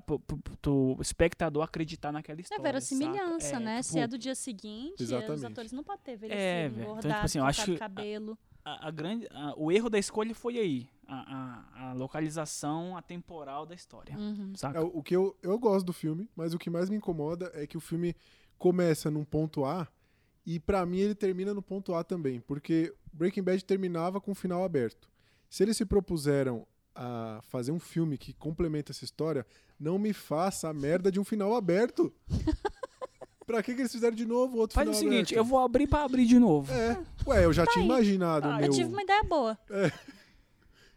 [0.69, 2.63] o espectador acreditar naquela É história.
[2.63, 3.61] verossimilhança, saca?
[3.61, 3.79] né?
[3.79, 5.47] É, Se tipo, é do dia seguinte, os Exatamente.
[5.47, 6.83] atores não podem ter velho É, assim, velho.
[6.83, 8.39] Então, engordado, tipo assim, eu acho cabelo.
[8.63, 10.87] a, a grande, a- o erro da escolha foi aí.
[11.13, 14.17] A, a, a localização atemporal da história.
[14.17, 14.53] Uhum.
[14.55, 14.79] Saca?
[14.79, 17.67] É, o que eu, eu gosto do filme, mas o que mais me incomoda é
[17.67, 18.15] que o filme
[18.57, 19.89] começa num ponto A
[20.47, 24.35] e pra mim ele termina no ponto A também, porque Breaking Bad terminava com o
[24.35, 25.09] final aberto.
[25.49, 29.45] Se eles se propuseram a fazer um filme que complementa essa história,
[29.79, 32.13] não me faça a merda de um final aberto.
[33.47, 35.39] pra que, que eles fizeram de novo outro Faz o final seguinte, aberto?
[35.39, 36.73] eu vou abrir pra abrir de novo.
[36.73, 36.97] É,
[37.27, 37.89] ué, eu já tinha aí.
[37.89, 38.67] imaginado o Ah, meu...
[38.67, 39.59] Eu tive uma ideia boa.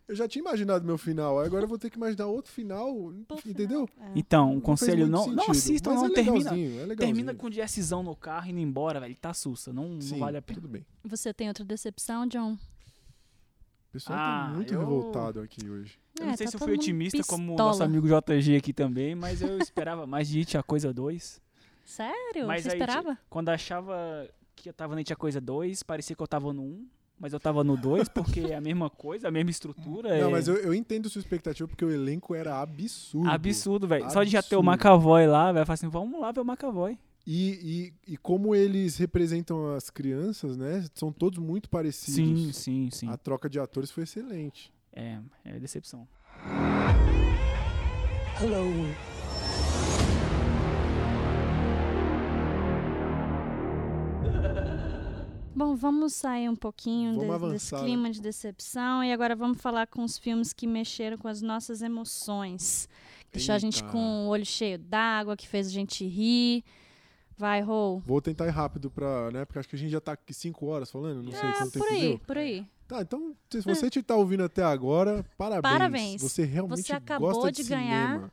[0.07, 2.93] Eu já tinha imaginado meu final, agora eu vou ter que imaginar outro final,
[3.27, 3.87] Pô, entendeu?
[3.99, 4.11] É.
[4.15, 6.05] Então, o fez conselho não, não assistam, não.
[6.07, 9.15] é termina, legalzinho, é termina com o Jessizão no carro indo embora, velho.
[9.15, 9.71] Tá sussa.
[9.71, 10.59] Não, não Sim, vale a pena.
[10.59, 10.85] tudo bem.
[11.05, 12.53] Você tem outra decepção, John?
[12.53, 15.97] O pessoal Ah, tá muito eu- revoltado aqui hoje.
[16.19, 17.69] Eu não É, sei tá se eu fui otimista como o pistola.
[17.69, 21.41] nosso amigo JG aqui também, mas eu esperava mais de It a Coisa 2.
[21.85, 22.45] Sério?
[22.47, 23.17] Mas Você aí, esperava?
[23.29, 26.61] Quando achava que eu tava no It a Coisa 2, parecia que eu tava no
[26.63, 26.87] 1,
[27.23, 30.09] mas eu tava no 2 porque é a mesma coisa, a mesma estrutura.
[30.19, 33.29] Não, é mas eu, eu entendo sua expectativa porque o elenco era absurdo.
[33.29, 34.11] Absurdo, velho.
[34.11, 34.61] Só de já ter o.
[34.61, 36.99] McAvoy lá, velho, falo assim, vamos lá ver o McAvoy.
[37.25, 40.85] E, e, e como eles representam as crianças, né?
[40.93, 42.13] São todos muito parecidos.
[42.17, 43.09] Sim, sim, sim.
[43.09, 44.69] A troca de atores foi excelente.
[44.91, 46.05] É, é decepção.
[55.55, 57.81] Bom, vamos sair um pouquinho de- desse né?
[57.81, 61.81] clima de decepção e agora vamos falar com os filmes que mexeram com as nossas
[61.81, 62.87] emoções.
[63.31, 66.63] Deixou a gente com o olho cheio d'água, que fez a gente rir.
[67.37, 67.99] Vai, Rô.
[68.05, 69.43] Vou tentar ir rápido pra, né?
[69.45, 71.71] Porque acho que a gente já tá aqui 5 horas falando, não sei É, quanto
[71.71, 72.19] tempo por aí, deu.
[72.19, 72.67] por aí.
[72.87, 75.61] Tá, então, se você te tá ouvindo até agora, parabéns.
[75.63, 76.21] Parabéns.
[76.21, 78.31] Você realmente Você acabou gosta de de, ganhar cinema.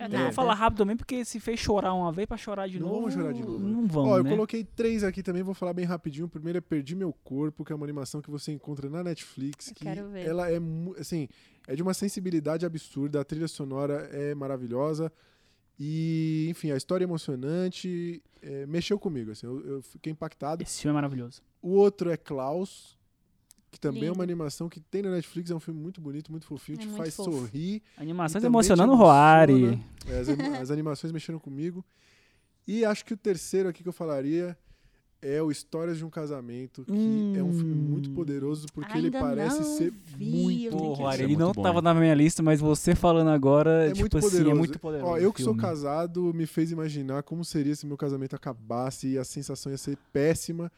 [0.00, 0.24] É, Nada.
[0.24, 3.00] Vou falar rápido também, porque se fez chorar uma vez pra chorar de Não novo.
[3.00, 3.70] vamos chorar de novo, né?
[3.70, 4.30] Não vamos, Ó, eu né?
[4.30, 6.24] coloquei três aqui também, vou falar bem rapidinho.
[6.24, 9.68] O primeiro é Perdi Meu Corpo, que é uma animação que você encontra na Netflix.
[9.68, 10.26] Eu que quero ver.
[10.26, 10.58] Ela é,
[10.98, 11.28] assim,
[11.68, 15.12] é de uma sensibilidade absurda, a trilha sonora é maravilhosa.
[15.78, 20.62] E, enfim, a história é emocionante, é, mexeu comigo, assim, eu, eu fiquei impactado.
[20.62, 21.42] Esse filme é maravilhoso.
[21.60, 22.98] O outro é Klaus,
[23.70, 24.14] que também é Lindo.
[24.18, 26.86] uma animação que tem na Netflix, é um filme muito bonito, muito fofinho, É te
[26.88, 27.30] muito faz fofo.
[27.32, 27.82] sorrir.
[27.96, 29.12] Animações emocionando o emociona.
[29.12, 29.82] Roari.
[30.08, 30.28] É, as,
[30.62, 31.84] as animações mexeram comigo.
[32.66, 34.56] E acho que o terceiro aqui que eu falaria
[35.22, 38.14] é o Histórias de um Casamento, que é um filme muito Hum.
[38.14, 40.24] poderoso porque ele Ainda parece não ser vi,
[40.70, 43.84] muito Isso é ele muito não bom, tava na minha lista, mas você falando agora,
[43.86, 44.50] É tipo muito assim, poderoso.
[44.50, 45.12] é muito poderoso.
[45.12, 45.68] Ó, eu que sou filme.
[45.68, 49.98] casado, me fez imaginar como seria se meu casamento acabasse e a sensação ia ser
[50.12, 50.70] péssima.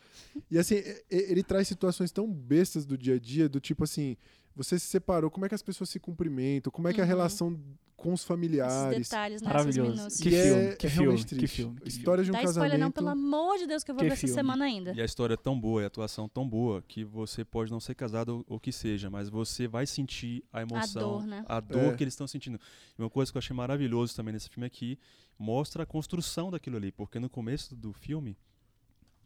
[0.51, 4.17] E assim, ele traz situações tão bestas do dia a dia, do tipo assim,
[4.55, 7.07] você se separou, como é que as pessoas se cumprimentam, como é que é a
[7.07, 7.09] Uhum.
[7.09, 7.61] relação
[7.97, 9.09] com os Esses familiares.
[9.09, 9.49] detalhes, né?
[9.49, 10.21] Maravilhoso.
[10.21, 12.41] Que e é, filme, é que realmente filme, que filme, que História de um Dá
[12.41, 12.57] casamento.
[12.67, 14.35] spoiler não, pelo amor de Deus, que eu vou Que ver essa filme.
[14.35, 14.93] semana ainda.
[14.93, 17.79] E a história é tão boa, e a atuação tão boa, que você pode não
[17.79, 21.45] ser casado ou, ou que seja, mas você vai sentir a emoção, dor, né?
[21.47, 21.97] a dor É.
[21.97, 22.59] que eles estão sentindo.
[22.99, 24.99] E uma coisa que eu achei maravilhoso também nesse filme aqui,
[25.39, 28.37] mostra a construção daquilo ali, porque no começo do filme,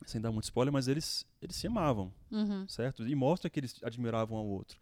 [0.05, 2.69] sem dar muito spoiler, mas eles, eles se amavam, Uhum.
[2.69, 3.07] certo?
[3.09, 4.79] E mostra que eles admiravam um ao outro.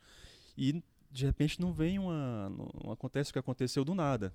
[0.57, 2.49] E de repente não vem uma.
[2.51, 4.33] Não, não acontece o que aconteceu do nada.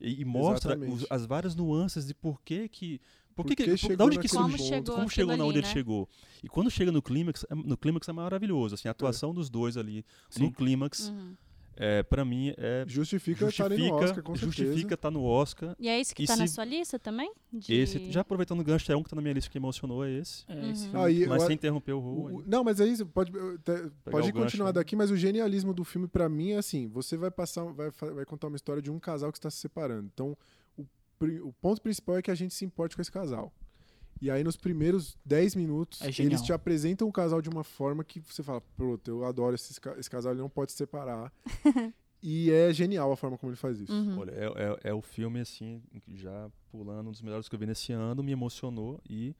[0.00, 3.00] E, e mostra os- as várias nuances de por que que.
[3.34, 4.66] Por que, Por que que, da onde que naquele Como surgiu?
[4.66, 5.72] chegou como chegou na ali, onde ele né?
[5.72, 6.08] chegou.
[6.42, 8.74] E quando chega no clímax, é- no clímax é maravilhoso.
[8.76, 10.04] Assim, a atuação dos dois ali
[10.38, 10.52] no Sim.
[10.52, 11.36] clímax Uhum.
[11.78, 14.62] É, para mim, é, Justifica estar no justifica, Oscar, com certeza.
[14.64, 15.76] justifica estar no Oscar.
[15.78, 17.30] E é esse que E tá na se- sua lista também?
[17.52, 20.04] De- Esse, já aproveitando o gancho, é um que tá na minha lista que emocionou,
[20.04, 20.44] é esse.
[20.48, 20.90] É, esse Uhum.
[20.92, 23.38] filme- Aí, Mas eu- sem interromper o o- não, mas aí você pode, te-
[24.10, 24.72] pode continuar gancho, né?
[24.72, 28.24] daqui, mas o genialismo do filme pra mim é assim: você vai passar, vai, vai
[28.24, 30.08] contar uma história de um casal que está se separando.
[30.14, 30.36] Então,
[30.78, 30.84] o,
[31.48, 33.52] o ponto principal é que a gente se importe com esse casal.
[34.20, 38.02] E aí, nos primeiros 10 minutos, É eles te apresentam o casal de uma forma
[38.02, 41.30] que você fala: Pronto, eu adoro esse, esse casal, ele não pode se separar.
[42.22, 43.92] e é genial a forma como ele faz isso.
[43.92, 44.18] Uhum.
[44.18, 45.82] Olha, é, é, é o filme, assim,
[46.14, 49.34] já pulando, um dos melhores que eu vi nesse ano, me emocionou e,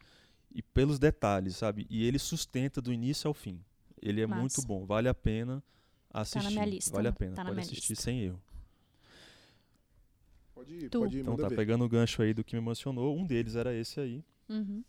[0.55, 1.87] e pelos detalhes, sabe?
[1.89, 3.59] E ele sustenta do início ao fim.
[4.01, 4.41] Ele é Massa.
[4.41, 5.63] muito bom, vale a pena
[6.11, 6.51] assistir.
[6.53, 8.05] minha lista, vale a pena, tá na pode assistir lista.
[8.05, 8.41] sem erro.
[10.55, 10.99] Pode ir, Tu.
[11.01, 11.57] pode ir, Então tá, ver.
[11.57, 14.23] pegando o gancho aí do que me emocionou, um deles era esse aí.
[14.49, 14.83] Uhum.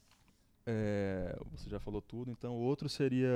[0.66, 3.30] É, você já falou tudo, então o outro seria.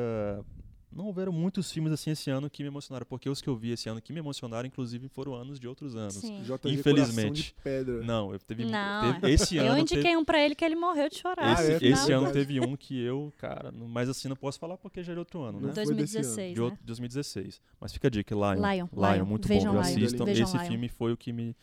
[0.94, 3.72] Não houveram muitos filmes assim esse ano que me emocionaram, porque os que eu vi
[3.72, 6.16] esse ano que me emocionaram, inclusive, foram anos de outros anos.
[6.16, 6.42] Sim.
[6.66, 6.84] Infelizmente.
[6.84, 8.04] Coração de pedra.
[8.04, 10.76] Não, eu teve, Não, teve- esse Eu ano indiquei teve, um pra ele que ele
[10.76, 11.58] morreu de chorar.
[11.58, 11.80] Ah, esse, é?
[11.80, 15.02] no esse ano teve um que eu, cara, não- mas assim não posso falar porque
[15.02, 15.74] já é de outro ano, Não né?
[15.74, 16.26] foi desse ano.
[16.26, 16.66] 2016, De né?
[16.66, 17.62] outro- 2016.
[17.80, 18.56] Mas fica a dica, Lion.
[18.56, 19.26] Lion, Lion.
[19.26, 19.80] muito Vejam bom?
[19.80, 19.82] Lion.
[19.82, 20.26] assistam.
[20.26, 20.68] Vejam Esse Lion.
[20.68, 21.56] filme foi o que me.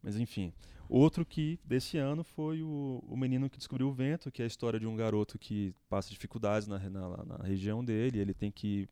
[0.00, 0.52] Mas enfim.
[0.88, 4.48] Outro que desse ano foi o, o Menino que Descobriu o Vento, que é a
[4.48, 8.86] história de um garoto que passa dificuldades na, na, na região dele, ele tem que.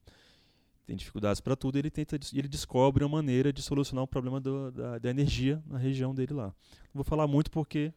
[0.85, 4.41] Tem dificuldades para tudo, e ele tenta ele descobre uma maneira de solucionar o problema
[4.41, 6.47] do- da, da energia na região dele lá.
[6.47, 7.93] Não vou falar muito porque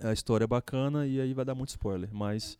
[0.00, 2.58] a história é bacana e aí vai dar muito spoiler, mas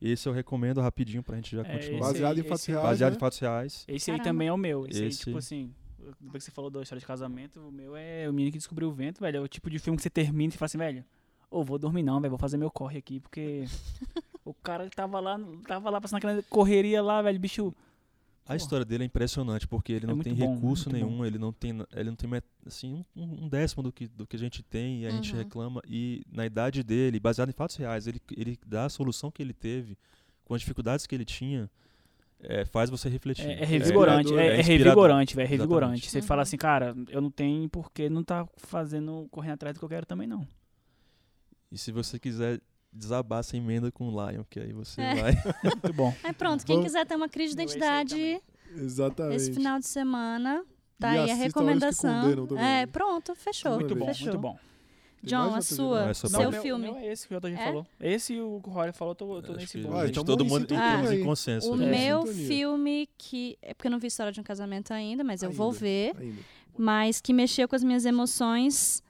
[0.00, 2.00] esse eu recomendo rapidinho pra gente já É, continuar.
[2.12, 2.82] Baseado aí- em fatos reais.
[2.84, 3.16] Baseado né?
[3.16, 3.84] em fatos reais.
[3.88, 4.30] Esse aí Caramba.
[4.34, 4.86] também é o meu.
[4.86, 5.74] Esse, aí, Esse- tipo assim,
[6.20, 8.88] depois que você falou da história de casamento, o meu é o menino que descobriu
[8.88, 9.38] o vento, velho.
[9.38, 11.04] É o tipo de filme que você termina e fala assim, velho,
[11.50, 13.64] ô, vou dormir não, velho, vou fazer meu corre aqui, porque
[14.44, 17.74] o cara tava lá, tava lá passando aquela correria lá, velho, bicho.
[18.48, 21.10] A história dele é impressionante porque ele É não tem bom, recurso muito bom.
[21.10, 22.30] nenhum, ele não tem, ele não tem
[22.64, 25.38] assim um, um décimo do que, do que a gente tem e a gente Uhum.
[25.38, 29.42] reclama e na idade dele, baseado em fatos reais, ele, ele dá a solução que
[29.42, 29.98] ele teve
[30.44, 31.68] com as dificuldades que ele tinha,
[32.40, 33.46] é, faz você refletir.
[33.46, 36.10] É, é revigorante, inspirador, é, é é revigorante, velho, é revigorante.
[36.10, 36.24] Você Uhum.
[36.24, 39.88] fala assim, cara, eu não tenho porque não tá fazendo, correndo atrás do que eu
[39.88, 40.46] quero também, não.
[41.70, 42.60] E se você quiser
[42.92, 45.14] desabar essa emenda com o Lion, que aí você É.
[45.14, 45.32] vai.
[45.64, 46.14] Muito bom.
[46.22, 48.40] Aí pronto, quem quiser ter uma crise de identidade
[48.74, 49.36] Exatamente.
[49.36, 50.64] esse final de semana,
[50.98, 52.36] tá E aí a recomendação.
[52.46, 53.74] Condenam É, pronto, fechou.
[53.74, 54.26] Muito bom, fechou.
[54.28, 54.58] muito bom.
[55.20, 56.88] Tem John, a sua, Não, é só seu pra- o meu, filme.
[56.88, 57.64] o meu é esse que o JG É?
[57.64, 57.86] falou.
[58.00, 59.96] Esse e o que o Rory falou, eu tô, eu tô nesse bolo.
[59.96, 61.20] Ah, a gente, então todo em mundo estamos aí.
[61.20, 61.70] em consenso.
[61.70, 61.86] O É, né?
[62.08, 62.46] meu sintonia.
[62.48, 63.58] filme que.
[63.62, 65.78] É porque eu não vi história de um casamento ainda, mas eu vou Ainda.
[65.80, 66.16] ver.
[66.18, 66.42] Ainda.
[66.78, 69.02] Mas que mexeu com as minhas emoções.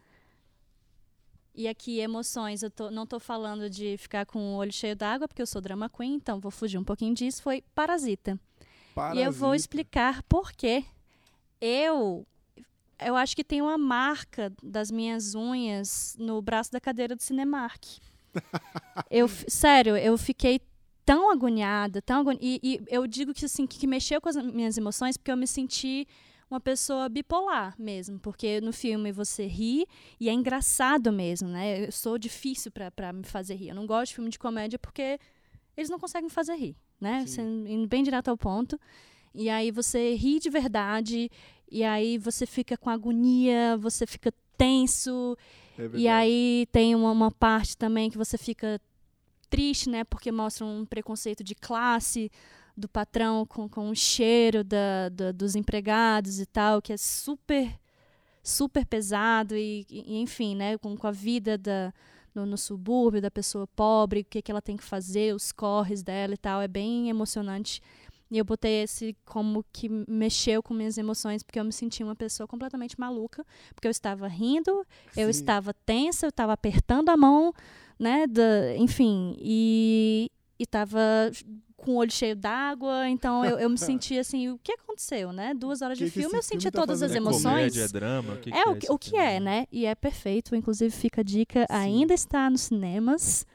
[1.54, 5.26] E aqui, emoções, eu tô- não tô falando de ficar com o olho cheio d'água,
[5.26, 7.42] porque eu sou drama queen, então vou fugir um pouquinho disso.
[7.42, 8.38] Foi Parasita.
[9.14, 9.56] E eu vou Parasita.
[9.56, 10.84] explicar por quê.
[11.60, 12.26] Eu.
[12.98, 17.84] Eu acho que tem uma marca das minhas unhas no braço da cadeira do Cinemark.
[19.10, 20.60] eu, sério, eu fiquei
[21.04, 22.38] tão agoniada, tão agoni...
[22.40, 25.36] e, e eu digo que assim que, que mexeu com as minhas emoções porque eu
[25.36, 26.06] me senti
[26.50, 29.84] uma pessoa bipolar mesmo, porque no filme você ri
[30.18, 31.86] e é engraçado mesmo, né?
[31.86, 33.68] Eu sou difícil pra me fazer rir.
[33.70, 35.18] Eu não gosto de filme de comédia porque
[35.76, 37.26] eles não conseguem me fazer rir, né?
[37.26, 38.78] Sendo- Indo bem direto ao ponto.
[39.34, 41.28] E aí você ri de verdade,
[41.70, 45.36] e aí você fica com agonia, você fica tenso,
[45.78, 48.80] É e aí tem uma, uma parte também que você fica
[49.50, 50.04] triste, né?
[50.04, 52.30] Porque mostra um preconceito de classe
[52.76, 57.78] do patrão com, com o cheiro da, da- dos empregados e tal, que é super,
[58.42, 60.78] super pesado e, e, enfim, né?
[60.78, 61.92] Com, com a vida da,
[62.34, 66.02] no, no subúrbio da pessoa pobre, o que, que ela tem que fazer, os corres
[66.02, 66.60] dela e tal.
[66.60, 67.80] É bem emocionante.
[68.30, 72.16] E eu botei esse como que mexeu com minhas emoções, porque eu me senti uma
[72.16, 74.84] pessoa completamente maluca, porque eu estava rindo,
[75.16, 75.30] eu Sim.
[75.30, 77.52] estava tensa, eu estava apertando a mão,
[77.98, 78.26] né?
[78.26, 80.98] da- enfim, e estava
[81.76, 83.08] com o olho cheio d'água.
[83.08, 85.54] Então eu, eu me senti assim, o que aconteceu, né?
[85.54, 87.42] Duas horas Que de que filme, eu senti filme tá todas as É emoções.
[87.42, 89.66] comédia, é drama, o que, É, que o, é esse o que é, né?
[89.70, 90.54] E é perfeito.
[90.56, 93.46] Inclusive, fica a dica, ainda está nos cinemas.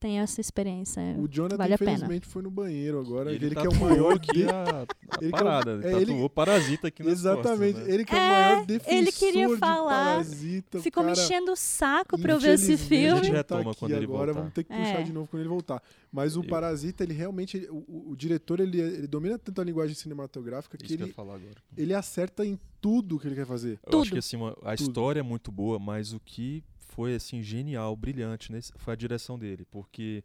[0.00, 1.02] Tenha essa experiência.
[1.18, 1.90] O Jonathan, Vale a pena.
[1.92, 3.32] infelizmente, foi no banheiro agora.
[3.34, 4.12] Ele, Ele, que é o maior.
[4.14, 4.86] aqui de- a, a ele
[5.18, 5.70] que é o- parada.
[5.82, 7.72] é, ele- tatuou parasita aqui nas Exatamente.
[7.74, 7.94] costas, né?
[7.94, 10.78] Ele que é o É, maior defensor ele queria de falar, Parasita.
[10.78, 13.08] o Ficou me cara- enchendo o saco pra eu ver esse filme.
[13.08, 14.38] A gente tá retoma aqui quando ele agora, voltar.
[14.40, 14.76] Vamos ter que É.
[14.84, 15.82] puxar de novo quando ele voltar.
[16.12, 17.66] Mas o E- Parasita, ele realmente.
[17.68, 21.06] O, o- o diretor, ele, ele domina tanto a linguagem cinematográfica que Isso que eu
[21.06, 21.56] ele, ia falar agora.
[21.76, 23.80] ele acerta em tudo que ele quer fazer.
[23.84, 24.02] Eu Tudo.
[24.02, 26.62] acho que assim, uma- a história é muito boa, mas o que
[26.98, 30.24] foi assim genial, brilhante nesse, foi a direção dele, porque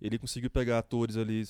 [0.00, 1.42] Ele conseguiu pegar atores ali.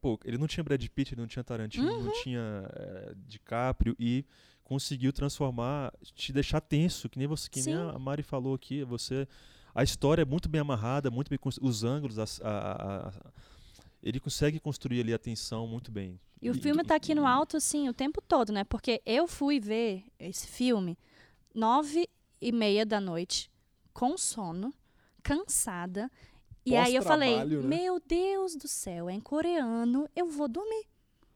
[0.00, 2.02] Pô, ele não tinha Brad Pitt, ele não tinha Tarantino, Uhum.
[2.04, 4.24] não tinha eh, DiCaprio e
[4.64, 8.82] conseguiu transformar, te deixar tenso, que nem você, que nem a Mari falou aqui.
[8.84, 9.26] Você,
[9.72, 13.32] a história é muito bem amarrada, muito bem os ângulos, a- a- a-
[14.02, 16.18] ele consegue construir ali a tensão muito bem.
[16.40, 18.64] E o filme tá aqui no alto, assim, o tempo todo, né?
[18.64, 20.98] Porque eu fui ver esse filme
[21.54, 22.08] nove
[22.40, 23.48] e meia da noite,
[23.92, 24.72] com sono,
[25.22, 26.10] cansada.
[26.64, 27.56] E aí eu falei, né?
[27.62, 30.84] meu Deus do céu, é em coreano, eu vou dormir.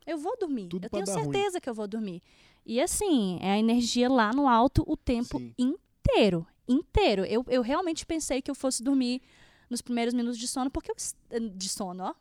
[0.07, 0.69] Eu vou dormir.
[0.69, 1.25] Tudo eu tenho dar ruim.
[1.33, 2.23] certeza que eu vou dormir.
[2.65, 5.53] E assim, é a energia lá no alto o tempo Sim.
[5.59, 6.47] inteiro.
[6.69, 7.25] Inteiro.
[7.25, 9.21] Eu, eu realmente pensei que eu fosse dormir
[9.69, 10.95] nos primeiros minutos de sono, porque eu.
[10.97, 11.15] es-
[11.57, 12.15] De sono, ó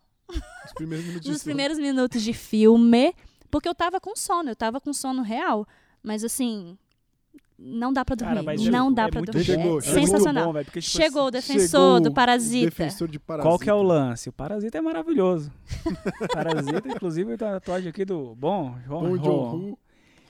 [0.64, 1.44] Os primeiros minutos de nos sono.
[1.44, 3.14] primeiros minutos de filme,
[3.52, 5.64] porque eu tava com sono, eu tava com sono real.
[6.02, 6.76] Mas assim,
[7.58, 8.34] não dá pra dormir.
[8.34, 9.44] Cara, mas não é, dá é pra dormir.
[9.44, 10.00] Chegou, é bom, chegou.
[10.00, 10.46] sensacional.
[10.46, 12.66] Bom, velho, porque, tipo Chegou o assim, defensor Chegou do Parasita.
[12.66, 13.48] Defensor de Parasita.
[13.48, 14.28] Qual que é o lance?
[14.28, 15.50] O Parasita é maravilhoso.
[16.32, 19.16] Parasita, inclusive, tá a tatuagem aqui do Bom João.
[19.16, 19.78] Bom.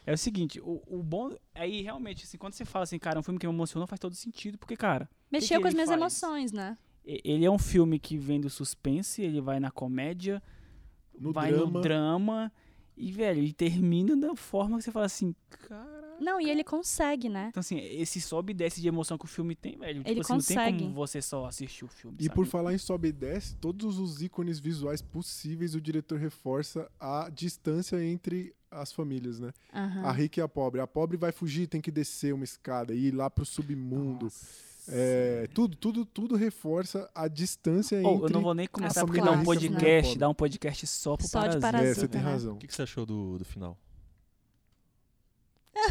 [0.06, 1.34] É o seguinte, o, o bom.
[1.52, 3.98] Aí realmente, assim, quando você fala assim, cara, é um filme que me emocionou, faz
[3.98, 6.00] todo sentido, porque, cara, Mexeu que com as minhas faz?
[6.00, 6.76] emoções, né?
[7.04, 10.42] ele é um filme que vem do suspense, ele vai na comédia,
[11.18, 11.70] No vai drama.
[11.72, 12.52] no drama,
[12.96, 15.34] e, velho, ele termina da forma que você fala assim,
[15.68, 16.16] cara.
[16.18, 17.48] Não, e ele consegue, né?
[17.50, 19.98] Então, assim, esse sobe e desce de emoção que o filme tem, velho.
[19.98, 20.78] Tipo Ele assim, não tem consegue.
[20.84, 22.16] como você só assistir o filme.
[22.18, 22.34] E sabe?
[22.34, 27.28] por falar em sobe e desce, todos os ícones visuais possíveis o diretor reforça a
[27.28, 29.52] distância entre as famílias, né?
[29.74, 30.04] Aham.
[30.04, 30.80] A rica e a pobre.
[30.80, 34.32] A pobre vai fugir, tem que descer uma escada e ir lá pro submundo.
[34.88, 38.24] É, tudo, tudo, tudo reforça a distância Oh, entre.
[38.26, 39.44] eu não vou nem começar porque dá um né?
[39.44, 41.66] podcast, dá um podcast só pro Só de Parasita.
[41.68, 42.00] É, Parasita.
[42.00, 42.30] você tem né?
[42.30, 42.54] razão.
[42.54, 43.76] O que, que você achou do, do final?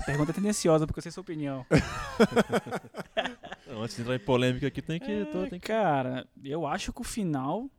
[0.06, 1.66] Pergunta tendenciosa, porque eu sei sua opinião.
[3.68, 5.12] Não, antes de entrar em polêmica aqui, tem que.
[5.12, 5.68] É, tô- tem que...
[5.68, 7.70] Cara, eu acho que o final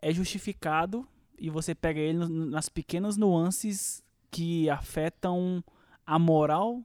[0.00, 1.06] é justificado
[1.38, 5.62] e você pega ele no- nas pequenas nuances que afetam
[6.06, 6.82] a moral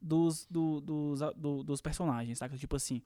[0.00, 2.56] dos, do- dos, do- dos personagens, saca?
[2.56, 3.02] Tipo assim,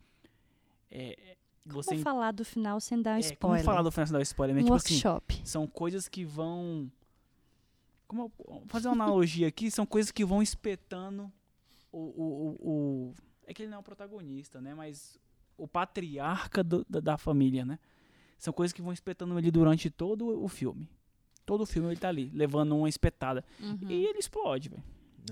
[0.91, 3.59] é, você Como falar do final sem dar é, spoiler?
[3.63, 4.61] como falar do final sem dar spoiler, né?
[4.63, 5.43] um Tipo assim, workshop.
[5.45, 6.91] são coisas que vão.
[8.07, 11.33] Como eu- vou fazer uma analogia aqui, são coisas que vão espetando
[11.91, 11.99] o.
[11.99, 12.23] o,
[12.61, 13.15] o, o-
[13.47, 14.75] é que ele não é o protagonista, né?
[14.75, 15.19] Mas
[15.57, 17.79] o patriarca do- da, da família, né?
[18.39, 20.89] São coisas que vão espetando ele durante todo o filme.
[21.47, 23.45] Todo o filme ele tá ali, levando uma espetada.
[23.61, 23.79] Uhum.
[23.89, 24.83] E ele explode, velho.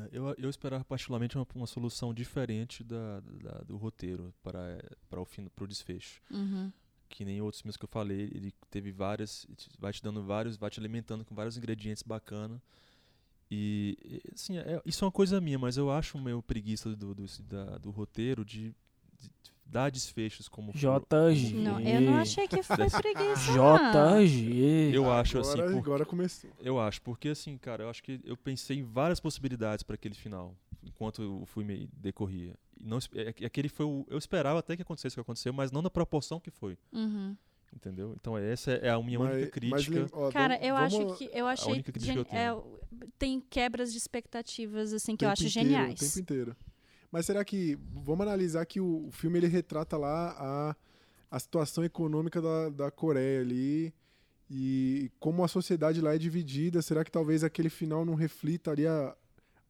[0.01, 5.21] É, Eu, eu esperava particularmente uma, uma solução diferente da, da- do roteiro para, para
[5.21, 6.21] o fim, para o desfecho.
[6.31, 6.73] Uhum.
[7.09, 9.47] Que nem outros filmes que eu falei, ele teve várias,
[9.79, 12.59] vai te dando vários, vai te alimentando com vários ingredientes bacanas.
[13.51, 17.15] E, e, assim, é- isso é uma coisa minha, mas eu acho meio preguiça do,
[17.15, 18.75] do, da- do roteiro de,
[19.21, 19.31] de
[19.73, 21.55] dar desfechos como JG.
[21.55, 23.53] Não, eu não achei que foi preguiça.
[23.53, 24.91] JG.
[24.95, 26.51] Eu acho assim, Agora, por- agora começou.
[26.61, 30.15] Eu acho, porque assim, cara, eu acho que eu pensei em várias possibilidades para aquele
[30.15, 30.55] final,
[30.85, 32.55] enquanto o filme decorria.
[32.79, 35.21] E não, es- é, é aquele foi o, eu esperava até que acontecesse o que
[35.21, 37.35] aconteceu, mas não na proporção que foi, Uhum.
[37.75, 38.15] entendeu?
[38.21, 40.01] Então essa é a minha Mas- única mas crítica.
[40.01, 43.05] lem- ó, Cara, eu acho que eu achei única crítica gen- que eu tenho.
[43.05, 45.95] é, tem quebras de expectativas assim que eu acho inteiro, geniais.
[46.01, 46.57] O tempo inteiro.
[47.13, 47.79] Mas será que.
[47.93, 50.77] Vamos analisar que o, o filme ele retrata lá a,
[51.31, 53.93] a situação econômica da, da Coreia ali.
[54.51, 56.81] E como a sociedade lá é dividida.
[56.83, 59.15] Será que talvez aquele final não reflita ali a,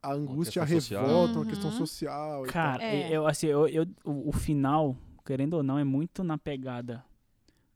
[0.03, 1.47] a angústia, a revolta, uma Uhum.
[1.47, 2.47] questão social?
[2.47, 3.11] e Cara, É.
[3.17, 7.05] eu, assim, eu, eu- o, o final, querendo ou não, é muito na pegada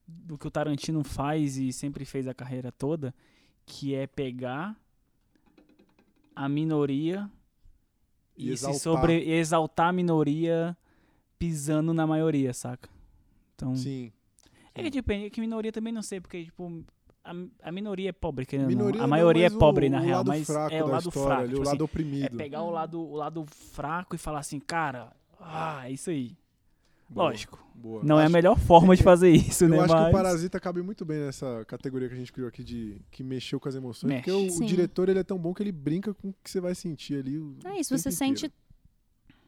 [0.09, 3.13] do que o Tarantino faz e sempre fez a carreira toda,
[3.65, 4.77] que é pegar
[6.35, 7.31] a minoria
[8.37, 10.77] E e, se sobre exaltar a minoria
[11.39, 12.89] pisando na maioria, saca?
[13.55, 13.75] Então.
[13.75, 14.13] Sim.
[14.75, 16.85] é que tipo, é que minoria também não sei, porque tipo
[17.27, 18.69] a, a minoria é pobre, querendo.
[18.69, 21.43] Minoria A maioria é pobre o, na o real, mas é o lado história, fraco,
[21.43, 22.37] ali, tipo o assim, lado é oprimido.
[22.37, 26.37] pegar o lado, o lado fraco e falar assim, cara, ah, é isso aí.
[27.09, 27.65] Boa, Lógico.
[27.75, 28.03] boa.
[28.03, 29.79] Não é a Acho- melhor forma de fazer isso, Eu né?
[29.79, 30.09] acho que Mas...
[30.09, 33.61] o Parasita cabe muito bem nessa categoria que a gente criou aqui de que mexeu
[33.61, 34.09] com as emoções.
[34.13, 34.25] Mexe.
[34.31, 34.67] Porque o, o Sim.
[34.67, 37.39] diretor ele é tão bom que ele brinca com o que você vai sentir ali.
[37.39, 38.17] o É isso, você inteiro.
[38.17, 38.53] sente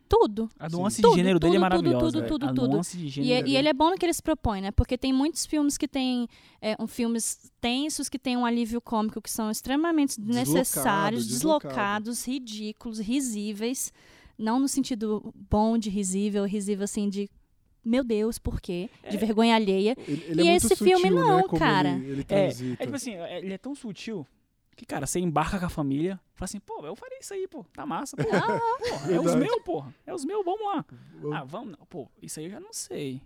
[0.08, 0.48] tudo.
[0.58, 0.76] A Sim.
[0.76, 2.06] nuance Tudo, de gênero dele é tudo, maravilhosa.
[2.06, 2.68] tudo, tudo, a tudo.
[2.68, 4.70] nuance de E, é- e ele é bom no que ele se propõe, né?
[4.70, 6.26] Porque tem muitos filmes que têm
[6.62, 11.68] é, um, filmes tensos, que têm um alívio cômico, que são extremamente desnecessários, deslocado.
[11.74, 13.92] deslocados, ridículos, risíveis.
[14.38, 17.28] Não no sentido bom de risível, risível assim de
[17.88, 18.88] meu Deus, por quê?
[19.08, 19.18] De É.
[19.18, 19.96] vergonha alheia.
[20.06, 21.88] Ele, ele E é esse filme sutil, não, né, como cara.
[21.90, 22.82] Ele, ele É, transita.
[22.82, 24.26] é tipo assim, é- ele é tão sutil
[24.76, 27.64] que, cara, você embarca com a família, fala assim, pô, eu faria isso aí, pô,
[27.72, 28.22] tá massa, pô.
[28.24, 30.84] Porra, é os meus, porra, é os meus, vamos lá.
[31.20, 33.20] Vamos- Ah, vamos, não, pô, isso aí eu já não sei.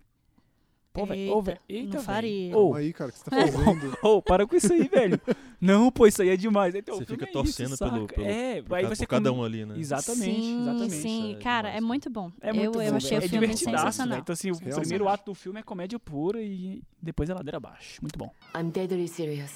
[0.93, 1.21] Pô, velho.
[1.23, 1.61] Eita, Ô, velho.
[1.69, 2.51] Eita, não faria.
[2.57, 3.99] Ô, Calma aí, cara, o que você tá fazendo?
[4.05, 5.19] Ô, para com isso aí, velho.
[5.59, 6.75] Não, pô, isso aí é demais.
[6.75, 7.93] Então, Você fica é isso, torcendo saca?
[7.93, 9.75] pelo, pelo, É, por, aí ca- você por cada um ali, né?
[9.79, 10.93] Exatamente, sim, exatamente.
[10.95, 11.29] sim.
[11.31, 12.31] Isso é Cara, demais, é muito bom.
[12.43, 13.23] É muito eu, bom, eu achei velho.
[13.23, 14.11] o é filme divertidaço, sensacional.
[14.17, 14.23] velho.
[14.23, 14.81] Então, assim, o Realmente.
[14.81, 17.99] primeiro ato do filme é comédia pura e depois é ladeira abaixo.
[18.03, 18.31] Muito bom.
[18.55, 19.53] I'm deadly serious.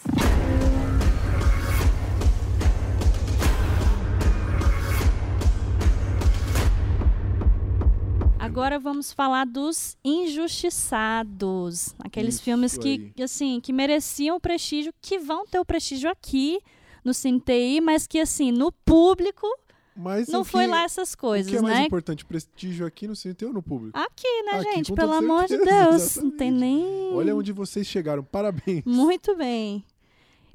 [8.57, 11.95] Agora vamos falar dos injustiçados.
[11.99, 13.23] Aqueles Isso filmes que, aí.
[13.23, 16.59] assim, que mereciam o prestígio, que vão ter o prestígio aqui
[17.05, 19.47] no CineTI, mas que, assim, no público
[19.95, 21.85] Mas não o foi que- lá essas O coisas, que é mais né?
[21.85, 23.99] importante, prestígio aqui no cinema ou no público?
[23.99, 24.95] Aqui, né, Aqui, gente?
[24.95, 26.17] Pelo amor de Deus.
[26.17, 27.13] Não tem nem.
[27.13, 28.83] Olha onde vocês chegaram, parabéns.
[28.87, 29.85] Muito bem.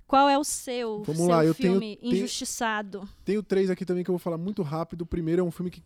[0.08, 3.08] Qual é o seu, Vamos seu lá, eu tenho- filme tenho- injustiçado?
[3.24, 5.04] Tenho três aqui também que eu vou falar muito rápido.
[5.04, 5.84] O primeiro é um filme que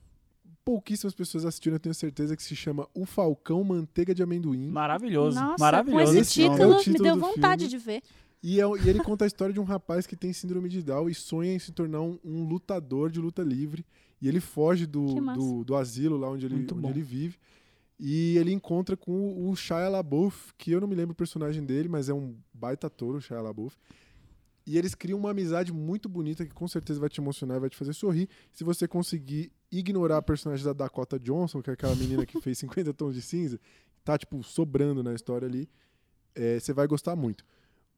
[0.66, 4.68] pouquíssimas pessoas assistiram, eu tenho certeza, que se chama O Falcão Manteiga de Amendoim.
[4.70, 5.40] Maravilhoso.
[5.40, 6.12] Nossa, maravilhoso.
[6.14, 7.78] com esse título, É o me título deu vontade filme.
[7.80, 8.02] de ver.
[8.44, 11.08] E, é- e ele conta a história de um rapaz que tem síndrome de Down
[11.10, 13.86] e sonha em se tornar um, um lutador de luta livre.
[14.22, 15.06] E ele foge do,
[15.36, 17.38] do, do asilo lá onde ele, onde ele vive.
[18.00, 21.64] E ele encontra com o, o Shia LaBeouf, que eu não me lembro o personagem
[21.64, 23.76] dele, mas é um baita touro, o Shia LaBeouf.
[24.66, 27.70] E eles criam uma amizade muito bonita que com certeza vai te emocionar e vai
[27.70, 28.28] te fazer sorrir.
[28.52, 32.58] Se você conseguir ignorar a personagem da Dakota Johnson, que é aquela menina que fez
[32.60, 33.60] 50 tons de cinza,
[34.04, 35.70] tá, tipo, sobrando na história ali,
[36.34, 37.46] é, você vai gostar muito.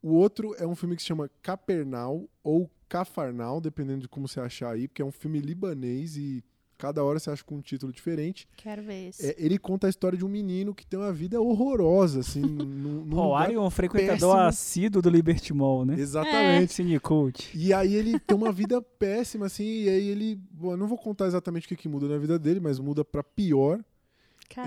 [0.01, 4.39] O outro é um filme que se chama Capernal ou Cafarnal, dependendo de como você
[4.39, 6.43] achar aí, porque é um filme libanês e
[6.77, 8.47] cada hora você acha com um título diferente.
[8.55, 9.27] Quero ver esse.
[9.27, 13.03] É, ele conta a história de um menino que tem uma vida horrorosa, assim, num,
[13.05, 14.47] num é um frequentador péssimo.
[14.47, 15.99] assíduo do Liberty Mall, né?
[15.99, 16.73] Exatamente.
[16.73, 17.49] Cine Cult.
[17.57, 20.35] E aí ele tem uma vida péssima, assim, e aí ele.
[20.51, 23.23] Bom, não vou contar exatamente o que, que muda na vida dele, mas muda pra
[23.23, 23.83] pior.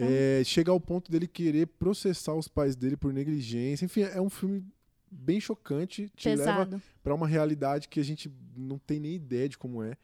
[0.00, 3.84] É, chega ao ponto dele querer processar os pais dele por negligência.
[3.84, 4.64] Enfim, é um filme
[5.10, 6.10] bem chocante.
[6.14, 6.82] Te leva Pesado.
[7.02, 9.96] pra uma realidade que a gente não tem nem ideia de como é.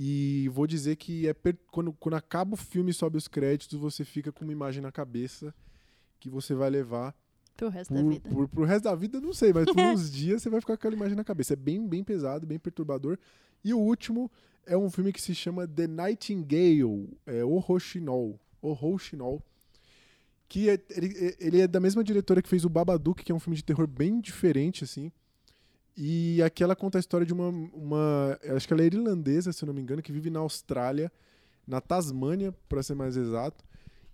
[0.00, 3.76] E vou dizer que é per- quando, quando acaba o filme e sobe os créditos,
[3.76, 5.52] você fica com uma imagem na cabeça
[6.20, 7.12] que você vai levar
[7.56, 8.28] Pro resto da por, vida.
[8.30, 10.80] por, pro resto da vida, não sei, mas por uns dias você vai ficar com
[10.86, 11.54] aquela imagem na cabeça.
[11.54, 13.18] É bem, bem pesado, bem perturbador.
[13.64, 14.30] E o último
[14.64, 18.38] é um filme que se chama The Nightingale, é O Rochinol.
[18.62, 19.42] O Rochinol.
[20.48, 23.40] Que é, ele, ele é da mesma diretora que fez o Babadook, que é um
[23.40, 25.10] filme de terror bem diferente, assim.
[26.00, 28.38] E aqui ela conta a história de uma, uma.
[28.54, 31.10] Acho que ela é irlandesa, se não me engano, que vive na Austrália,
[31.66, 33.64] na Tasmânia, para ser mais exato.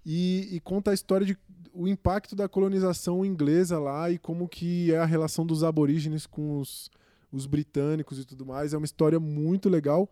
[0.05, 1.37] E, e conta a história de
[1.75, 6.59] o impacto da colonização inglesa lá e como que é a relação dos aborígenes com
[6.59, 6.91] os,
[7.31, 8.73] os britânicos e tudo mais.
[8.73, 10.09] É uma história muito legal.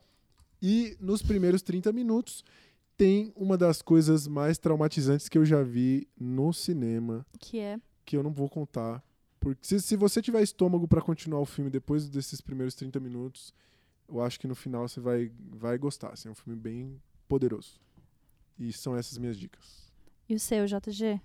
[0.60, 2.44] E nos primeiros 30 minutos
[2.98, 7.80] tem uma das coisas mais traumatizantes que eu já vi no cinema, Que é.
[8.04, 9.02] que eu não vou contar.
[9.42, 13.52] Porque se, se você tiver estômago para continuar o filme depois desses primeiros 30 minutos,
[14.08, 16.12] eu acho que no final você vai, vai gostar.
[16.12, 17.80] assim, é um filme bem poderoso.
[18.56, 19.92] E são essas minhas dicas.
[20.28, 21.20] E o seu, JG?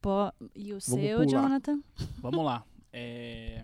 [0.00, 1.26] Pô, e o seu, pular.
[1.26, 1.82] Jonathan?
[2.18, 2.64] Vamos lá.
[2.98, 3.60] É...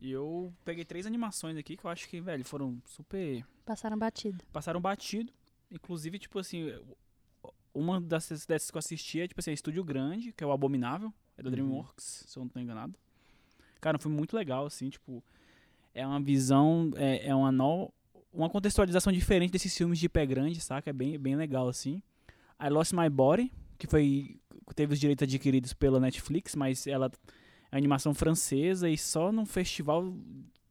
[0.00, 3.44] Eu peguei três animações aqui que eu acho que, velho, foram super.
[3.66, 4.42] Passaram batido.
[4.50, 5.30] Passaram batido.
[5.70, 6.72] Inclusive, tipo assim,
[7.74, 11.12] uma dessas, dessas que eu assisti é, tipo assim, Estúdio Grande, que é o Abominável,
[11.38, 11.52] é da Uhum.
[11.52, 12.94] Dreamworks, se eu não tô enganado.
[13.80, 15.22] Cara, foi muito legal, assim, tipo.
[15.94, 17.92] É uma visão, é, é uma no,
[18.32, 20.90] uma contextualização diferente desses filmes de pé grande, saca?
[20.90, 22.02] É bem, bem legal, assim.
[22.60, 24.38] I Lost My Body, que foi.
[24.74, 27.10] teve os direitos adquiridos pela Netflix, mas ela
[27.70, 30.12] é animação francesa e só num festival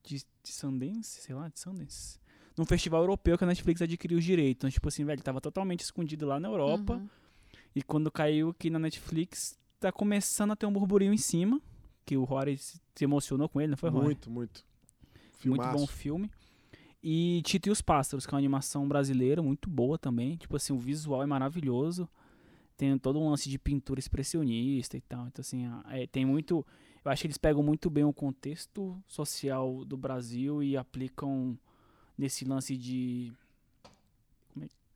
[0.03, 2.19] de, de Sundance, sei lá, de Sundance.
[2.57, 4.59] Num festival europeu que a Netflix adquiriu os direitos.
[4.59, 6.95] Então, tipo assim, velho, tava totalmente escondido lá na Europa.
[6.95, 7.09] Uhum.
[7.75, 11.61] E quando caiu aqui na Netflix, tá começando a ter um burburinho em cima.
[12.05, 14.05] Que o Rory se emocionou com ele, não foi, Rory?
[14.05, 14.65] Muito, muito.
[15.13, 15.77] Muito Filmaço.
[15.77, 16.31] bom filme.
[17.03, 20.35] E Tito e os Pássaros, que é uma animação brasileira muito boa também.
[20.37, 22.09] Tipo assim, o visual é maravilhoso.
[22.75, 25.27] Tem todo um lance de pintura expressionista e tal.
[25.27, 26.65] Então, assim, é, tem muito.
[27.03, 31.57] Eu acho que eles pegam muito bem o contexto social do Brasil e aplicam
[32.17, 33.31] nesse lance de.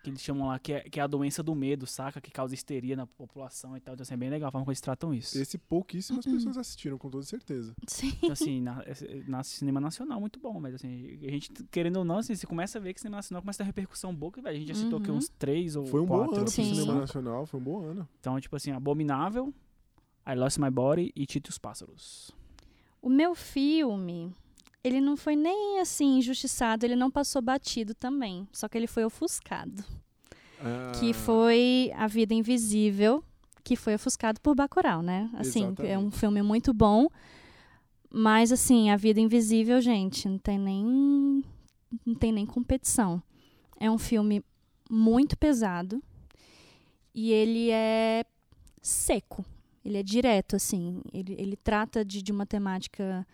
[0.04, 0.58] Que eles chamam lá?
[0.58, 2.20] Que é, que é a doença do medo, saca?
[2.20, 3.94] Que causa histeria na população e tal.
[3.94, 5.38] Então, assim, é bem legal a forma como eles tratam isso.
[5.38, 7.76] Esse pouquíssimas pessoas assistiram, com toda certeza.
[7.88, 8.12] Sim.
[8.18, 8.84] Então, assim, na,
[9.28, 12.78] na cinema nacional, muito bom, mas assim, a gente, querendo ou não, assim, você começa
[12.80, 14.76] a ver que cinema nacional começa a ter repercussão boa, que velho, a gente já
[14.76, 15.18] citou aqui Uhum.
[15.18, 16.36] uns três ou Foi um bom quatro.
[16.36, 16.74] ano pro Sim.
[16.74, 18.08] cinema nacional, foi um bom ano.
[18.20, 19.54] Então, tipo assim, Abominável,
[20.28, 22.32] I Lost My Body e Tito e os Pássaros.
[23.02, 24.34] O meu filme,
[24.84, 28.48] ele não foi nem assim injustiçado, ele não passou batido também.
[28.52, 29.84] Só que ele foi ofuscado.
[30.60, 33.24] Ah, Que foi A Vida Invisível,
[33.64, 35.30] que foi ofuscado por Bacurau, né?
[35.34, 36.18] Assim, é um Exatamente.
[36.18, 37.08] filme muito bom,
[38.10, 41.44] mas assim, A Vida Invisível, gente, não tem nem
[42.06, 43.22] não tem nem competição.
[43.80, 44.44] É um filme
[44.90, 46.02] muito pesado
[47.14, 48.24] e ele é
[48.82, 49.44] seco.
[49.84, 51.02] Ele é direto, assim.
[51.12, 53.26] Ele, ele trata de, de uma temática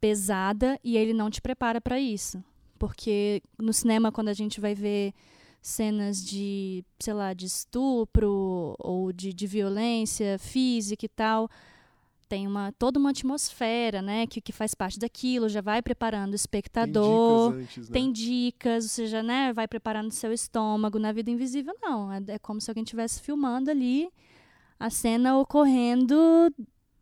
[0.00, 2.42] pesada e ele não te prepara para isso.
[2.78, 5.14] Porque no cinema, quando a gente vai ver
[5.62, 11.50] cenas de, sei lá, de estupro ou de, de violência física e tal,
[12.28, 16.30] tem uma, toda uma atmosfera, né, que, que faz parte daquilo, já vai preparando o
[16.30, 17.52] Tem espectador.
[17.52, 17.92] dicas antes, né?
[17.92, 20.98] Tem dicas, ou seja, né, vai preparando seu estômago.
[20.98, 22.12] Na vida invisível, não.
[22.12, 24.08] É, é como se alguém estivesse filmando ali
[24.78, 26.16] a cena ocorrendo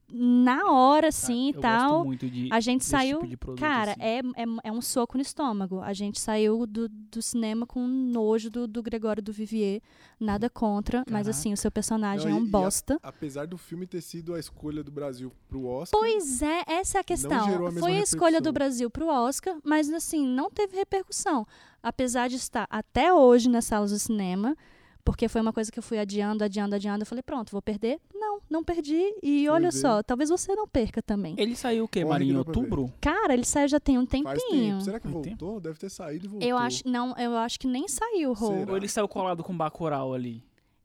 [0.09, 1.91] na hora, assim, e tal.
[1.91, 3.19] Gosto muito de, A gente desse saiu.
[3.19, 4.01] tipo de produto, cara, assim.
[4.03, 5.81] é, é, é um soco no estômago.
[5.81, 9.81] A gente saiu do, do cinema com nojo do, do Gregório do Vivier.
[10.21, 11.31] Nada contra, mas Caraca.
[11.31, 12.99] assim, o seu personagem Não, é um e- e a- bosta.
[13.03, 17.01] Apesar do filme ter sido a escolha do Brasil pro Oscar, Pois é, essa é
[17.01, 17.45] a questão.
[17.45, 18.53] gerou a mesma Foi a escolha do.
[18.53, 21.45] Brasil pro Oscar, mas assim, não teve repercussão.
[21.83, 24.57] Apesar de estar até hoje nas salas do cinema,
[25.05, 27.03] porque foi uma coisa que eu fui adiando, adiando, adiando.
[27.03, 28.01] Eu falei, pronto, vou perder?
[28.15, 29.03] Não, não perdi.
[29.23, 31.35] E olha só, talvez você não perca também.
[31.39, 32.29] Ele saiu o quê, Marinho?
[32.29, 32.59] que Em dá pra ver.
[32.61, 32.93] outubro?
[33.01, 34.73] Cara, ele saiu já tem um faz tempinho.
[34.75, 34.81] tempo.
[34.85, 35.61] Será que voltou?
[35.61, 36.49] Deve ter saído e voltou.
[36.49, 38.49] Eu acho, não, eu acho que nem saiu, Rô.
[38.49, 38.71] Será?
[38.73, 40.43] Ou ele saiu colado com Bacurau ali?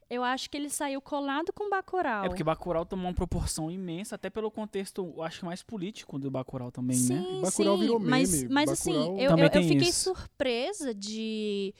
[0.10, 2.26] Eu acho que ele saiu colado com Bacurau.
[2.26, 6.18] É porque Bacurau tomou uma proporção imensa, até pelo contexto, eu acho que mais político
[6.18, 7.42] do Bacurau também, sim, né?
[7.44, 8.52] Bacurau sim, virou mas, meme.
[8.52, 10.16] mas assim, Bacurau- eu, Também eu, eu tem fiquei isso.
[10.16, 11.76] surpresa de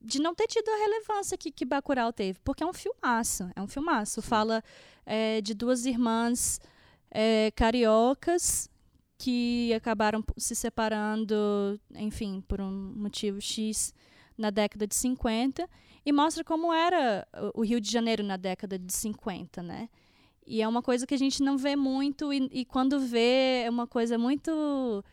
[0.00, 3.60] de não ter tido a relevância que, que Bacurau teve, porque é um filmaço, é
[3.60, 4.22] um filmaço.
[4.22, 4.62] Fala
[5.04, 6.58] é, de duas irmãs
[7.10, 8.68] é, cariocas
[9.18, 13.92] que acabaram se separando, enfim, por um motivo X
[14.38, 15.68] na década de 50
[16.06, 19.90] e mostra como era o- o Rio de Janeiro na década de 50, né?
[20.46, 23.70] E é uma coisa que a gente não vê muito e, e quando vê é
[23.70, 25.04] uma coisa muito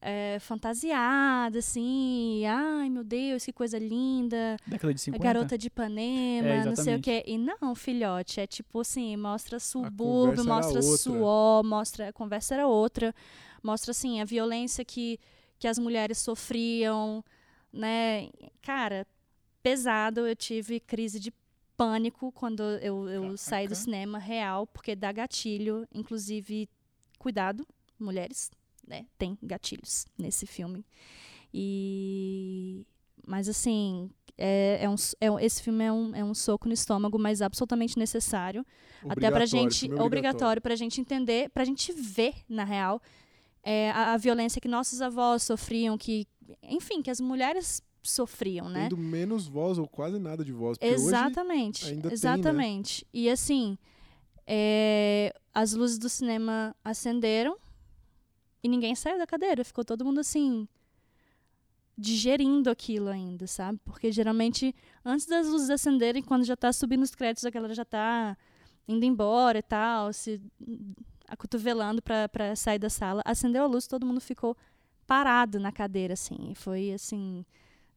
[0.00, 2.44] é, fantasiada, assim.
[2.46, 4.56] Ai, meu Deus, que coisa linda.
[4.66, 5.22] Década de A 50.
[5.24, 7.24] garota de Ipanema, É, não sei o quê.
[7.26, 12.08] E não, filhote, é tipo assim, mostra subúrbio, mostra suor, mostra.
[12.08, 13.14] A conversa era outra.
[13.62, 15.18] Mostra, assim, a violência que,
[15.58, 17.24] que as mulheres sofriam,
[17.72, 18.30] né?
[18.62, 19.06] Cara,
[19.62, 20.26] pesado.
[20.26, 21.32] Eu tive crise de
[21.76, 25.86] pânico quando eu, eu saí do cinema real, porque dá gatilho.
[25.92, 26.68] Inclusive,
[27.18, 27.66] cuidado,
[27.98, 28.50] mulheres,
[28.88, 29.06] né?
[29.18, 30.84] Tem gatilhos nesse filme.
[31.52, 32.86] E.
[33.26, 34.10] Mas assim.
[34.40, 37.98] É, é um, é esse filme é um, é um soco no estômago, mas absolutamente
[37.98, 38.64] necessário.
[39.00, 39.80] Até pra Obrigatório, gente.
[39.80, 43.02] filme Obrigatório pra gente entender, pra gente ver, na real,
[43.64, 46.26] é, a, a violência que nossos avós sofriam, que.
[46.62, 48.84] Enfim, que as mulheres sofriam, né?
[48.84, 50.78] Tendo menos voz ou quase nada de voz.
[50.80, 52.14] Exatamente, ainda tem, né?
[52.14, 53.06] exatamente.
[53.12, 53.76] E assim,
[54.46, 57.56] é, as luzes do cinema acenderam
[58.62, 59.64] e ninguém saiu da cadeira.
[59.64, 60.66] Ficou todo mundo assim,
[61.96, 63.80] digerindo aquilo ainda, sabe?
[63.84, 64.74] Porque geralmente,
[65.04, 68.36] antes das luzes acenderem, quando já tá subindo os créditos, a galera já tá
[68.86, 70.40] indo embora e tal, se
[71.26, 73.22] acotovelando pra sair da sala.
[73.24, 74.56] Acendeu a luz, todo mundo ficou
[75.06, 76.54] parado na cadeira, assim.
[76.54, 77.44] Foi assim,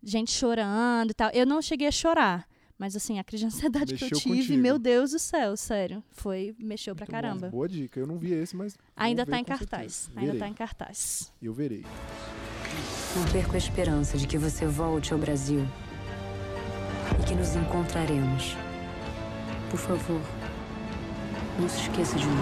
[0.04, 1.30] gente chorando e tal.
[1.32, 2.48] Eu não cheguei a chorar.
[2.82, 4.60] Mas assim, a crise de ansiedade que eu Mexeu tive, contigo.
[4.64, 6.04] meu Deus do céu, sério.
[6.10, 7.48] Foi, mexeu pra caramba.
[7.48, 8.00] Boa dica.
[8.00, 8.76] Eu não vi esse, mas.
[8.98, 10.10] Ainda ver tá em com cartaz.
[10.16, 10.40] Ainda Verei.
[10.40, 11.32] tá em cartaz.
[11.40, 11.86] Eu verei.
[13.16, 15.64] Não perco a esperança de que você volte ao Brasil
[17.22, 18.56] e que nos encontraremos.
[19.70, 20.22] Por favor,
[21.60, 22.34] não se esqueça de mim.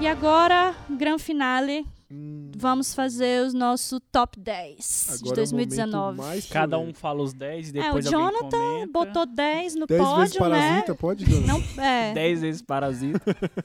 [0.00, 4.76] E agora, gran finale, Hum, vamos fazer o nosso top 10
[5.22, 6.18] de agora é o momento 2019.
[6.18, 8.92] mais Cada um fala os 10 e É, o depois alguém Jonathan comenta.
[8.92, 10.68] botou 10 no 10 vezes pódio, né?
[10.68, 11.46] parasita, pode, Dona?
[11.46, 12.12] Não, é.
[12.14, 13.20] 10 vezes Parasita.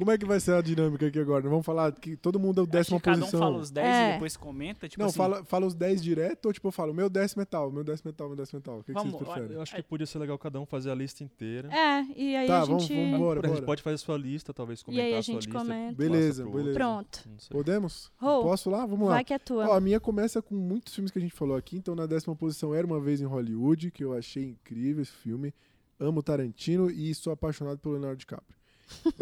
[0.00, 1.46] Como é que vai ser a dinâmica aqui agora?
[1.46, 3.38] Vamos falar que todo mundo é o décima que cada um posição.
[3.40, 4.08] fala os 10 É.
[4.08, 4.88] e depois comenta.
[4.88, 7.44] Tipo não, assim, fala, fala os 10 direto ou tipo eu falo, meu décimo é
[7.44, 8.78] tal, meu décimo é tal, meu décimo é tal.
[8.78, 9.52] O que, que Vamos, vocês preferem?
[9.56, 11.68] Eu acho que podia ser legal cada um fazer a lista inteira.
[11.70, 12.94] É, e aí Tá, a vamos- gente.
[12.98, 13.46] vamos embora.
[13.46, 15.44] a gente pode fazer a sua lista, talvez E comentar aí a a sua gente
[15.46, 15.58] lista.
[15.60, 15.92] comenta.
[15.94, 16.72] Beleza, beleza.
[16.74, 17.28] Pronto.
[17.50, 18.10] Podemos?
[18.16, 18.86] Rô, Posso lá?
[18.86, 19.14] Vamos lá.
[19.16, 19.68] vai que é tua.
[19.68, 21.76] Ó, a minha começa com muitos filmes que a gente falou aqui.
[21.76, 25.52] Então, na décima posição, Era Uma Vez em Hollywood, que eu achei incrível esse filme.
[25.98, 28.59] Amo Tarantino e sou apaixonado pelo Leonardo DiCaprio.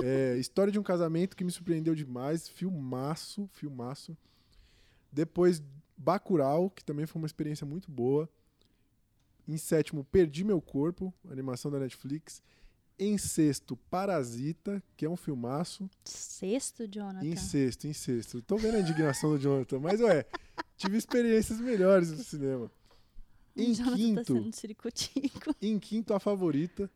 [0.02, 2.48] É, História de um Casamento, que me surpreendeu demais.
[2.48, 4.16] Filmaço, filmaço.
[5.12, 5.62] Depois,
[5.96, 8.28] Bacurau, que também foi uma experiência muito boa.
[9.46, 12.42] Em sétimo, Perdi Meu Corpo, animação da Netflix.
[12.98, 15.88] Em sexto, Parasita, que é um filmaço.
[16.04, 17.24] Sexto, Jonathan.
[17.24, 18.42] Em sexto, em sexto.
[18.42, 20.26] Tô vendo a indignação do Jonathan, mas ué,
[20.76, 22.70] tive experiências melhores no cinema.
[23.56, 25.54] Em Jonathan tá quinto, sendo ciricutico.
[25.62, 26.90] em quinto, a favorita,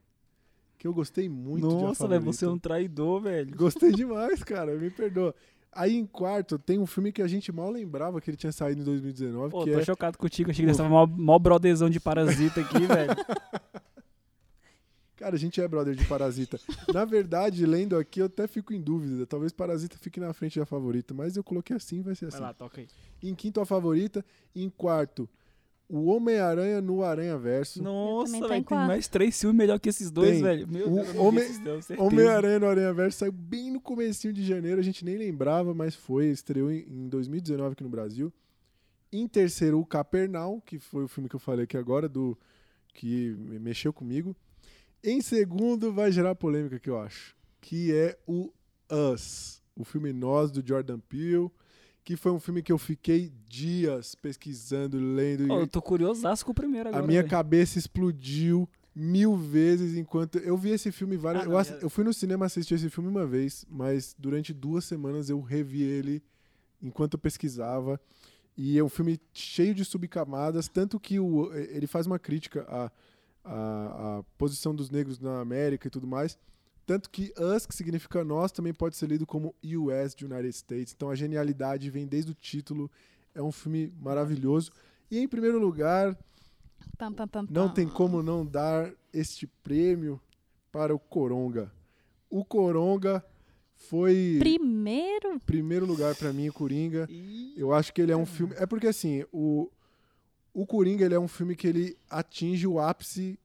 [0.83, 3.57] que eu gostei muito Nossa, velho, você é um traidor, velho.
[3.57, 5.33] Gostei demais, cara, me perdoa.
[5.71, 8.81] Aí em quarto, tem um filme que a gente mal lembrava que ele tinha saído
[8.81, 10.51] em 2019, Pô, que tô é chocado contigo.
[10.51, 13.15] Achei que ele tava mó, mó brotherzão de parasita aqui, velho.
[15.15, 16.59] Cara, a gente é brother de Parasita.
[16.93, 19.25] Na verdade, lendo aqui, eu até fico em dúvida.
[19.25, 22.43] Talvez Parasita fique na frente da favorita, mas eu coloquei assim, vai ser Vai assim.
[22.43, 22.89] lá, toca aí.
[23.23, 24.25] Em quinto, a favorita.
[24.53, 25.29] Em quarto,
[25.89, 27.83] o Homem-Aranha no Aranha Verso.
[27.83, 30.43] Nossa, tá velho, tem mais três filmes melhor que esses dois, Tem.
[30.43, 30.67] velho.
[30.69, 31.47] Meu O Deus, Homem-.
[31.99, 35.95] Homem-Aranha no Aranha Verso saiu bem no comecinho de janeiro, a gente nem lembrava, mas
[35.95, 38.33] foi, estreou em, em 2019 aqui no Brasil.
[39.13, 42.37] Em terceiro, o Capernaum, que foi o filme que eu falei aqui agora, do
[42.95, 44.35] que me- mexeu comigo.
[45.05, 48.51] Em segundo, vai gerar polêmica que eu acho, que é o
[48.91, 51.51] Us, o filme Nós, do Jordan Peele,
[52.05, 56.51] que foi um filme que eu fiquei dias pesquisando, lendo, e eu tô curiosaço com
[56.53, 57.05] o primeiro agora.
[57.05, 57.31] a minha velho.
[57.31, 62.05] cabeça explodiu mil vezes enquanto eu vi esse filme várias Ah, eu, ass- eu fui
[62.05, 66.23] no cinema assistir esse filme uma vez mas durante duas semanas eu revi ele
[66.83, 67.99] enquanto eu pesquisava
[68.55, 72.91] e é um filme cheio de subcamadas tanto que o, ele faz uma crítica à,
[73.45, 76.37] à, à posição dos negros na América e tudo mais
[76.93, 80.93] tanto que us que significa nós também pode ser lido como US de United States
[80.95, 82.91] então a genialidade vem desde o título
[83.35, 84.71] é um filme maravilhoso
[85.11, 86.15] e em primeiro lugar
[86.99, 90.21] Pam, pam, pam, não tem como não dar este prêmio
[90.71, 91.73] para o Coronga.
[92.29, 93.25] O Coronga
[93.75, 95.41] foi Primeiro?
[95.47, 97.09] primeiro lugar para mim, o Coringa.
[97.57, 98.55] Eu acho que ele é um filme.
[98.57, 99.71] É porque assim, o,
[100.53, 103.39] o Coringa ele é um filme que ele atinge o ápice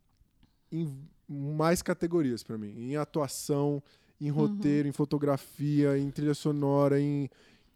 [0.72, 2.74] em mais categorias para mim.
[2.78, 3.82] Em atuação,
[4.20, 7.30] em roteiro, em fotografia, em trilha sonora, em.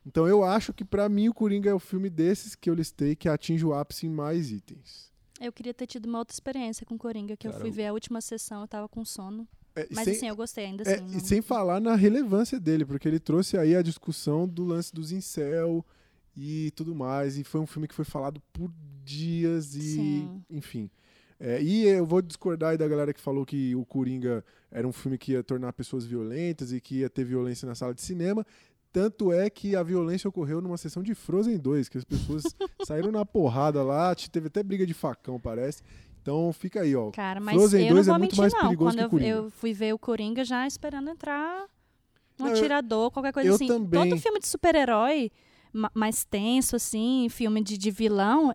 [0.05, 3.15] Então eu acho que para mim o Coringa é o filme desses que eu listei
[3.15, 5.11] que atinge o ápice em mais itens.
[5.39, 7.87] Eu queria ter tido uma outra experiência com Coringa, que eu Cara, fui eu- ver
[7.87, 9.47] a última sessão, eu tava com sono.
[9.75, 11.05] É, Mas sem- assim, eu gostei ainda É, assim.
[11.07, 14.93] e não- sem falar na relevância dele, porque ele trouxe aí a discussão do lance
[14.93, 15.85] dos incel
[16.35, 18.71] e tudo mais, e foi um filme que foi falado por
[19.03, 20.43] dias e, Sim.
[20.49, 20.89] enfim.
[21.43, 24.91] É, e eu vou discordar aí da galera que falou que o Coringa era um
[24.91, 28.45] filme que ia tornar pessoas violentas e que ia ter violência na sala de cinema.
[28.93, 32.43] Tanto é que a violência ocorreu numa sessão de Frozen 2, que as pessoas
[32.85, 35.81] saíram na porrada lá, teve até briga de facão, parece.
[36.21, 37.09] Então fica aí, ó.
[37.09, 38.75] Cara, mas Frozen eu 2 não é vou muito mentir, mais não.
[38.75, 41.65] Quando eu, eu fui ver o Coringa já esperando entrar
[42.39, 43.65] um Não, eu- atirador, qualquer coisa eu assim.
[43.65, 44.09] também.
[44.09, 45.31] Todo filme de super-herói
[45.73, 48.53] ma- mais tenso, assim, filme de, de vilão,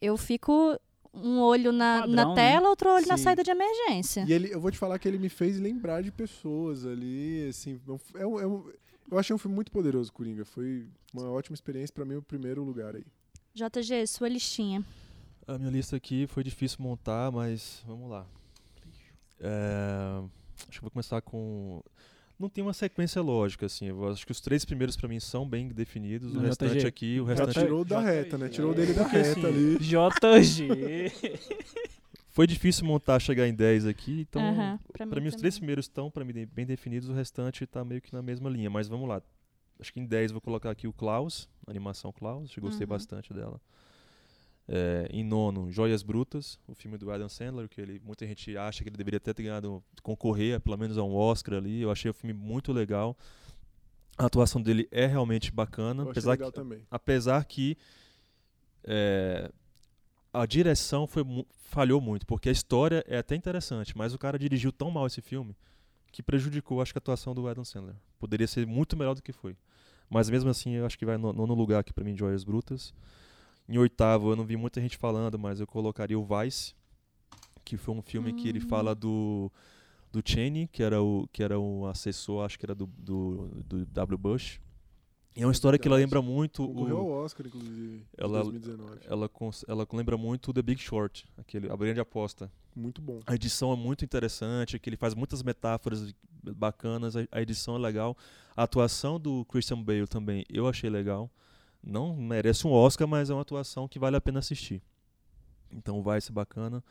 [0.00, 0.78] eu fico
[1.22, 2.34] um olho na, Padrão, na né?
[2.34, 3.22] tela, outro olho na Sim.
[3.24, 4.24] saída de emergência.
[4.26, 7.80] E ele, eu vou te falar que ele me fez lembrar de pessoas ali, assim,
[8.16, 8.70] é um- é um-
[9.10, 10.44] eu achei um filme muito poderoso, Coringa.
[10.44, 13.04] Foi uma ótima experiência pra mim, o primeiro lugar aí.
[13.54, 14.84] JG, sua listinha.
[15.46, 18.26] A minha lista aqui foi difícil montar, mas vamos lá.
[19.40, 20.22] É,
[20.68, 21.80] acho que vou começar com.
[22.38, 23.86] Não tem uma sequência lógica, assim.
[23.86, 26.34] Eu acho que os três primeiros pra mim são bem definidos.
[26.36, 26.86] O restante JG.
[26.86, 27.58] aqui, o Já restante.
[27.64, 28.48] tirou da reta, né?
[28.48, 29.78] Tirou dele da Porque, reta assim, ali.
[29.78, 31.12] JG.
[32.30, 34.40] Foi difícil montar, chegar em 10 aqui, então.
[34.40, 37.66] Aham, pra Pra mim mim, os três primeiros estão pra mim bem definidos, o restante
[37.66, 38.70] tá meio que na mesma linha.
[38.70, 39.20] Mas vamos lá.
[39.80, 42.84] Acho que em 10 vou colocar aqui o Klaus, a animação Klaus, acho que gostei
[42.84, 42.88] Uhum.
[42.90, 43.60] bastante dela.
[44.70, 48.82] É, em nono, Joias Brutas, o filme do Adam Sandler, que ele, muita gente acha
[48.82, 51.80] que ele deveria até ter ganhado, concorrer pelo menos a um Oscar ali.
[51.80, 53.16] Eu achei o filme muito legal.
[54.18, 56.82] A atuação dele é realmente bacana, apesar legal que, também.
[56.90, 57.78] apesar que
[58.84, 59.50] é,
[60.32, 61.24] a direção foi
[61.68, 65.20] falhou muito, porque a história é até interessante, mas o cara dirigiu tão mal esse
[65.20, 65.54] filme
[66.10, 67.94] que prejudicou, acho que a atuação do Adam Sandler.
[68.18, 69.56] Poderia ser muito melhor do que foi.
[70.08, 72.94] Mas mesmo assim, eu acho que vai no nono lugar aqui pra mim, Joias Brutas.
[73.68, 76.74] Em oitavo, eu não vi muita gente falando, mas eu colocaria o Vice,
[77.64, 78.68] que foi um filme que ele Hum.
[78.68, 79.50] fala do
[80.10, 83.84] do Cheney, que era o que era o assessor, acho que era do, do, do
[83.84, 84.16] W.
[84.16, 84.58] Bush.
[85.36, 88.44] E é uma história que ela lembra muito Concorreu o, ao Oscar, inclusive, Ela- em
[88.44, 89.00] 2019.
[89.04, 89.30] ela,
[89.68, 92.50] ela lembra muito The Big Short, aquele, a grande aposta.
[92.74, 93.20] Muito bom.
[93.26, 96.12] A edição é muito interessante, que ele faz muitas metáforas
[96.56, 98.16] bacanas, a, a edição é legal.
[98.56, 101.30] A atuação do Christian Bale também eu achei legal.
[101.82, 104.82] Não merece um Oscar, mas é uma atuação que vale a pena assistir.
[105.72, 106.82] Então vai ser bacana.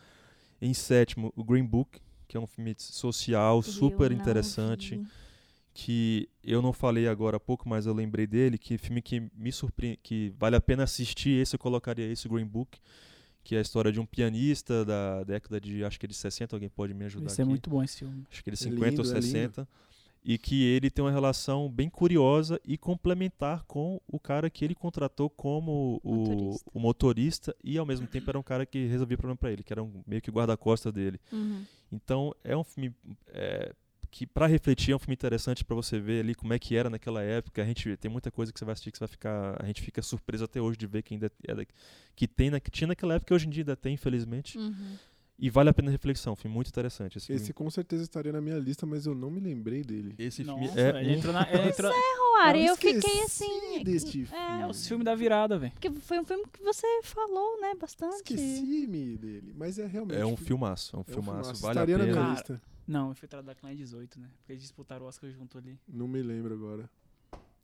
[0.61, 5.07] Em sétimo, o Green Book, que é um filme social super Eu interessante vi.
[5.73, 9.51] que eu não falei agora há pouco, mas eu lembrei dele, que filme que me
[9.51, 12.79] surpreende, que vale a pena assistir, esse eu colocaria esse, o Green Book,
[13.43, 16.55] que é a história de um pianista da década de, acho que é de 60,
[16.55, 17.49] alguém pode me ajudar Isso é aqui.
[17.49, 18.25] muito bom esse filme.
[18.31, 19.31] Acho que é de É 50 ou lindo, é lindo.
[19.31, 19.67] 60.
[20.27, 24.75] E que ele tem uma relação bem curiosa e complementar com o cara que ele
[24.75, 26.71] contratou como o Motorista.
[26.73, 29.63] o motorista e ao mesmo tempo era um cara que resolvia o problema para ele,
[29.63, 31.17] que era um, meio que guarda-costas dele.
[31.31, 31.63] Uhum.
[31.89, 32.93] Então é um filme
[33.27, 33.73] é,
[34.11, 36.89] que para refletir é um filme interessante para você ver ali como é que era
[36.89, 37.61] naquela época.
[37.61, 39.81] A gente tem muita coisa que você vai assistir que você vai ficar, a gente
[39.81, 41.65] fica surpreso até hoje de ver que ainda era,
[42.13, 44.57] que tem na, que tinha naquela época e hoje em dia ainda tem, infelizmente.
[44.57, 44.97] Uhum.
[45.39, 47.53] E vale a pena a reflexão, filme muito interessante esse, Esse filme.
[47.53, 50.15] com certeza estaria na minha lista, mas eu não me lembrei dele.
[50.17, 51.91] Esse Nossa, filme é um entrou na, ele entrou,
[52.37, 53.83] Cara, Eu eu esqueci fiquei assim.
[53.83, 54.61] deste é, filme.
[54.63, 55.71] é os filmes da virada, velho.
[55.73, 58.15] Porque foi um filme que você falou, né, bastante.
[58.15, 60.19] Esqueci-me dele, mas é realmente.
[60.19, 61.61] é um filmaço, é um é um filmaço, filmaço.
[61.61, 62.13] vale a Estaria na pena.
[62.13, 62.61] minha Cara, lista.
[62.87, 64.29] Não, Infiltrado da Clã é 18, né?
[64.37, 65.77] Porque eles disputaram o Oscar junto ali.
[65.87, 66.89] Não me lembro agora.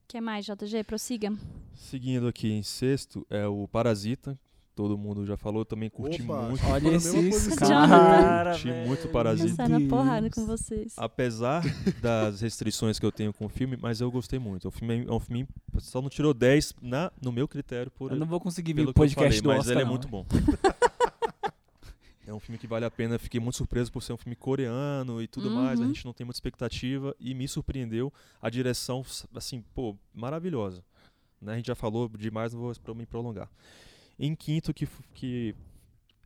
[0.07, 0.83] que mais, JG?
[0.83, 1.33] Prossiga.
[1.73, 4.37] Seguindo aqui em sexto é o Parasita.
[4.75, 6.65] Todo mundo já falou, também curti Opa, muito.
[6.65, 7.67] Olha esses posição.
[7.87, 8.87] cara, Curti velho.
[8.87, 9.67] muito Parasita.
[9.69, 10.93] Na porrada com vocês.
[10.97, 11.61] Apesar
[12.01, 14.67] das restrições que eu tenho com o filme, mas eu gostei muito.
[14.67, 15.47] O filme é um filme
[15.77, 18.85] só não tirou 10 na, no meu critério por Eu não vou conseguir ver o
[18.85, 20.11] que eu podcast falei, do mas Oscar, ele é não, muito né?
[20.11, 20.25] bom.
[22.25, 23.19] é um filme que vale a pena.
[23.19, 25.79] Fiquei muito surpreso por ser um filme coreano e tudo mais.
[25.79, 25.89] A Uhum.
[25.89, 29.05] gente não tem muita expectativa e me surpreendeu a direção,
[29.35, 30.83] assim, pô, maravilhosa.
[31.41, 31.53] Né?
[31.53, 33.49] A gente já falou demais, não vou me prolongar.
[34.19, 35.55] Em quinto, que, que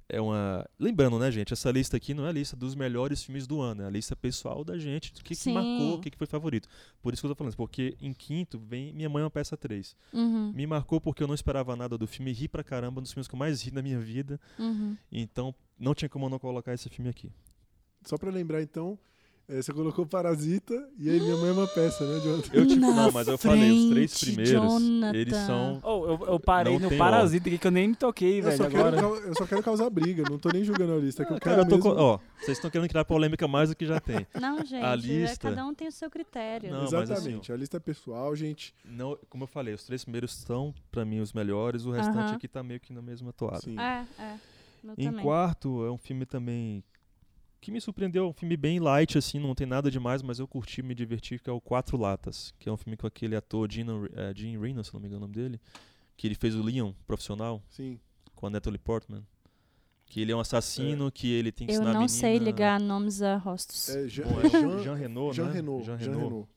[0.10, 0.66] é uma.
[0.80, 1.52] Lembrando, né, gente?
[1.52, 4.16] Essa lista aqui não é a lista dos melhores filmes do ano, é a lista
[4.16, 6.70] pessoal da gente, do que, que marcou, o que, que foi favorito.
[7.02, 9.32] Por isso que eu tô falando, isso, porque em quinto vem Minha Mãe é uma
[9.32, 9.96] Peça 3.
[10.14, 13.12] Uhum, Me marcou porque eu não esperava nada do filme, ri pra caramba, um dos
[13.12, 14.40] filmes que eu mais ri na minha vida.
[14.58, 14.96] uhum.
[15.12, 17.32] Então, não tinha como eu não colocar esse filme aqui.
[18.06, 18.98] Só pra lembrar, então,
[19.50, 22.50] eh, você colocou Parasita e aí minha mãe é uma peça, né, Jonathan?
[22.54, 25.18] Eu tipo, Na não, mas eu falei, os três primeiros, Jonathan.
[25.18, 25.80] eles são.
[25.84, 28.58] Oh, eu, eu parei no Parasita aqui que eu nem me toquei, Eu velho.
[28.58, 29.02] só, quero, Agora.
[29.02, 31.24] cau- eu só quero causar briga, não tô nem julgando a lista.
[31.24, 31.92] É que eu quero eu tô mesmo...
[31.96, 34.28] ó, vocês estão querendo criar polêmica mais do que já tem.
[34.40, 36.70] Não, gente, A é, lista- cada um tem o seu critério.
[36.72, 38.74] Não, mas assim, Exatamente, a lista é pessoal, gente.
[38.86, 42.36] Não, como eu falei, os três primeiros são, pra mim, os melhores, o restante Aham.
[42.36, 43.60] aqui tá meio que na mesma toada.
[43.62, 43.80] Sim.
[43.80, 44.36] É, é.
[44.84, 45.24] Meu Em também.
[45.24, 46.84] quarto, é um filme também
[47.60, 50.48] que me surpreendeu, é um filme bem light, assim, não tem nada demais, mas eu
[50.48, 53.70] curti, me diverti, que é o Quatro Latas, que é um filme com aquele ator
[53.72, 55.60] Gino, eh, Gene Reno, se não me engano o nome dele,
[56.16, 58.00] que ele fez o Leon, profissional, Sim.
[58.36, 59.24] com a Natalie Portman.
[60.10, 62.18] Que ele é um assassino, que ele tem que Eu ensinar a não menina...
[62.20, 63.90] sei ligar nomes a rostos.
[63.90, 65.52] É, Jean, Bom, é Jean, Jean Reno, Jean né?
[65.52, 65.84] Reno.
[65.84, 66.12] Jean Jean.
[66.18, 66.50] Reno.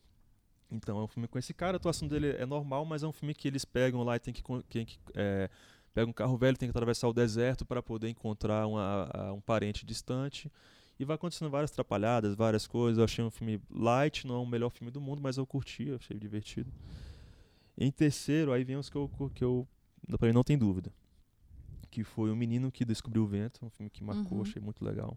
[0.71, 3.13] Então, é um filme com esse cara, a atuação dele é normal, mas é um
[3.13, 4.41] filme que eles pegam lá e tem que.
[4.69, 5.51] Tem que é,
[5.93, 9.41] pega um carro velho, tem que atravessar o deserto para poder encontrar uma- a- um
[9.41, 10.49] parente distante.
[11.01, 12.99] E vai acontecendo várias atrapalhadas, várias coisas.
[12.99, 15.89] Eu achei um filme light, não é o melhor filme do mundo, mas eu curti,
[15.89, 16.71] eu achei divertido.
[17.79, 19.67] Em terceiro, aí vem os que eu, que eu
[20.19, 20.93] pra mim não tem dúvida.
[21.91, 24.43] Que foi O Menino que Descobriu o Vento, um filme que marcou, Uhum.
[24.43, 25.17] achei muito legal.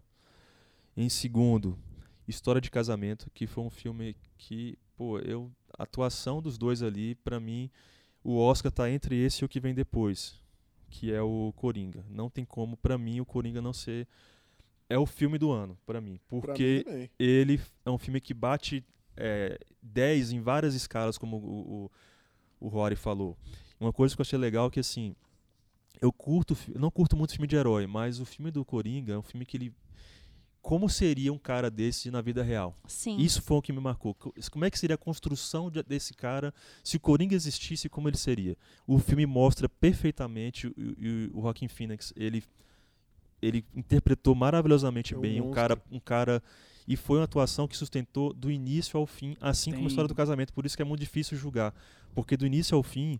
[0.96, 1.78] Em segundo,
[2.26, 7.14] História de Casamento, que foi um filme que, pô, eu a atuação dos dois ali,
[7.16, 7.70] pra mim,
[8.22, 10.40] o Oscar tá entre esse e o que vem depois,
[10.88, 12.06] que é o Coringa.
[12.08, 14.08] Não tem como pra mim o Coringa não ser
[14.88, 17.10] é o filme do ano pra mim, Pra porque mim também.
[17.18, 18.84] ele é um filme que bate
[19.16, 21.90] é, 10 em várias escalas, como o,
[22.60, 23.36] o, o Rory falou.
[23.80, 25.14] Uma coisa que eu achei legal é que, assim,
[26.00, 29.22] eu curto, não curto muito filme de herói, mas o filme do Coringa é um
[29.22, 29.72] filme que ele...
[30.60, 32.74] Como seria um cara desse na vida real?
[32.86, 33.18] Sim.
[33.18, 34.14] Isso foi o que me marcou.
[34.14, 38.08] Co- Como é que seria a construção de- desse cara se o Coringa existisse, como
[38.08, 38.56] ele seria?
[38.86, 42.42] O filme mostra perfeitamente o, e o Joaquin Phoenix, ele
[43.44, 45.54] ele interpretou maravilhosamente É um bem, um monstro.
[45.54, 46.42] cara, um cara
[46.86, 50.08] e foi uma atuação que sustentou do início ao fim, assim como a Tem- história
[50.08, 50.52] do casamento.
[50.52, 51.74] Por isso que é muito difícil julgar,
[52.14, 53.18] porque do início ao fim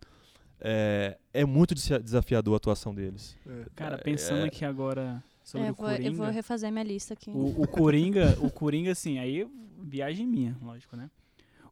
[0.60, 3.36] é, é muito desa- desafiador a atuação deles.
[3.46, 3.66] É.
[3.74, 6.08] Cara, pensando É- aqui agora sobre É, eu, o vou, Coringa.
[6.08, 7.30] eu vou refazer minha lista aqui.
[7.30, 9.46] O, o Coringa, o Coringa, assim, aí
[9.82, 11.10] viagem minha, lógico, né?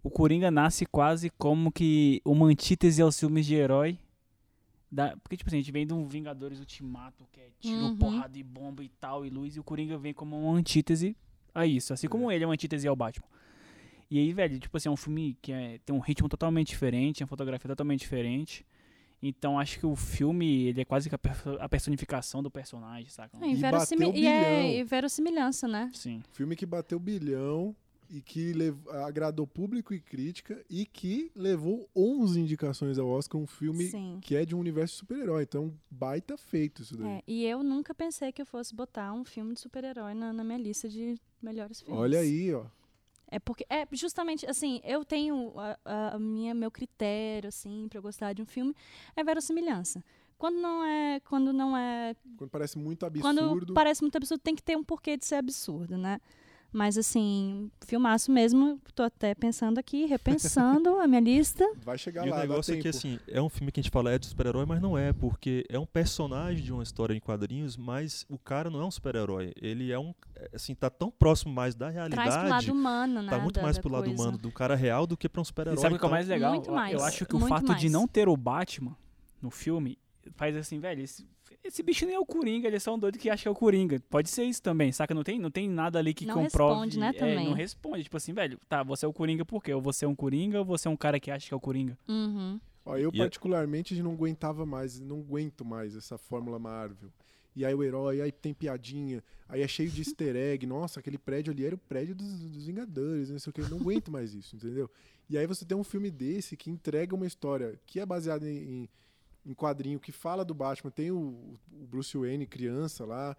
[0.02, 3.98] O Coringa nasce quase como que uma antítese aos filmes de herói.
[4.94, 7.96] Da, porque, tipo assim, a gente vem de um Vingadores Ultimato, que é tiro, Uhum.
[7.96, 11.16] porrada e bomba e tal, e luz, e o Coringa vem como uma antítese
[11.54, 11.94] a isso.
[11.94, 13.26] Assim como ele é uma antítese ao Batman.
[14.10, 17.22] E aí, velho, tipo assim, é um filme que é- tem um ritmo totalmente diferente,
[17.22, 18.66] uma fotografia totalmente diferente.
[19.22, 23.08] Então, acho que o filme, ele é quase que a, perso- a personificação do personagem,
[23.08, 23.38] saca?
[23.40, 24.80] É, e, E bateu e é bilhão.
[24.80, 25.90] e verossimilhança, né?
[25.94, 26.22] Sim.
[26.32, 27.74] Filme que bateu bilhão
[28.14, 33.46] e que lev- agradou público e crítica e que levou 11 indicações ao Oscar, um
[33.46, 34.18] filme Sim.
[34.20, 35.44] que é de um universo de super-herói.
[35.44, 37.08] Então, baita feito isso daí.
[37.08, 40.44] É, e eu nunca pensei que eu fosse botar um filme de super-herói na, na
[40.44, 41.98] minha lista de melhores filmes.
[41.98, 42.66] Olha aí, ó.
[43.28, 48.34] É porque é justamente assim, eu tenho a, a- minha meu critério assim para gostar
[48.34, 48.74] de um filme
[49.16, 50.04] é verossimilhança.
[50.36, 53.72] Quando não é, quando não é, Quando parece muito quando absurdo.
[53.72, 56.20] parece muito absurdo, tem que ter um porquê de ser absurdo, né?
[56.72, 58.80] Mas assim, filmaço mesmo.
[58.94, 61.64] Tô até pensando aqui, repensando a minha lista.
[61.84, 63.82] Vai chegar E lá, o dá negócio é que, assim, é um filme que a
[63.82, 67.14] gente fala é de super-herói, mas não é, porque é um personagem de uma história
[67.14, 69.52] em quadrinhos, mas o cara não é um super-herói.
[69.60, 70.14] Ele é um,
[70.54, 73.30] assim, tá tão próximo mais da Traz pro realidade, lado humano, né?
[73.30, 74.22] tá muito da- mais pro lado coisa.
[74.22, 75.76] humano do cara real do que pra um E super-herói.
[75.78, 76.52] sabe o que é o então- mais legal?
[76.54, 77.92] Muito Eu- mais, Eu acho que o fato de mais.
[77.92, 78.96] não ter o Batman
[79.42, 79.98] no filme
[80.36, 81.26] faz assim, velho, esse,
[81.64, 83.50] esse bicho nem é o Coringa, ele é só um doido que acha que é
[83.50, 84.00] o Coringa.
[84.10, 85.14] Pode ser isso também, saca?
[85.14, 86.72] Não tem, não tem nada ali que Não comprove.
[86.74, 87.46] responde, né, é, também.
[87.46, 88.04] não responde.
[88.04, 89.72] Tipo assim, velho, tá, você é o Coringa por quê?
[89.72, 91.60] Ou você é um Coringa ou você é um cara que acha que é o
[91.60, 91.96] Coringa?
[92.08, 92.60] Uhum.
[92.84, 97.10] Ó, eu E é- particularmente não aguentava mais, não aguento mais essa fórmula Marvel.
[97.54, 100.66] E aí o herói, aí tem piadinha, aí é cheio de easter egg.
[100.66, 103.60] Nossa, aquele prédio ali era o prédio dos, dos Vingadores, não sei o que.
[103.60, 104.90] Eu não aguento mais isso, entendeu?
[105.28, 108.56] E aí você tem um filme desse que entrega uma história que é baseada em,
[108.84, 108.88] em,
[109.44, 110.90] em quadrinho, que fala do Batman.
[110.90, 113.36] Tem o, o Bruce Wayne, criança lá.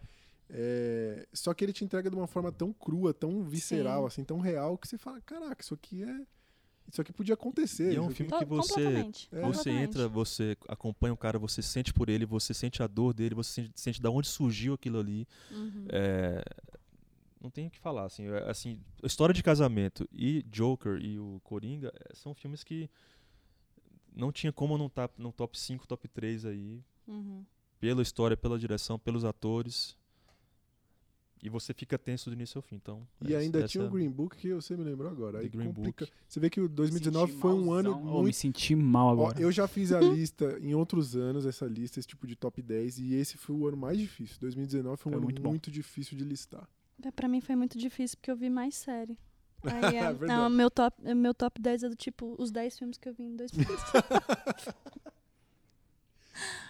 [0.49, 4.07] é, Só que ele te entrega de uma forma tão crua, tão visceral, Sim.
[4.07, 6.25] assim, tão real, que você fala, caraca, isso aqui é.
[6.91, 7.93] Isso aqui podia acontecer.
[7.93, 9.41] E é um filme To- que você, completamente, É.
[9.41, 13.33] você entra, você acompanha o cara, você sente por ele, você sente a dor dele,
[13.33, 15.25] você sente, sente da onde surgiu aquilo ali.
[15.49, 15.85] Uhum.
[15.89, 16.43] É,
[17.41, 21.17] não tem o que falar, assim, é, assim, a História de Casamento e Joker e
[21.17, 22.89] o Coringa é, são filmes que
[24.15, 27.43] não tinha como não estar no top 5, top 3 aí, Uhum.
[27.79, 29.95] pela história, pela direção, pelos atores.
[31.45, 33.05] E você fica tenso do início ao fim, então.
[33.21, 35.39] E essa- ainda essa- tinha o Green Book que você me lembrou agora.
[35.39, 36.05] Aí Green complica.
[36.05, 36.17] Book.
[36.25, 38.11] Você vê que o 2019 Senti foi um ano malzão.
[38.13, 38.35] Ô, me muito.
[38.37, 39.41] senti mal Ó, agora.
[39.41, 42.97] eu já fiz a lista em outros anos, essa lista, esse tipo de top 10,
[42.97, 44.37] e esse foi o ano mais difícil.
[44.39, 46.65] 2019 foi um Foi ano muito muito, difícil de listar.
[47.03, 49.17] É, Pra mim foi muito difícil porque eu vi mais série.
[49.65, 50.25] Aí, é, Verdade.
[50.25, 53.13] não, meu, top, é, meu top 10 é do tipo os 10 filmes que eu
[53.13, 53.79] vi em 2020.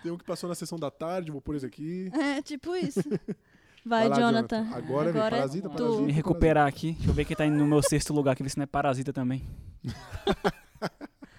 [0.04, 2.12] Tem um que passou na sessão da tarde, vou pôr esse aqui.
[2.14, 3.00] é, tipo isso.
[3.86, 4.64] Vai, Vai lá, Jonathan.
[4.64, 4.78] Jonathan.
[4.78, 5.76] Agora vem é Parasita, tu.
[5.76, 6.02] Parasita.
[6.04, 6.94] Me recuperar aqui.
[6.94, 8.66] Deixa eu ver quem tá indo no meu sexto lugar, que ver se não é
[8.66, 9.46] parasita também.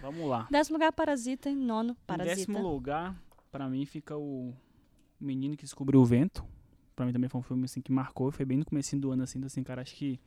[0.02, 0.46] Vamos lá.
[0.50, 1.48] Décimo lugar, Parasita.
[1.48, 2.36] Em nono, Em Parasita.
[2.36, 3.16] décimo lugar,
[3.50, 4.52] pra mim, fica o
[5.18, 6.44] Menino que Descobriu o Vento.
[6.94, 8.30] Pra mim também foi um filme assim, que marcou.
[8.30, 10.20] Foi bem no começo do ano, assim, então, assim, cara, acho que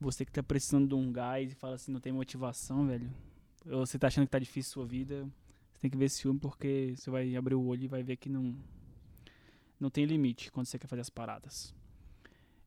[0.00, 3.10] você que tá precisando de um gás e fala assim, não tem motivação, velho.
[3.66, 5.24] Ou você tá achando que tá difícil a sua vida,
[5.72, 8.16] você tem que ver esse filme porque você vai abrir o olho e vai ver
[8.16, 8.54] que não,
[9.80, 11.74] não tem limite quando você quer fazer as paradas.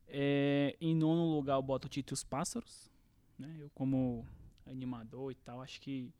[0.06, 2.90] É, em nono lugar eu boto o e os Pássaros.
[3.38, 3.56] Né?
[3.58, 4.26] Eu como
[4.66, 6.12] animador e tal, acho que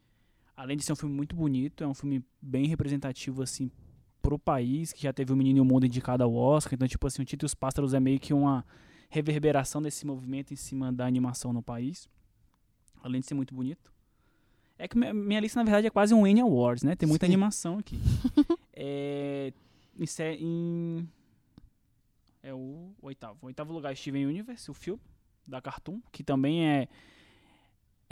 [0.56, 3.70] além de ser um filme muito bonito, é um filme bem representativo assim
[4.22, 6.74] pro país, que já teve o Menino e o Mundo indicado ao Oscar.
[6.74, 8.64] Então, tipo assim, o e os Pássaros é meio que uma
[9.10, 12.08] reverberação desse movimento em cima da animação no país.
[13.02, 13.92] Além de ser muito bonito.
[14.78, 16.96] É que minha- minha lista, na verdade, é quase um Annie Awards, né?
[16.96, 17.32] Tem muita Sim.
[17.32, 17.98] animação aqui.
[18.72, 19.52] é,
[20.40, 21.06] em,
[22.42, 23.38] é o oitavo.
[23.42, 25.02] O oitavo lugar, Steven Universe, o filme
[25.46, 26.88] da Cartoon, que também é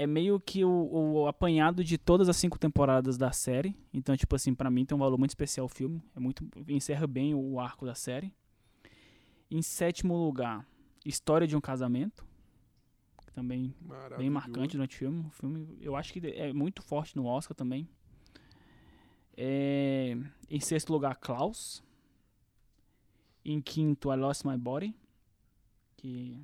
[0.01, 3.75] é meio que o, o apanhado de todas as cinco temporadas da série.
[3.93, 6.01] Então, tipo assim, pra mim tem um valor muito especial o filme.
[6.15, 8.33] É muito encerra bem o arco da série.
[9.51, 10.65] Em sétimo lugar,
[11.09, 12.23] História de um Casamento,
[13.25, 13.75] que também
[14.19, 15.27] bem marcante durante o filme.
[15.27, 17.89] O filme, eu acho que é muito forte no Oscar também.
[19.35, 20.17] É,
[20.51, 21.83] em sexto lugar, Klaus.
[23.43, 24.95] Em quinto, I Lost My Body.
[25.97, 26.39] Que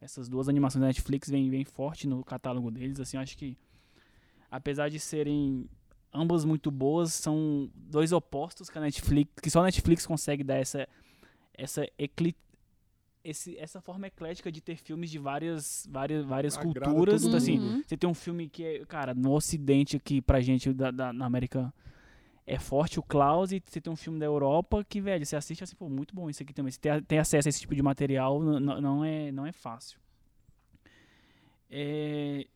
[0.00, 3.00] essas duas animações da Netflix vêm bem forte no catálogo deles.
[3.00, 3.56] Assim, eu acho que,
[4.50, 5.66] apesar de serem
[6.12, 10.56] ambas muito boas, são dois opostos que a Netflix, que só a Netflix consegue dar
[10.56, 10.86] essa
[11.54, 11.88] essa
[13.30, 17.24] esse, essa forma eclética de ter filmes de várias várias várias Agrada culturas.
[17.24, 17.84] Então, assim, mundo.
[17.86, 21.26] você tem um filme que é, cara, no ocidente aqui pra gente da, da- na
[21.26, 21.72] América
[22.46, 25.62] é forte o Klaus e você tem um filme da Europa que, velho, você assiste
[25.62, 26.72] assim, pô, muito bom isso aqui também.
[26.72, 30.00] Você tem, tem acesso a esse tipo de material, não é, não é fácil.
[31.70, 32.46] É,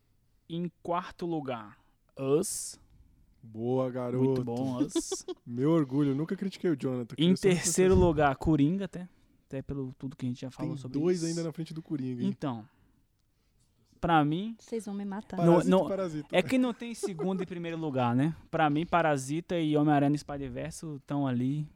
[0.48, 1.76] em quarto lugar,
[2.18, 2.80] Us.
[3.42, 4.24] Boa, garoto.
[4.24, 5.26] Muito bom, Us.
[5.46, 7.14] Meu orgulho, nunca critiquei o Jonathan.
[7.18, 9.06] em terceiro lugar, Coringa, até.
[9.52, 11.26] Até pelo tudo que a gente já falou Tem sobre dois isso.
[11.26, 12.28] ainda na frente do Coringa, hein?
[12.30, 12.64] Então,
[14.00, 15.36] pra mim, Vocês vão me matar.
[15.36, 16.28] Não, Parasita não- e Parasita.
[16.32, 18.34] É que não tem segundo e primeiro lugar, né?
[18.50, 21.68] Pra mim, Parasita e Homem-Aranha no Spider-Verse estão ali.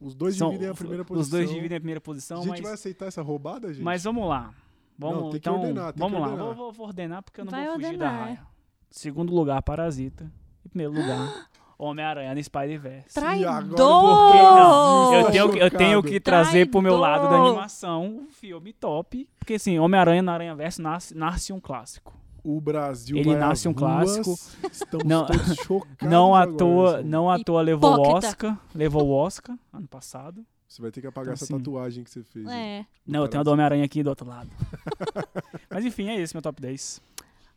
[0.00, 1.22] Os dois São- dividem a primeira posição.
[1.22, 3.82] Os dois dividem a primeira A posição, gente mas, vai aceitar essa roubada, gente?
[3.82, 4.54] mas vamos lá.
[4.96, 6.28] Vamos, Não, tem que então, ordenar, tem vamos que lá.
[6.28, 6.46] ordenar.
[6.46, 8.20] Vou, vou- vou ordenar porque eu não Vai vou fugir da ordenar.
[8.26, 8.46] raia.
[8.90, 10.30] Segundo lugar, Parasita.
[10.64, 13.18] Em primeiro lugar, Homem-Aranha no Spider-Verse.
[13.18, 15.14] E agora, Por que não?
[15.14, 17.48] Eu tenho, que- eu tenho que trazer pro meu lado da Traidor.
[17.48, 19.28] animação um filme top.
[19.38, 22.12] Porque assim, Homem-Aranha no Aranha Verso nasce, nasce um clássico.
[22.42, 24.26] O Brasil Ele vai nasce um clássico.
[24.26, 27.08] ruas, Estamos Não- todos chocados Não à agora, toa, assim.
[27.08, 28.00] não à toa levou o.
[28.16, 28.58] Oscar.
[28.74, 30.44] Levou o Oscar ano passado.
[30.68, 32.46] Você vai ter que apagar Então, essa assim, tatuagem que você fez.
[32.48, 32.84] É.
[33.06, 34.50] Não, eu tenho a do Homem-Aranha aqui do outro lado.
[35.70, 37.00] Mas enfim, é esse meu top 10.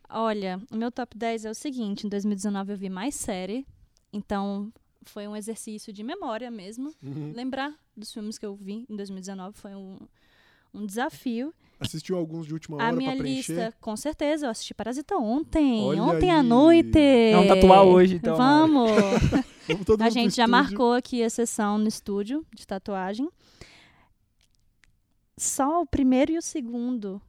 [0.10, 3.66] Olha, o meu top 10 é o seguinte: em 2019 eu vi mais série,
[4.18, 4.72] então
[5.04, 6.94] foi um exercício de memória mesmo.
[7.02, 7.32] Uhum.
[7.36, 9.98] Lembrar dos filmes que eu vi em 2019 foi um,
[10.74, 11.54] um desafio.
[11.80, 13.54] Assistiu alguns de última a hora minha pra preencher?
[13.54, 16.48] lista, com certeza, eu assisti Parasita ontem, Olha ontem à aí.
[16.48, 17.32] noite.
[17.34, 18.92] Vamos tatuar hoje, então, Vamos!
[19.68, 20.50] Vamos todo a gente já estúdio.
[20.52, 23.30] marcou aqui a sessão no estúdio de tatuagem.
[25.38, 27.22] Só o primeiro e o segundo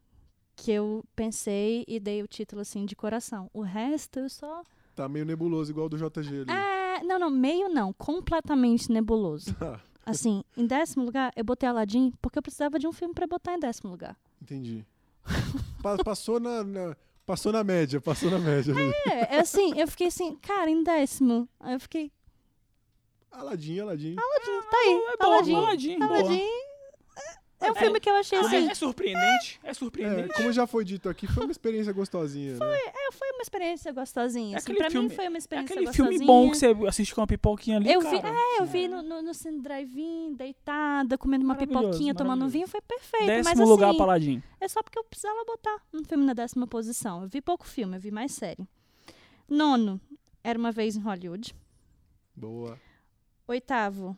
[0.56, 3.50] que eu pensei e dei o título assim de coração.
[3.52, 4.62] O resto eu só.
[4.94, 6.50] Tá meio nebuloso, igual do JG ali.
[6.50, 9.54] É, não, não, meio não, completamente nebuloso.
[10.06, 13.54] Assim, em décimo lugar, eu botei Aladdin porque eu precisava de um filme pra botar
[13.54, 14.16] em décimo lugar.
[14.40, 14.84] entendi.
[15.82, 16.96] Pa- passou na, na-
[17.26, 18.72] passou na média, passou na média.
[19.06, 21.46] É, é assim, eu fiquei assim, cara, em décimo.
[21.60, 22.10] Aí eu fiquei,
[23.30, 24.16] Aladim, Aladim.
[24.18, 25.54] Aladdin, tá aí, É bom, Aladdin.
[25.54, 26.18] Aladdin, boa.
[26.20, 26.48] Aladdin.
[27.60, 28.68] É um filme que eu achei É, assim.
[28.70, 30.32] é surpreendente, é É, surpreendente.
[30.34, 32.76] como já foi dito aqui, foi uma experiência gostosinha, né?
[32.86, 34.54] É, foi uma experiência gostosinha.
[34.54, 36.08] É Assim, aquele pra filme- mim foi uma É experiência aquele gostosinha.
[36.10, 38.34] filme bom que você assiste com uma pipoquinha ali, Eu vi, cara.
[38.36, 42.66] é, eu vi no, no, no Cine Drive-In, deitada, comendo uma pipoquinha, tomando um vinho,
[42.68, 43.26] foi perfeito.
[43.26, 44.42] Décimo mas lugar, assim, Paladin.
[44.60, 47.22] é só porque eu precisava botar um filme na décima posição.
[47.22, 48.66] Eu vi pouco filme, eu vi mais série.
[49.48, 50.00] Nono,
[50.44, 51.54] Era Uma Vez em Hollywood.
[52.36, 52.78] Boa.
[53.46, 54.16] Oitavo,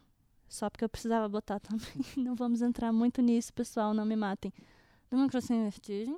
[0.48, 1.84] só porque eu precisava botar também.
[2.16, 4.52] Não vamos entrar muito nisso, pessoal, não me matem.
[5.10, 6.16] Democracia em Vertigem.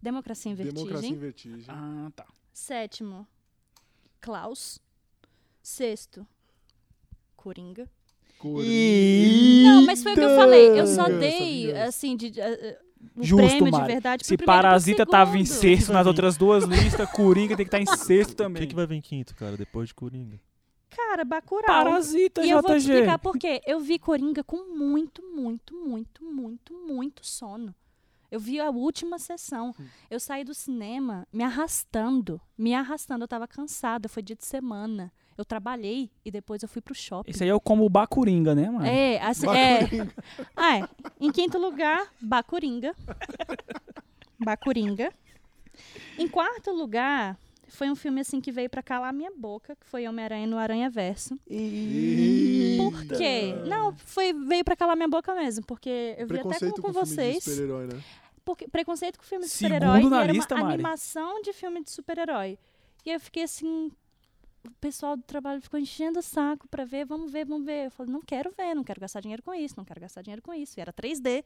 [0.00, 0.84] Democracia em Vertigem.
[0.84, 1.64] Democracia em Vertigem.
[1.68, 2.26] Ah, tá.
[2.52, 3.26] Sétimo,
[4.20, 4.80] Klaus.
[5.62, 6.26] Sexto,
[7.36, 7.88] Coringa.
[8.38, 9.70] Coringa.
[9.70, 10.78] Não, mas foi o que eu falei.
[10.80, 12.78] Eu só dei, assim, de, eh,
[13.16, 13.92] o Justo, prêmio de Mari.
[13.92, 17.66] verdade pro Se primeiro pro Parasita tava em sexto nas outras duas listas, Coringa tem
[17.66, 18.62] que estar em sexto O também.
[18.62, 20.38] que, que vai vir em quinto, cara, depois de Coringa?
[20.90, 21.66] Cara, Bacurau.
[21.66, 22.92] Parasita, E eu vou te JG.
[22.92, 23.60] explicar por quê.
[23.66, 27.74] Eu vi Coringa com muito, muito, muito, muito, muito sono.
[28.30, 29.74] Eu vi a última sessão.
[30.10, 33.24] Eu saí do cinema me arrastando, me arrastando.
[33.24, 35.12] Eu tava cansada, foi dia de semana.
[35.36, 37.30] Eu trabalhei e depois eu fui pro shopping.
[37.30, 38.86] Esse aí é o como Bacuringa, né, mano?
[38.86, 39.80] É, assim, é.
[39.82, 40.14] Bacuringa.
[40.56, 40.88] Ah, é.
[41.20, 42.94] Em quinto lugar, Bacuringa.
[44.42, 45.12] Bacuringa.
[46.18, 47.36] Em quarto lugar,
[47.68, 50.88] foi um filme assim que veio pra calar minha boca, que foi Homem-Aranha no Aranha
[50.88, 51.36] Verso.
[52.78, 53.54] Por quê?
[53.66, 56.92] Não, foi, veio pra calar minha boca mesmo, porque eu vi até com, com com
[56.92, 57.44] filme de vocês.
[57.44, 58.02] super-herói, né?
[58.44, 60.04] Porque, preconceito com filme de super-herói.
[60.04, 60.74] era lista, uma Mari.
[60.74, 62.58] animação de filme de super-herói.
[63.04, 63.90] E eu fiquei assim.
[64.64, 67.86] O pessoal do trabalho ficou enchendo o saco pra ver, vamos ver, vamos ver.
[67.86, 70.42] Eu falei, não quero ver, não quero gastar dinheiro com isso, não quero gastar dinheiro
[70.42, 70.78] com isso.
[70.78, 71.44] E era 3D.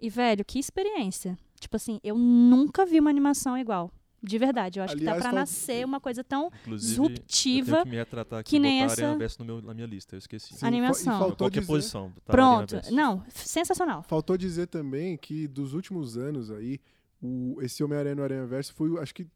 [0.00, 1.38] E, velho, que experiência.
[1.58, 3.90] Tipo assim, eu nunca vi uma animação igual.
[4.24, 4.78] De verdade.
[4.78, 7.72] Eu acho que Aliás, tá pra fal- nascer uma coisa tão disruptiva.
[7.72, 9.86] tenho que me retratar aqui que nem botar essa- Aranha Verso no meu, na minha
[9.86, 10.54] lista, eu esqueci.
[10.54, 11.12] Sim, Animação.
[11.12, 12.12] fa- faltou Qualquer dizer, posição.
[12.24, 12.76] tá, Pronto.
[12.90, 14.02] Não, sensacional.
[14.04, 16.80] faltou dizer também que dos últimos anos aí,
[17.22, 19.26] o, esse Homem-Aranha no Aranha Verso foi, acho que,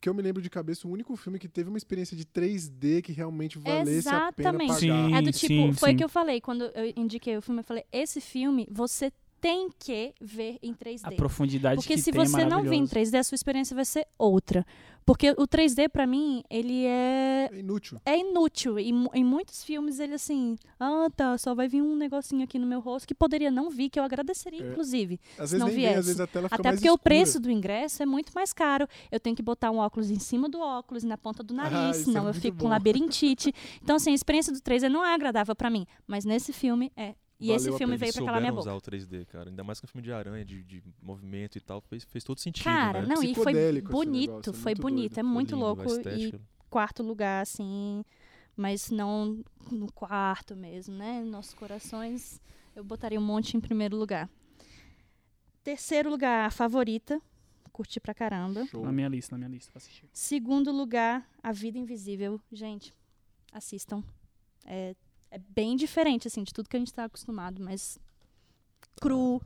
[0.00, 3.02] que eu me lembro de cabeça, o único filme que teve uma experiência de 3D
[3.02, 4.68] que realmente valesse a pena Exatamente.
[4.68, 4.78] pagar.
[5.08, 5.14] Sim.
[5.14, 7.60] É do tipo, sim, foi o que eu falei quando eu indiquei o filme.
[7.60, 11.00] Eu falei, esse filme você tem que ver em 3D.
[11.04, 12.92] A profundidade Porque que se tem é você não vir em maravilhosa.
[13.12, 14.64] 3D, a sua experiência vai ser outra.
[15.04, 18.00] Porque o 3D, pra mim, ele é, É inútil.
[18.04, 18.76] é inútil.
[18.76, 22.66] E em muitos filmes, ele assim, ah, tá, só vai vir um negocinho aqui no
[22.66, 24.68] meu rosto que poderia não vir, que eu agradeceria, É.
[24.72, 25.20] inclusive.
[25.38, 26.06] Às Se vezes não nem vem, às viesse.
[26.08, 27.02] vezes a tela fica Até mais porque o escura.
[27.04, 28.88] preço do ingresso é muito mais caro.
[29.12, 31.90] Eu tenho que botar um óculos em cima do óculos, na ponta do nariz, Ah,
[31.90, 32.64] isso é senão eu fico bom.
[32.64, 33.54] com labirintite.
[33.80, 35.86] Então, assim, a experiência do 3D não é agradável pra mim.
[36.04, 37.14] Mas nesse filme é.
[37.38, 38.62] E Valeu esse filme veio pra calar minha boca.
[38.62, 39.50] usar o 3D, cara.
[39.50, 42.38] Ainda mais que um filme de aranha, de, de movimento e tal, fez, fez todo
[42.40, 43.14] sentido, Cara, né?
[43.14, 43.52] não, e foi
[43.82, 45.18] bonito, negócio, é foi muito bonito, doido.
[45.18, 45.82] é muito lindo, louco.
[46.08, 46.34] E
[46.70, 48.02] quarto lugar, assim,
[48.56, 51.22] mas não no quarto mesmo, né?
[51.24, 52.40] Nossos corações,
[52.74, 54.30] eu botaria um monte em primeiro lugar.
[55.62, 57.20] Terceiro lugar, a favorita,
[57.72, 58.64] curti pra caramba.
[58.66, 58.84] Show.
[58.84, 60.08] Na minha lista, na minha lista pra assistir.
[60.12, 62.40] Segundo lugar, A Vida Invisível.
[62.52, 62.94] Gente,
[63.52, 64.02] assistam.
[64.64, 64.94] É,
[65.30, 67.98] é bem diferente, assim, de tudo que a gente tá acostumado, mas
[69.00, 69.40] cru,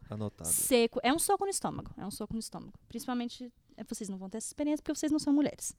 [0.45, 1.01] seco.
[1.03, 1.91] É um soco no estômago.
[1.97, 2.73] É um soco no estômago.
[2.89, 5.75] Principalmente, é, vocês não vão ter essa experiência porque vocês não são mulheres.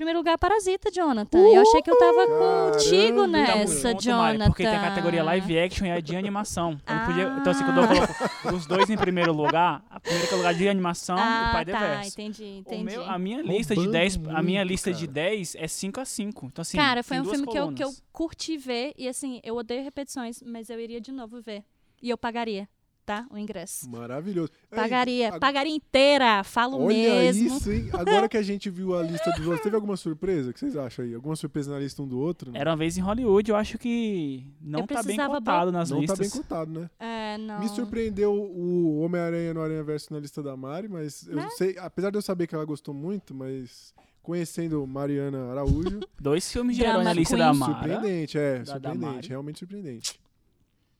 [0.00, 1.36] Primeiro lugar, Parasita, Jonathan.
[1.38, 3.52] Eu achei que eu tava contigo Caramba, nessa,
[3.90, 4.50] Tamo junto, Mari, Jonathan.
[4.50, 6.80] Porque tem a categoria live action e a de animação.
[6.88, 7.66] Eu não podia- então, assim, Ah.
[7.66, 8.14] quando eu coloco
[8.56, 11.22] os dois em primeiro lugar, a primeira que é o lugar de animação e o
[11.22, 12.08] Ah, pai de tá, verso.
[12.18, 12.84] entendi, O entendi.
[12.84, 15.12] meu- a minha lista de Roubando 10, a minha muito, lista de cara.
[15.12, 16.46] 10 é 5 a 5.
[16.46, 19.54] Então assim, Cara, foi um filme que eu, que eu curti ver e assim, eu
[19.54, 21.62] odeio repetições, mas eu iria de novo ver.
[22.02, 22.66] E eu pagaria.
[23.10, 23.26] Tá?
[23.30, 23.88] O ingresso.
[23.90, 24.50] Maravilhoso.
[24.70, 27.56] Ei, Pagaria, a- pagaria inteira, falo Olha mesmo.
[27.56, 27.88] isso, hein?
[27.92, 30.50] Agora que a gente viu a lista dos outros, teve alguma surpresa?
[30.50, 31.14] O que vocês acham aí?
[31.14, 32.52] Alguma surpresa na lista um do outro?
[32.54, 35.96] Era uma vez em Hollywood, eu acho que não Eu tá bem cotado nas Não
[35.98, 36.18] tá listas.
[36.18, 36.90] bem contado, né?
[37.00, 37.58] É, não.
[37.60, 41.48] Me surpreendeu o Homem-Aranha no Aranha Verso na lista da Mari, mas eu Né?
[41.56, 43.92] sei, apesar de eu saber que ela gostou muito, mas
[44.22, 47.46] conhecendo Mariana Araújo, Dois filmes de herói na lista Queen.
[47.46, 47.72] da Mara.
[47.72, 49.28] surpreendente, é, Da- da surpreendente, Mari.
[49.28, 50.20] realmente surpreendente.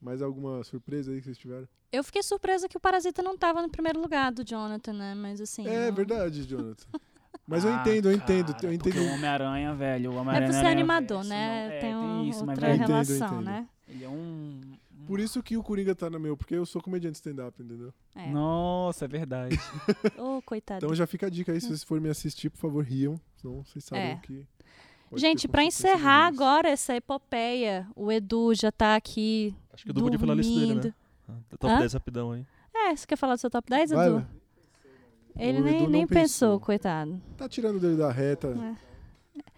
[0.00, 1.68] Mais alguma surpresa aí que vocês tiveram?
[1.92, 5.14] Eu fiquei surpresa que o Parasita não tava no primeiro lugar do Jonathan, né?
[5.14, 5.66] Mas assim.
[5.66, 6.86] é não- verdade, Jonathan.
[7.46, 8.92] Mas eu Ah, entendo, eu entendo, cara, eu entendo.
[8.94, 10.10] Porque o Homem-Aranha, velho.
[10.12, 11.66] O É Homem-Aranha por ser Aranha animador, Verso, né?
[11.68, 13.44] não- é, tem, um, isso, mas outra Eu entendo, eu relação, entendo.
[13.44, 13.68] né?
[13.88, 14.60] ele é um.
[15.06, 17.92] Por isso que o Coringa tá no meu, porque eu sou comediante stand-up, entendeu?
[18.14, 18.30] É.
[18.30, 19.56] Nossa, é verdade.
[20.16, 20.84] Ô, coitado.
[20.84, 23.64] Então já fica a dica aí, se vocês forem me assistir, por favor, riam, senão
[23.64, 24.16] vocês sabem É.
[24.22, 24.46] que...
[25.16, 29.54] Gente, consequências encerrar agora essa epopeia, o Edu já tá aqui.
[29.72, 30.80] Acho que o Edu podia falar a lista dele, né?
[30.80, 30.94] dormindo.
[31.28, 31.78] Ah, Top Hã?
[31.78, 32.46] 10 rapidão aí.
[32.74, 34.16] É, você quer falar do seu top 10, Vai, Edu?
[34.16, 34.26] Léo.
[35.38, 36.60] Ele O nem, Edu não nem pensou, pensou.
[36.60, 37.20] coitado.
[37.36, 38.48] Tá tirando dele da reta.
[38.48, 38.90] É.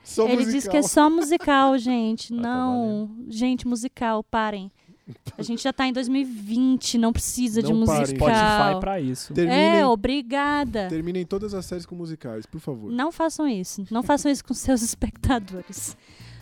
[0.05, 0.53] Só Ele musical.
[0.55, 2.33] disse que é só musical, gente.
[2.33, 4.71] Ah, tá não, gente, musical, parem.
[5.37, 8.29] A gente já tá em 2020, não precisa de Não parem, musical.
[8.29, 9.35] Spotify pra isso.
[9.35, 10.87] Terminem, É, obrigada.
[10.89, 12.91] terminem todas as séries com musicais, por favor.
[12.93, 13.85] Não façam isso.
[13.91, 15.97] Não façam isso com seus espectadores.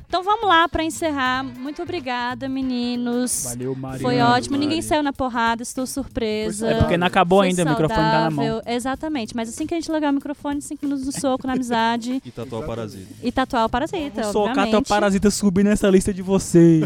[0.07, 1.45] Então vamos lá para encerrar.
[1.45, 3.45] Muito obrigada, meninos.
[3.45, 4.01] Valeu, Maria.
[4.01, 4.57] Foi ótimo.
[4.57, 4.66] Mari.
[4.66, 5.62] Ninguém saiu na porrada.
[5.62, 6.69] Estou surpresa.
[6.69, 8.45] É porque não acabou Foi ainda, o microfone tá na mão.
[8.45, 8.74] saudável.
[8.74, 9.37] Exatamente.
[9.37, 12.20] Mas assim que a gente largar o microfone, cinco minutos no soco, na amizade.
[12.27, 13.15] E tatuar o Parasita.
[13.23, 14.70] E tatuar o parasita, Vou socar obviamente.
[14.73, 16.82] teu parasita subir nessa lista de vocês.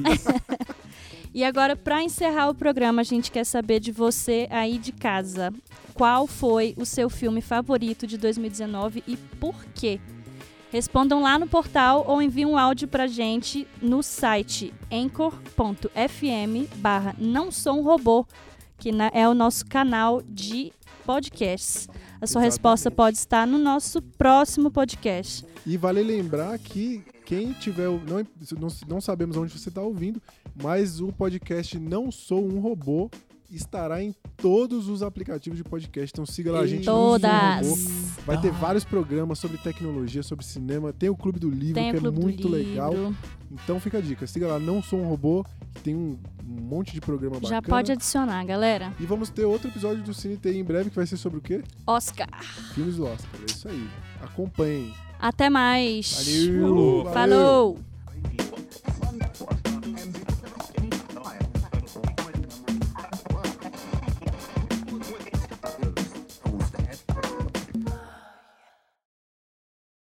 [1.35, 5.53] E agora, para encerrar o programa, a gente quer saber de você aí de casa.
[5.93, 9.99] Qual foi o seu filme favorito de 2019 e por quê?
[10.71, 17.51] Respondam lá no portal ou enviem um áudio pra gente no site anchor.fm barra não
[17.51, 18.25] sou um robô,
[18.79, 20.73] que é o nosso canal de
[21.05, 21.89] podcasts.
[22.21, 22.97] A sua resposta Exatamente.
[22.97, 25.45] pode estar no nosso próximo podcast.
[25.67, 27.89] E vale lembrar que quem tiver.
[27.89, 28.27] Não,
[28.59, 30.21] não, não sabemos onde você está ouvindo,
[30.61, 33.11] mas o podcast Não Sou um Robô
[33.51, 36.11] estará em todos os aplicativos de podcast.
[36.13, 36.85] Então siga lá a gente.
[36.85, 37.67] Todas.
[38.27, 40.93] Vai ter vários programas sobre tecnologia, sobre cinema.
[40.93, 42.93] Tem o Clube do Livro, Tem que é muito legal.
[42.93, 43.17] Livro.
[43.51, 44.27] Então fica a dica.
[44.27, 45.45] Siga lá, Não Sou um Robô.
[45.75, 47.55] que Tem um, um monte de programa bacana.
[47.55, 48.93] Já pode adicionar, galera.
[48.99, 51.43] E vamos ter outro episódio do Cine TI em breve, que vai ser sobre o
[51.43, 51.63] quê?
[51.87, 52.43] Oscar.
[52.75, 53.41] Filmes do Oscar.
[53.41, 53.89] É isso aí.
[54.23, 54.93] Acompanhem.
[55.25, 56.13] Até mais.
[56.19, 56.61] Valeu.
[56.61, 57.05] Falou.
[57.05, 57.79] Valeu.